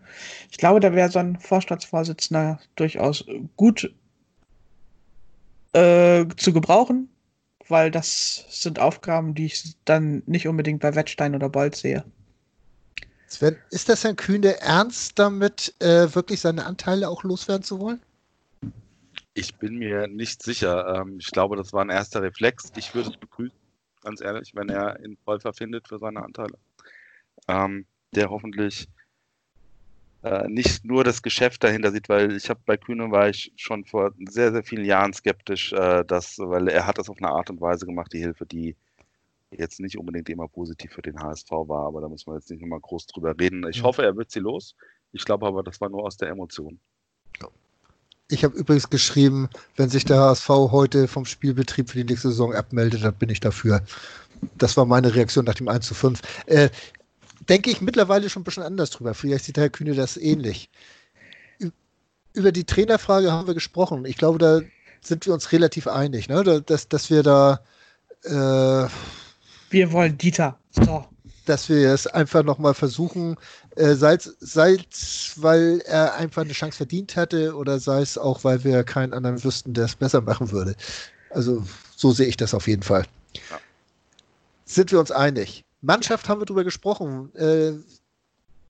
Ich 0.51 0.59
glaube, 0.59 0.81
da 0.81 0.93
wäre 0.93 1.09
so 1.09 1.21
ein 1.21 1.39
Vorstandsvorsitzender 1.39 2.59
durchaus 2.75 3.25
gut 3.57 3.95
äh, 5.73 6.27
zu 6.37 6.53
gebrauchen, 6.53 7.09
weil 7.69 7.91
das 7.93 8.45
sind 8.51 8.81
Aufgaben, 8.81 9.35
die 9.35 9.47
ich 9.47 9.77
dann 9.85 10.23
nicht 10.27 10.49
unbedingt 10.49 10.81
bei 10.81 10.95
Wettstein 10.95 11.35
oder 11.37 11.49
Bolt 11.49 11.77
sehe. 11.77 12.05
Sven, 13.27 13.57
ist 13.71 13.89
das 13.89 14.05
Herrn 14.05 14.17
Kühne 14.17 14.61
ernst 14.61 15.19
damit, 15.19 15.75
äh, 15.81 16.15
wirklich 16.15 16.41
seine 16.41 16.67
Anteile 16.67 17.09
auch 17.09 17.25
loswerden 17.25 17.63
zu 17.63 17.81
wollen? 17.81 18.01
Ich 19.35 19.57
bin 19.57 19.77
mir 19.77 20.07
nicht 20.07 20.43
sicher. 20.43 20.95
Ähm, 20.95 21.19
ich 21.19 21.31
glaube, 21.31 21.57
das 21.57 21.73
war 21.73 21.85
ein 21.85 21.91
erster 21.91 22.23
Reflex. 22.23 22.71
Ich 22.77 22.95
würde 22.95 23.11
es 23.11 23.17
begrüßen, 23.17 23.59
ganz 24.03 24.21
ehrlich, 24.21 24.55
wenn 24.55 24.69
er 24.69 24.97
einen 24.97 25.19
Käufer 25.25 25.53
findet 25.53 25.89
für 25.89 25.99
seine 25.99 26.23
Anteile. 26.23 26.57
Ähm, 27.49 27.87
der 28.15 28.31
hoffentlich 28.31 28.89
äh, 30.23 30.49
nicht 30.49 30.85
nur 30.85 31.05
das 31.05 31.23
Geschäft 31.23 31.65
dahinter 31.65 31.93
sieht, 31.93 32.09
weil 32.09 32.35
ich 32.37 32.49
habe 32.49 32.61
bei 32.65 32.77
Kühne 32.77 33.11
war 33.11 33.29
ich 33.29 33.53
schon 33.57 33.85
vor 33.85 34.13
sehr, 34.29 34.53
sehr 34.53 34.63
vielen 34.63 34.85
Jahren 34.85 35.13
skeptisch, 35.13 35.73
äh, 35.73 36.05
dass, 36.05 36.39
weil 36.39 36.69
er 36.69 36.87
hat 36.87 36.99
das 36.99 37.11
auf 37.11 37.19
eine 37.19 37.29
Art 37.29 37.51
und 37.51 37.61
Weise 37.61 37.87
gemacht, 37.87 38.13
die 38.13 38.21
Hilfe, 38.21 38.47
die 38.47 38.77
jetzt 39.59 39.81
nicht 39.81 39.99
unbedingt 39.99 40.29
immer 40.29 40.49
positiv 40.49 40.93
für 40.93 41.03
den 41.03 41.19
HSV 41.19 41.51
war, 41.51 41.87
aber 41.87 42.01
da 42.01 42.09
muss 42.09 42.27
man 42.27 42.37
jetzt 42.37 42.51
nicht 42.51 42.61
nochmal 42.61 42.81
groß 42.81 43.07
drüber 43.07 43.35
reden. 43.39 43.67
Ich 43.69 43.79
ja. 43.79 43.83
hoffe, 43.85 44.03
er 44.03 44.17
wird 44.17 44.31
sie 44.31 44.41
los. 44.41 44.75
Ich 45.13 45.25
glaube 45.25 45.47
aber, 45.47 45.63
das 45.63 45.81
war 45.81 45.89
nur 45.89 46.05
aus 46.05 46.17
der 46.17 46.29
Emotion. 46.29 46.81
Ich 48.29 48.43
habe 48.43 48.57
übrigens 48.57 48.89
geschrieben, 48.89 49.51
wenn 49.77 49.91
sich 49.91 50.05
der 50.05 50.19
HSV 50.19 50.49
heute 50.49 51.09
vom 51.09 51.27
Spielbetrieb 51.27 51.91
für 51.91 51.99
die 51.99 52.05
nächste 52.05 52.29
Saison 52.29 52.55
abmeldet, 52.55 53.05
dann 53.05 53.15
bin 53.15 53.29
ich 53.29 53.41
dafür. 53.41 53.83
Das 54.57 54.77
war 54.77 54.87
meine 54.87 55.15
Reaktion 55.15 55.45
nach 55.45 55.55
dem 55.55 55.69
1 55.69 55.87
zu 55.87 55.95
5. 55.95 56.21
Äh, 56.47 56.71
denke 57.49 57.71
ich 57.71 57.81
mittlerweile 57.81 58.31
schon 58.31 58.41
ein 58.41 58.45
bisschen 58.45 58.63
anders 58.63 58.91
drüber. 58.91 59.15
Vielleicht 59.15 59.45
sieht 59.45 59.59
Herr 59.59 59.69
Kühne 59.69 59.95
das 59.95 60.17
ähnlich. 60.17 60.71
Über 62.33 62.51
die 62.51 62.65
Trainerfrage 62.65 63.31
haben 63.31 63.47
wir 63.47 63.55
gesprochen. 63.55 64.07
Ich 64.07 64.17
glaube, 64.17 64.39
da 64.39 64.61
sind 65.03 65.27
wir 65.27 65.35
uns 65.35 65.53
relativ 65.53 65.87
einig, 65.87 66.29
ne? 66.29 66.63
dass, 66.63 66.89
dass 66.89 67.11
wir 67.11 67.23
da 67.23 67.61
äh, 68.25 68.89
wir 69.75 69.93
wollen 69.93 70.17
Dieter. 70.17 70.59
So. 70.71 71.05
Dass 71.45 71.69
wir 71.69 71.93
es 71.93 72.07
einfach 72.07 72.43
nochmal 72.43 72.73
versuchen, 72.73 73.37
äh, 73.77 73.95
sei 73.95 74.15
es, 74.15 75.35
weil 75.37 75.83
er 75.85 76.15
einfach 76.15 76.43
eine 76.43 76.55
Chance 76.55 76.79
verdient 76.79 77.17
hatte 77.17 77.55
oder 77.55 77.79
sei 77.79 78.01
es 78.01 78.17
auch, 78.17 78.45
weil 78.45 78.65
wir 78.65 78.83
keinen 78.85 79.13
anderen 79.13 79.45
wüssten, 79.45 79.75
der 79.75 79.85
es 79.85 79.97
besser 79.97 80.23
machen 80.23 80.51
würde. 80.53 80.75
Also 81.29 81.63
so 81.95 82.13
sehe 82.13 82.29
ich 82.29 82.39
das 82.39 82.55
auf 82.55 82.67
jeden 82.67 82.83
Fall. 82.83 83.05
Ja. 83.51 83.59
Sind 84.65 84.91
wir 84.91 85.01
uns 85.01 85.11
einig? 85.11 85.65
Mannschaft 85.83 86.29
haben 86.29 86.41
wir 86.41 86.47
drüber 86.47 86.65
gesprochen. 86.65 87.35
Äh, 87.35 87.73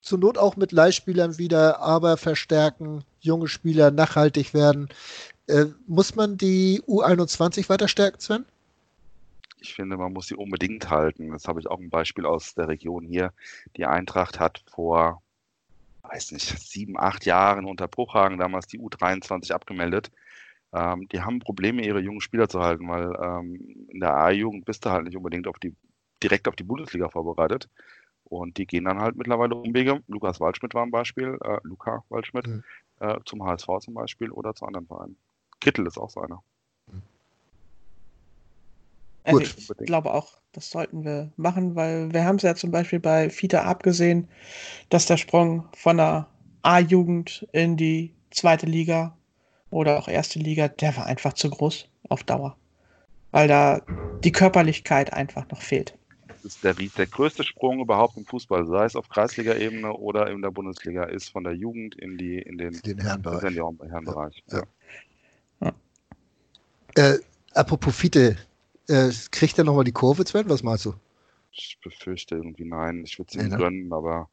zur 0.01 0.19
Not 0.19 0.37
auch 0.37 0.55
mit 0.55 0.71
Leihspielern 0.71 1.37
wieder, 1.37 1.79
aber 1.79 2.17
verstärken, 2.17 3.03
junge 3.21 3.47
Spieler 3.47 3.89
nachhaltig 3.91 4.53
werden. 4.53 4.89
Äh, 5.47 5.65
muss 5.87 6.15
man 6.15 6.37
die 6.37 6.81
U21 6.87 7.69
weiter 7.69 7.87
stärken, 7.87 8.19
Sven? 8.19 8.45
Ich 9.65 9.73
finde, 9.73 9.97
man 9.97 10.13
muss 10.13 10.27
sie 10.27 10.35
unbedingt 10.35 10.89
halten. 10.89 11.31
Das 11.31 11.47
habe 11.47 11.59
ich 11.59 11.67
auch 11.67 11.79
ein 11.79 11.89
Beispiel 11.89 12.25
aus 12.25 12.53
der 12.53 12.67
Region 12.67 13.03
hier. 13.05 13.33
Die 13.77 13.85
Eintracht 13.85 14.39
hat 14.39 14.63
vor, 14.67 15.23
weiß 16.03 16.31
nicht, 16.31 16.45
sieben, 16.59 16.99
acht 16.99 17.25
Jahren 17.25 17.65
unter 17.65 17.87
Bruchhagen 17.87 18.37
damals 18.37 18.67
die 18.67 18.79
U23 18.79 19.51
abgemeldet. 19.51 20.11
Ähm, 20.71 21.07
die 21.09 21.21
haben 21.21 21.39
Probleme, 21.39 21.83
ihre 21.83 21.99
jungen 21.99 22.21
Spieler 22.21 22.47
zu 22.47 22.61
halten, 22.61 22.87
weil 22.87 23.11
ähm, 23.19 23.87
in 23.89 23.99
der 23.99 24.15
A-Jugend 24.15 24.65
bist 24.65 24.85
du 24.85 24.91
halt 24.91 25.05
nicht 25.05 25.17
unbedingt 25.17 25.47
auf 25.47 25.57
die, 25.57 25.73
direkt 26.21 26.47
auf 26.47 26.55
die 26.55 26.63
Bundesliga 26.63 27.09
vorbereitet. 27.09 27.67
Und 28.23 28.57
die 28.57 28.67
gehen 28.67 28.85
dann 28.85 28.99
halt 28.99 29.15
mittlerweile 29.15 29.55
Umwege. 29.55 30.03
Lukas 30.07 30.39
Waldschmidt 30.39 30.73
war 30.73 30.83
ein 30.83 30.91
Beispiel, 30.91 31.37
äh, 31.43 31.57
Luca 31.63 32.03
Waldschmidt, 32.09 32.47
mhm. 32.47 32.63
äh, 32.99 33.17
zum 33.25 33.43
HSV 33.43 33.67
zum 33.81 33.93
Beispiel 33.95 34.31
oder 34.31 34.53
zu 34.53 34.65
anderen 34.65 34.87
Vereinen. 34.87 35.17
Kittel 35.59 35.87
ist 35.87 35.97
auch 35.97 36.09
so 36.09 36.21
einer. 36.21 36.43
Also 39.25 39.39
Gut. 39.39 39.55
ich 39.57 39.85
glaube 39.87 40.13
auch, 40.13 40.33
das 40.51 40.69
sollten 40.69 41.03
wir 41.03 41.31
machen, 41.35 41.75
weil 41.75 42.13
wir 42.13 42.23
haben 42.23 42.35
es 42.35 42.43
ja 42.43 42.55
zum 42.55 42.71
Beispiel 42.71 42.99
bei 42.99 43.29
Fita 43.29 43.63
abgesehen, 43.63 44.27
dass 44.89 45.07
der 45.07 45.17
Sprung 45.17 45.67
von 45.75 45.97
der 45.97 46.27
A-Jugend 46.61 47.47
in 47.51 47.75
die 47.75 48.13
zweite 48.29 48.67
Liga 48.67 49.17
oder 49.71 49.97
auch 49.97 50.07
erste 50.07 50.39
Liga, 50.39 50.67
der 50.67 50.95
war 50.95 51.07
einfach 51.07 51.33
zu 51.33 51.49
groß 51.49 51.87
auf 52.09 52.23
Dauer. 52.23 52.55
Weil 53.31 53.47
da 53.47 53.81
die 54.23 54.31
Körperlichkeit 54.31 55.11
einfach 55.11 55.49
noch 55.49 55.61
fehlt. 55.61 55.97
Das 56.27 56.45
ist 56.45 56.63
der, 56.63 56.75
der 56.75 57.07
größte 57.07 57.43
Sprung 57.43 57.79
überhaupt 57.79 58.15
im 58.17 58.25
Fußball, 58.25 58.67
sei 58.67 58.85
es 58.85 58.95
auf 58.95 59.09
Kreisliga-Ebene 59.09 59.91
oder 59.91 60.29
in 60.29 60.43
der 60.43 60.51
Bundesliga, 60.51 61.05
ist 61.05 61.29
von 61.29 61.43
der 61.43 61.53
Jugend 61.53 61.95
in, 61.95 62.17
die, 62.17 62.37
in 62.37 62.59
den, 62.59 62.79
den 62.81 62.99
Herrenbereich. 62.99 63.55
Herrenbereich. 63.55 64.43
Ja. 64.51 64.63
Ja. 65.61 65.73
Äh, 66.95 67.19
apropos 67.53 67.95
Fiete, 67.95 68.37
äh, 68.87 69.11
kriegt 69.31 69.57
er 69.57 69.63
nochmal 69.63 69.83
die 69.83 69.91
Kurve, 69.91 70.25
Sven? 70.25 70.49
Was 70.49 70.63
meinst 70.63 70.85
du? 70.85 70.93
Ich 71.51 71.79
befürchte 71.81 72.35
irgendwie 72.35 72.65
nein. 72.65 73.03
Ich 73.05 73.17
würde 73.17 73.29
es 73.29 73.35
ihm 73.35 73.43
nee, 73.43 73.49
ne? 73.49 73.57
gönnen, 73.57 73.93
aber 73.93 74.29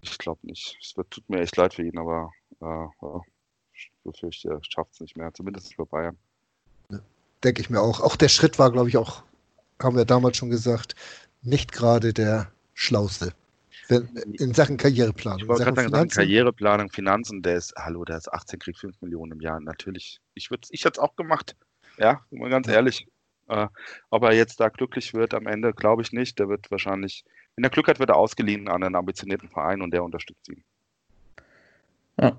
ich 0.00 0.18
glaube 0.18 0.40
nicht. 0.46 0.76
Es 0.82 0.96
wird, 0.96 1.10
tut 1.10 1.28
mir 1.28 1.40
echt 1.40 1.56
leid 1.56 1.74
für 1.74 1.84
ihn, 1.84 1.98
aber 1.98 2.32
äh, 2.60 2.86
ich 3.74 3.90
befürchte, 4.04 4.50
er 4.50 4.60
schafft 4.62 4.94
es 4.94 5.00
nicht 5.00 5.16
mehr. 5.16 5.32
Zumindest 5.32 5.74
für 5.74 5.86
Bayern. 5.86 6.16
Ja, 6.90 6.98
Denke 7.44 7.60
ich 7.60 7.70
mir 7.70 7.80
auch. 7.80 8.00
Auch 8.00 8.16
der 8.16 8.28
Schritt 8.28 8.58
war, 8.58 8.72
glaube 8.72 8.88
ich, 8.88 8.96
auch, 8.96 9.22
haben 9.80 9.96
wir 9.96 10.04
damals 10.04 10.36
schon 10.36 10.50
gesagt, 10.50 10.94
nicht 11.42 11.72
gerade 11.72 12.12
der 12.12 12.50
schlauste. 12.74 13.32
In 13.88 14.52
Sachen 14.52 14.76
Karriereplanung. 14.76 15.40
Ich 15.40 15.48
wollte 15.48 15.64
gerade 15.64 15.76
sagen, 15.76 15.88
Finanzen. 15.88 16.16
Karriereplanung, 16.16 16.90
Finanzen, 16.90 17.42
der 17.42 17.56
ist, 17.56 17.74
hallo, 17.76 18.04
der 18.04 18.18
ist 18.18 18.30
18, 18.30 18.58
kriegt 18.58 18.78
5 18.78 19.00
Millionen 19.00 19.32
im 19.32 19.40
Jahr. 19.40 19.60
Natürlich. 19.60 20.20
Ich, 20.34 20.50
ich 20.50 20.84
hätte 20.84 20.92
es 20.96 20.98
auch 20.98 21.16
gemacht. 21.16 21.56
Ja, 21.96 22.20
mal 22.30 22.50
ganz 22.50 22.68
ehrlich. 22.68 23.06
Äh, 23.48 23.68
ob 24.10 24.22
er 24.22 24.34
jetzt 24.34 24.60
da 24.60 24.68
glücklich 24.68 25.14
wird 25.14 25.34
am 25.34 25.46
Ende, 25.46 25.72
glaube 25.72 26.02
ich 26.02 26.12
nicht. 26.12 26.38
Der 26.38 26.48
wird 26.48 26.70
wahrscheinlich, 26.70 27.24
wenn 27.56 27.64
er 27.64 27.70
Glück 27.70 27.88
hat, 27.88 27.98
wird 27.98 28.10
er 28.10 28.16
ausgeliehen 28.16 28.68
an 28.68 28.82
einen 28.82 28.94
ambitionierten 28.94 29.48
Verein 29.48 29.82
und 29.82 29.90
der 29.92 30.04
unterstützt 30.04 30.48
ihn. 30.48 30.62
Ja. 32.20 32.38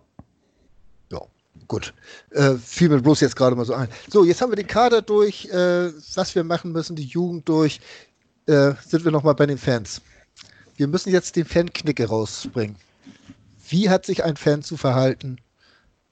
Ja, 1.11 1.21
gut. 1.67 1.93
Äh, 2.31 2.55
fiel 2.55 2.89
mir 2.89 3.01
bloß 3.01 3.21
jetzt 3.21 3.35
gerade 3.35 3.55
mal 3.55 3.65
so 3.65 3.73
ein. 3.73 3.89
So, 4.07 4.23
jetzt 4.23 4.41
haben 4.41 4.51
wir 4.51 4.55
den 4.55 4.67
Kader 4.67 5.01
durch, 5.01 5.45
äh, 5.45 5.91
was 6.15 6.35
wir 6.35 6.43
machen 6.43 6.71
müssen, 6.71 6.95
die 6.95 7.05
Jugend 7.05 7.47
durch. 7.49 7.79
Äh, 8.45 8.73
sind 8.85 9.05
wir 9.05 9.11
nochmal 9.11 9.35
bei 9.35 9.45
den 9.45 9.57
Fans. 9.57 10.01
Wir 10.75 10.87
müssen 10.87 11.11
jetzt 11.11 11.35
den 11.35 11.45
Fanknicke 11.45 12.07
rausbringen. 12.07 12.75
wie 13.69 13.89
hat 13.89 14.05
sich 14.05 14.23
ein 14.23 14.35
Fan 14.37 14.63
zu 14.63 14.77
verhalten, 14.77 15.39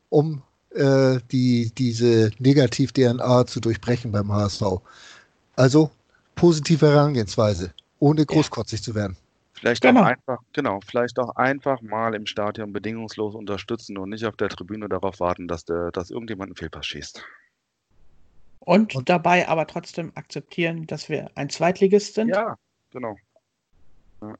um 0.10 0.44
äh, 0.78 1.20
die, 1.32 1.72
diese 1.78 2.32
Negativ-DNA 2.40 3.46
zu 3.48 3.60
durchbrechen 3.60 4.12
beim 4.12 4.32
HSV. 4.32 4.62
Also 5.56 5.92
positive 6.36 6.88
Herangehensweise, 6.88 7.74
ohne 8.00 8.26
großkotzig 8.26 8.80
ja. 8.80 8.84
zu 8.84 8.96
werden. 8.96 9.18
Vielleicht 9.54 9.82
genau. 9.82 10.02
auch 10.02 10.06
einfach, 10.06 10.38
genau, 10.54 10.80
vielleicht 10.86 11.18
auch 11.18 11.36
einfach 11.36 11.82
mal 11.82 12.14
im 12.14 12.28
Stadion 12.28 12.72
bedingungslos 12.72 13.34
unterstützen 13.34 13.98
und 13.98 14.10
nicht 14.10 14.26
auf 14.26 14.36
der 14.38 14.50
Tribüne 14.50 14.88
darauf 14.88 15.20
warten, 15.20 15.48
dass 15.48 15.66
der, 15.66 15.92
dass 15.92 16.12
irgendjemand 16.12 16.50
einen 16.50 16.56
Fehlpass 16.56 16.86
schießt. 16.86 17.24
Und, 18.60 18.96
und 18.96 19.10
dabei 19.10 19.48
aber 19.48 19.66
trotzdem 19.66 20.12
akzeptieren, 20.14 20.86
dass 20.86 21.10
wir 21.10 21.32
ein 21.34 21.50
Zweitligist 21.50 22.14
sind. 22.14 22.30
Ja, 22.30 22.56
genau. 22.92 23.16
Ja. 24.22 24.36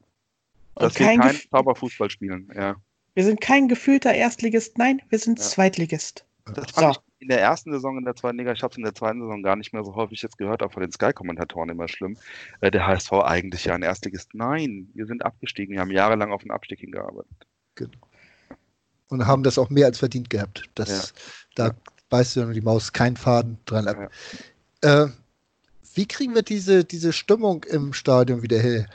Dass 0.76 0.96
wir 0.98 1.06
kein, 1.06 1.20
kein 1.20 1.36
Zauberfußball 1.50 2.10
spielen, 2.10 2.48
ja. 2.54 2.76
Wir 3.14 3.24
sind 3.24 3.40
kein 3.40 3.66
gefühlter 3.66 4.14
Erstligist, 4.14 4.78
nein, 4.78 5.02
wir 5.08 5.18
sind 5.18 5.40
ja. 5.40 5.44
Zweitligist. 5.44 6.24
Das 6.54 6.70
fand 6.70 6.94
so. 6.94 7.00
ich 7.00 7.08
in 7.20 7.28
der 7.28 7.40
ersten 7.40 7.72
Saison 7.72 7.98
in 7.98 8.04
der 8.04 8.14
zweiten 8.14 8.38
Liga, 8.38 8.52
ich 8.52 8.62
habe 8.62 8.70
es 8.70 8.78
in 8.78 8.84
der 8.84 8.94
zweiten 8.94 9.20
Saison 9.20 9.42
gar 9.42 9.56
nicht 9.56 9.72
mehr 9.72 9.84
so 9.84 9.94
häufig 9.94 10.22
jetzt 10.22 10.38
gehört, 10.38 10.62
auch 10.62 10.72
von 10.72 10.82
den 10.82 10.92
Sky-Kommentatoren 10.92 11.68
immer 11.68 11.88
schlimm. 11.88 12.16
Äh, 12.60 12.70
der 12.70 12.86
HSV 12.86 13.12
eigentlich 13.12 13.64
ja 13.64 13.74
ein 13.74 13.82
Erstligist. 13.82 14.34
Nein, 14.34 14.88
wir 14.94 15.06
sind 15.06 15.24
abgestiegen, 15.24 15.74
wir 15.74 15.80
haben 15.80 15.90
jahrelang 15.90 16.32
auf 16.32 16.42
den 16.42 16.50
Abstieg 16.50 16.80
hingearbeitet. 16.80 17.46
Genau. 17.74 17.90
Und 19.08 19.26
haben 19.26 19.42
das 19.42 19.58
auch 19.58 19.70
mehr 19.70 19.86
als 19.86 19.98
verdient 19.98 20.30
gehabt. 20.30 20.68
Das, 20.74 21.14
ja. 21.56 21.68
Da 21.70 21.74
beißt 22.10 22.36
du 22.36 22.52
die 22.52 22.60
Maus 22.60 22.92
keinen 22.92 23.16
Faden 23.16 23.58
dran 23.64 23.88
ab. 23.88 24.10
Ja. 24.82 25.04
Äh, 25.04 25.08
wie 25.94 26.06
kriegen 26.06 26.34
wir 26.34 26.42
diese, 26.42 26.84
diese 26.84 27.12
Stimmung 27.12 27.64
im 27.64 27.92
Stadion 27.92 28.42
wieder 28.42 28.58
her? 28.58 28.86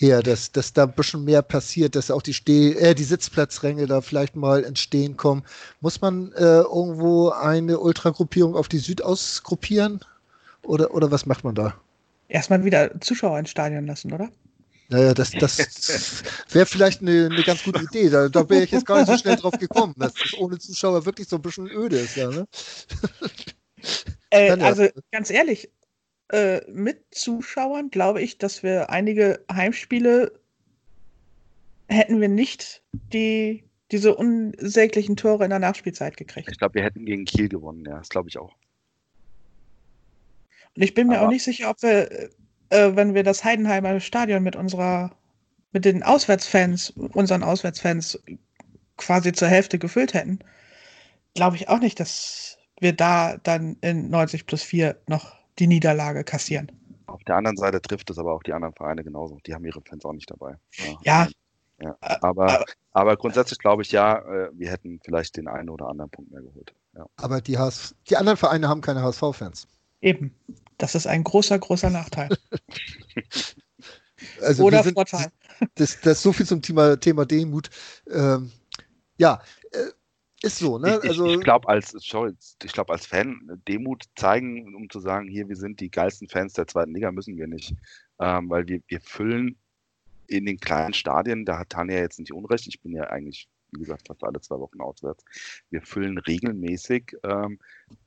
Her, 0.00 0.22
dass, 0.22 0.52
dass 0.52 0.72
da 0.72 0.84
ein 0.84 0.92
bisschen 0.92 1.24
mehr 1.24 1.42
passiert, 1.42 1.94
dass 1.94 2.10
auch 2.10 2.22
die, 2.22 2.34
Steh 2.34 2.72
äh, 2.72 2.94
die 2.94 3.04
Sitzplatzränge 3.04 3.86
da 3.86 4.00
vielleicht 4.00 4.36
mal 4.36 4.62
ins 4.62 4.80
Stehen 4.80 5.16
kommen. 5.16 5.44
Muss 5.80 6.00
man 6.00 6.32
äh, 6.32 6.60
irgendwo 6.60 7.30
eine 7.30 7.78
Ultragruppierung 7.78 8.56
auf 8.56 8.68
die 8.68 8.78
Süd 8.78 9.02
ausgruppieren? 9.02 10.00
Oder, 10.62 10.94
oder 10.94 11.10
was 11.10 11.26
macht 11.26 11.44
man 11.44 11.54
da? 11.54 11.74
Erstmal 12.28 12.64
wieder 12.64 13.00
Zuschauer 13.00 13.38
ins 13.38 13.50
Stadion 13.50 13.86
lassen, 13.86 14.12
oder? 14.12 14.30
Naja, 14.88 15.14
das, 15.14 15.30
das 15.30 15.58
wäre 16.50 16.66
vielleicht 16.66 17.00
eine, 17.00 17.26
eine 17.26 17.42
ganz 17.44 17.62
gute 17.62 17.82
Idee. 17.82 18.10
Da, 18.10 18.28
da 18.28 18.48
wäre 18.48 18.64
ich 18.64 18.72
jetzt 18.72 18.86
gar 18.86 18.98
nicht 18.98 19.08
so 19.08 19.16
schnell 19.16 19.36
drauf 19.36 19.56
gekommen, 19.58 19.94
dass 19.96 20.14
das 20.14 20.34
ohne 20.38 20.58
Zuschauer 20.58 21.06
wirklich 21.06 21.28
so 21.28 21.36
ein 21.36 21.42
bisschen 21.42 21.68
öde 21.68 21.96
ist. 21.96 22.16
Ja, 22.16 22.28
ne? 22.28 22.46
äh, 24.30 24.50
also 24.60 24.88
ganz 25.12 25.30
ehrlich, 25.30 25.70
äh, 26.32 26.60
mit 26.70 27.02
Zuschauern 27.10 27.90
glaube 27.90 28.22
ich, 28.22 28.38
dass 28.38 28.62
wir 28.62 28.90
einige 28.90 29.44
Heimspiele 29.52 30.32
hätten 31.88 32.20
wir 32.20 32.28
nicht 32.28 32.82
die, 32.92 33.64
diese 33.90 34.14
unsäglichen 34.14 35.16
Tore 35.16 35.44
in 35.44 35.50
der 35.50 35.58
Nachspielzeit 35.58 36.16
gekriegt. 36.16 36.48
Ich 36.50 36.58
glaube, 36.58 36.74
wir 36.74 36.84
hätten 36.84 37.04
gegen 37.04 37.24
Kiel 37.24 37.48
gewonnen, 37.48 37.84
ja, 37.84 37.98
das 37.98 38.08
glaube 38.08 38.28
ich 38.28 38.38
auch. 38.38 38.54
Und 40.76 40.82
ich 40.82 40.94
bin 40.94 41.08
mir 41.08 41.18
Aber 41.18 41.26
auch 41.26 41.30
nicht 41.30 41.42
sicher, 41.42 41.68
ob 41.68 41.82
wir, 41.82 42.30
äh, 42.70 42.94
wenn 42.94 43.14
wir 43.14 43.24
das 43.24 43.42
Heidenheimer 43.42 43.98
Stadion 43.98 44.44
mit 44.44 44.54
unserer, 44.54 45.16
mit 45.72 45.84
den 45.84 46.04
Auswärtsfans, 46.04 46.90
unseren 46.90 47.42
Auswärtsfans 47.42 48.22
quasi 48.96 49.32
zur 49.32 49.48
Hälfte 49.48 49.80
gefüllt 49.80 50.14
hätten, 50.14 50.38
glaube 51.34 51.56
ich 51.56 51.68
auch 51.68 51.80
nicht, 51.80 51.98
dass 51.98 52.58
wir 52.78 52.92
da 52.92 53.36
dann 53.38 53.78
in 53.80 54.10
90 54.10 54.46
plus 54.46 54.62
4 54.62 54.96
noch 55.08 55.39
die 55.60 55.66
Niederlage 55.66 56.24
kassieren. 56.24 56.72
Auf 57.06 57.22
der 57.24 57.36
anderen 57.36 57.56
Seite 57.56 57.80
trifft 57.82 58.10
es 58.10 58.18
aber 58.18 58.32
auch 58.32 58.42
die 58.42 58.52
anderen 58.52 58.74
Vereine 58.74 59.04
genauso. 59.04 59.38
Die 59.46 59.54
haben 59.54 59.64
ihre 59.64 59.82
Fans 59.82 60.04
auch 60.04 60.12
nicht 60.12 60.30
dabei. 60.30 60.56
Ja. 60.76 60.98
ja. 61.02 61.28
ja. 61.82 61.96
Aber, 62.00 62.50
aber, 62.50 62.64
aber, 62.92 63.16
grundsätzlich 63.16 63.58
glaube 63.58 63.82
ich 63.82 63.92
ja, 63.92 64.18
äh, 64.18 64.50
wir 64.52 64.70
hätten 64.70 65.00
vielleicht 65.04 65.36
den 65.36 65.48
einen 65.48 65.68
oder 65.68 65.88
anderen 65.88 66.10
Punkt 66.10 66.30
mehr 66.30 66.42
geholt. 66.42 66.72
Ja. 66.94 67.06
Aber 67.16 67.40
die, 67.40 67.58
HS 67.58 67.94
die 68.08 68.16
anderen 68.16 68.36
Vereine 68.36 68.68
haben 68.68 68.80
keine 68.80 69.02
HSV-Fans. 69.02 69.66
Eben. 70.00 70.34
Das 70.78 70.94
ist 70.94 71.06
ein 71.06 71.24
großer, 71.24 71.58
großer 71.58 71.90
Nachteil. 71.90 72.30
also 74.42 74.64
oder 74.64 74.82
sind, 74.82 74.94
Vorteil. 74.94 75.30
Das, 75.74 76.00
das 76.00 76.18
ist 76.18 76.22
so 76.22 76.32
viel 76.32 76.46
zum 76.46 76.62
Thema, 76.62 76.98
Thema 76.98 77.26
Demut. 77.26 77.68
Ähm, 78.10 78.50
ja, 79.18 79.42
ist 80.42 80.58
so, 80.58 80.78
ne? 80.78 80.98
Ich, 81.02 81.10
also, 81.10 81.26
ich 81.26 81.40
glaube, 81.40 81.68
als, 81.68 81.94
ich 81.94 82.72
glaube, 82.72 82.92
als 82.92 83.06
Fan 83.06 83.60
Demut 83.68 84.04
zeigen, 84.16 84.74
um 84.74 84.88
zu 84.88 85.00
sagen, 85.00 85.28
hier, 85.28 85.48
wir 85.48 85.56
sind 85.56 85.80
die 85.80 85.90
geilsten 85.90 86.28
Fans 86.28 86.54
der 86.54 86.66
zweiten 86.66 86.94
Liga, 86.94 87.12
müssen 87.12 87.36
wir 87.36 87.46
nicht. 87.46 87.74
Ähm, 88.18 88.48
weil 88.48 88.66
wir, 88.66 88.80
wir 88.88 89.00
füllen 89.00 89.56
in 90.26 90.46
den 90.46 90.58
kleinen 90.58 90.94
Stadien, 90.94 91.44
da 91.44 91.58
hat 91.58 91.70
Tanja 91.70 91.98
jetzt 91.98 92.20
nicht 92.20 92.32
unrecht, 92.32 92.66
ich 92.68 92.80
bin 92.80 92.92
ja 92.92 93.04
eigentlich, 93.04 93.48
wie 93.72 93.80
gesagt, 93.80 94.06
fast 94.06 94.24
alle 94.24 94.40
zwei 94.40 94.58
Wochen 94.58 94.80
auswärts. 94.80 95.24
Wir 95.70 95.82
füllen 95.82 96.18
regelmäßig 96.18 97.16
ähm, 97.22 97.58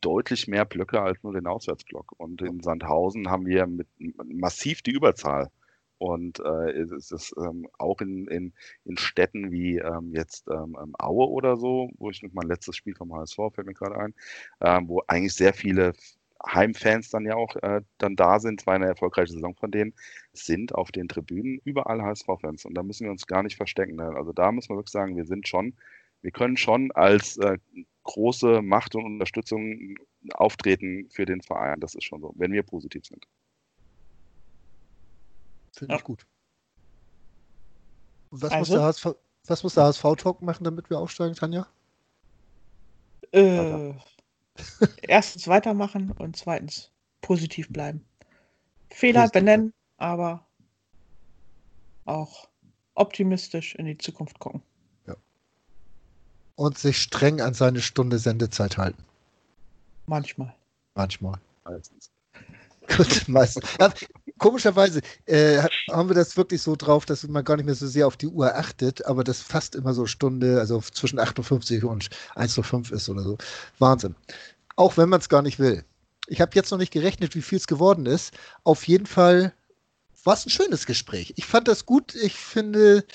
deutlich 0.02 0.48
mehr 0.48 0.66
Blöcke 0.66 1.02
als 1.02 1.22
nur 1.22 1.34
den 1.34 1.48
Auswärtsblock. 1.48 2.14
Und 2.18 2.42
in 2.42 2.62
Sandhausen 2.62 3.30
haben 3.30 3.46
wir 3.46 3.68
mit 3.68 3.88
massiv 4.26 4.82
die 4.82 4.92
Überzahl. 4.92 5.52
Und 5.98 6.40
äh, 6.40 6.72
es 6.72 7.12
ist 7.12 7.34
ähm, 7.38 7.68
auch 7.78 8.02
in, 8.02 8.28
in, 8.28 8.54
in 8.84 8.98
Städten 8.98 9.52
wie 9.52 9.78
ähm, 9.78 10.12
jetzt 10.14 10.48
ähm, 10.50 10.78
ähm 10.82 10.94
Aue 11.00 11.30
oder 11.30 11.56
so, 11.58 11.90
wo 11.98 12.10
ich 12.10 12.22
mein 12.34 12.48
letztes 12.48 12.76
Spiel 12.76 12.96
vom 12.96 13.14
HSV 13.14 13.38
fällt 13.54 13.68
mir 13.68 13.74
gerade 13.74 13.98
ein, 13.98 14.14
ähm, 14.62 14.90
wo 14.90 15.02
eigentlich 15.08 15.34
sehr 15.34 15.54
viele 15.54 15.94
Heimfans 16.46 17.10
dann 17.10 17.26
ja 17.26 17.36
auch 17.36 17.56
äh, 17.58 17.82
dann 17.98 18.16
da 18.16 18.40
sind, 18.40 18.62
es 18.62 18.68
war 18.68 18.76
eine 18.76 18.88
erfolgreiche 18.88 19.34
Saison 19.34 19.56
von 19.56 19.72
denen, 19.72 19.94
sind 20.34 20.76
auf 20.76 20.92
den 20.92 21.08
Tribünen 21.08 21.60
überall 21.64 22.02
HSV-Fans. 22.02 22.66
Und 22.66 22.76
da 22.76 22.84
müssen 22.84 23.06
wir 23.06 23.12
uns 23.12 23.28
gar 23.28 23.44
nicht 23.44 23.56
verstecken. 23.56 23.96
Ne? 23.96 24.14
Also 24.16 24.34
da 24.34 24.52
müssen 24.52 24.70
wir 24.70 24.78
wirklich 24.78 24.92
sagen, 24.92 25.16
wir 25.16 25.26
sind 25.26 25.48
schon, 25.48 25.76
wir 26.22 26.32
können 26.32 26.58
schon 26.58 26.92
als 26.92 27.38
äh, 27.38 27.58
große 28.04 28.62
Macht 28.62 28.96
und 28.96 29.06
Unterstützung 29.06 29.96
auftreten 30.34 31.10
für 31.10 31.26
den 31.26 31.42
Verein. 31.42 31.80
Das 31.80 31.96
ist 31.96 32.04
schon 32.04 32.22
so, 32.22 32.34
wenn 32.36 32.52
wir 32.52 32.64
positiv 32.64 33.06
sind. 33.06 33.26
Finde 35.74 35.94
ja. 35.94 35.98
ich 36.00 36.04
gut. 36.04 36.26
Was, 38.32 38.52
also? 38.52 38.60
muss 38.60 38.70
der 38.70 38.82
HSV, 38.84 39.08
was 39.46 39.64
muss 39.64 39.74
der 39.76 39.84
HSV-Talk 39.86 40.42
machen, 40.42 40.64
damit 40.64 40.90
wir 40.90 41.00
aufsteigen, 41.00 41.36
Tanja? 41.36 41.68
Äh, 43.32 43.94
erstens 45.02 45.48
weitermachen 45.48 46.12
und 46.12 46.38
zweitens 46.38 46.92
positiv 47.22 47.70
bleiben. 47.70 48.06
Fehler 48.92 49.22
positiv. 49.22 49.42
benennen, 49.42 49.74
aber 49.98 50.46
auch 52.06 52.48
optimistisch 52.96 53.76
in 53.76 53.86
die 53.86 53.98
Zukunft 53.98 54.40
gucken. 54.40 54.62
Ja. 55.08 55.16
Und 56.56 56.78
sich 56.78 56.98
streng 56.98 57.42
an 57.42 57.54
seine 57.54 57.82
Stunde 57.82 58.20
Sendezeit 58.20 58.78
halten. 58.78 59.04
Manchmal. 60.06 60.54
Manchmal. 60.96 61.40
Meistens. 61.64 62.12
Gut, 62.98 63.28
meistens. 63.28 63.66
Komischerweise 64.44 65.00
äh, 65.26 65.64
haben 65.90 66.10
wir 66.10 66.16
das 66.16 66.36
wirklich 66.36 66.62
so 66.62 66.76
drauf, 66.76 67.06
dass 67.06 67.26
man 67.26 67.46
gar 67.46 67.56
nicht 67.56 67.66
mehr 67.66 67.76
so 67.76 67.88
sehr 67.88 68.06
auf 68.06 68.18
die 68.18 68.28
Uhr 68.28 68.54
achtet, 68.54 69.06
aber 69.06 69.24
das 69.24 69.42
fast 69.42 69.74
immer 69.74 69.94
so 69.94 70.06
Stunde, 70.06 70.60
also 70.60 70.82
zwischen 70.82 71.18
58 71.18 71.82
und 71.86 72.10
1.05 72.36 72.92
ist 72.92 73.08
oder 73.08 73.24
so. 73.24 73.38
Wahnsinn. 73.80 74.16
Auch 74.76 74.98
wenn 74.98 75.08
man 75.08 75.22
es 75.22 75.30
gar 75.30 75.44
nicht 75.44 75.60
will. 75.60 75.86
Ich 76.28 76.42
habe 76.42 76.52
jetzt 76.56 76.72
noch 76.72 76.78
nicht 76.78 76.92
gerechnet, 76.92 77.36
wie 77.36 77.42
viel 77.42 77.58
es 77.58 77.68
geworden 77.68 78.06
ist. 78.06 78.34
Auf 78.66 78.86
jeden 78.86 79.06
Fall 79.06 79.54
war 80.26 80.34
es 80.34 80.46
ein 80.46 80.50
schönes 80.50 80.86
Gespräch. 80.86 81.34
Ich 81.38 81.46
fand 81.46 81.70
das 81.70 81.86
gut. 81.86 82.14
Ich 82.14 82.36
finde. 82.36 83.06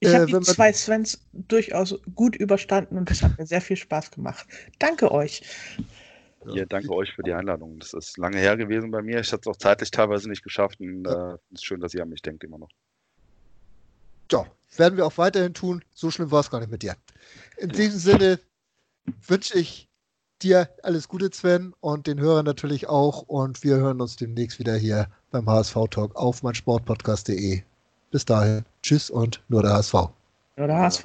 Ich 0.00 0.14
habe 0.14 0.24
äh, 0.24 0.38
die 0.38 0.40
zwei 0.40 0.70
Svens 0.74 1.18
durchaus 1.32 1.98
gut 2.14 2.36
überstanden 2.36 2.98
und 2.98 3.10
es 3.10 3.22
hat 3.22 3.38
mir 3.38 3.46
sehr 3.46 3.62
viel 3.62 3.78
Spaß 3.78 4.10
gemacht. 4.10 4.46
Danke 4.78 5.12
euch. 5.12 5.40
Ja, 6.46 6.64
danke 6.64 6.92
euch 6.92 7.12
für 7.12 7.22
die 7.22 7.32
Einladung. 7.32 7.78
Das 7.78 7.92
ist 7.92 8.18
lange 8.18 8.38
her 8.38 8.56
gewesen 8.56 8.90
bei 8.90 9.02
mir. 9.02 9.20
Ich 9.20 9.32
hatte 9.32 9.42
es 9.42 9.46
auch 9.46 9.58
zeitlich 9.58 9.90
teilweise 9.90 10.28
nicht 10.28 10.42
geschafft 10.42 10.80
und 10.80 11.06
äh, 11.06 11.34
es 11.52 11.60
ist 11.60 11.64
schön, 11.64 11.80
dass 11.80 11.94
ihr 11.94 12.02
an 12.02 12.08
mich 12.08 12.22
denkt 12.22 12.44
immer 12.44 12.58
noch. 12.58 12.70
Ja, 14.30 14.46
werden 14.76 14.96
wir 14.96 15.06
auch 15.06 15.18
weiterhin 15.18 15.54
tun. 15.54 15.84
So 15.94 16.10
schlimm 16.10 16.30
war 16.30 16.40
es 16.40 16.50
gar 16.50 16.60
nicht 16.60 16.70
mit 16.70 16.82
dir. 16.82 16.96
In 17.58 17.68
diesem 17.68 17.98
Sinne 17.98 18.40
wünsche 19.26 19.58
ich 19.58 19.88
dir 20.42 20.68
alles 20.82 21.08
Gute, 21.08 21.30
Sven, 21.32 21.74
und 21.80 22.06
den 22.06 22.18
Hörern 22.18 22.44
natürlich 22.44 22.88
auch. 22.88 23.22
Und 23.22 23.62
wir 23.62 23.76
hören 23.76 24.00
uns 24.00 24.16
demnächst 24.16 24.58
wieder 24.58 24.74
hier 24.74 25.08
beim 25.30 25.48
HSV 25.48 25.76
Talk 25.90 26.16
auf 26.16 26.42
meinsportpodcast.de. 26.42 27.62
Bis 28.10 28.24
dahin, 28.24 28.64
tschüss 28.82 29.10
und 29.10 29.42
nur 29.48 29.62
der 29.62 29.74
HSV. 29.74 29.94
Nur 30.56 30.66
der 30.66 30.76
HSV. 30.76 31.04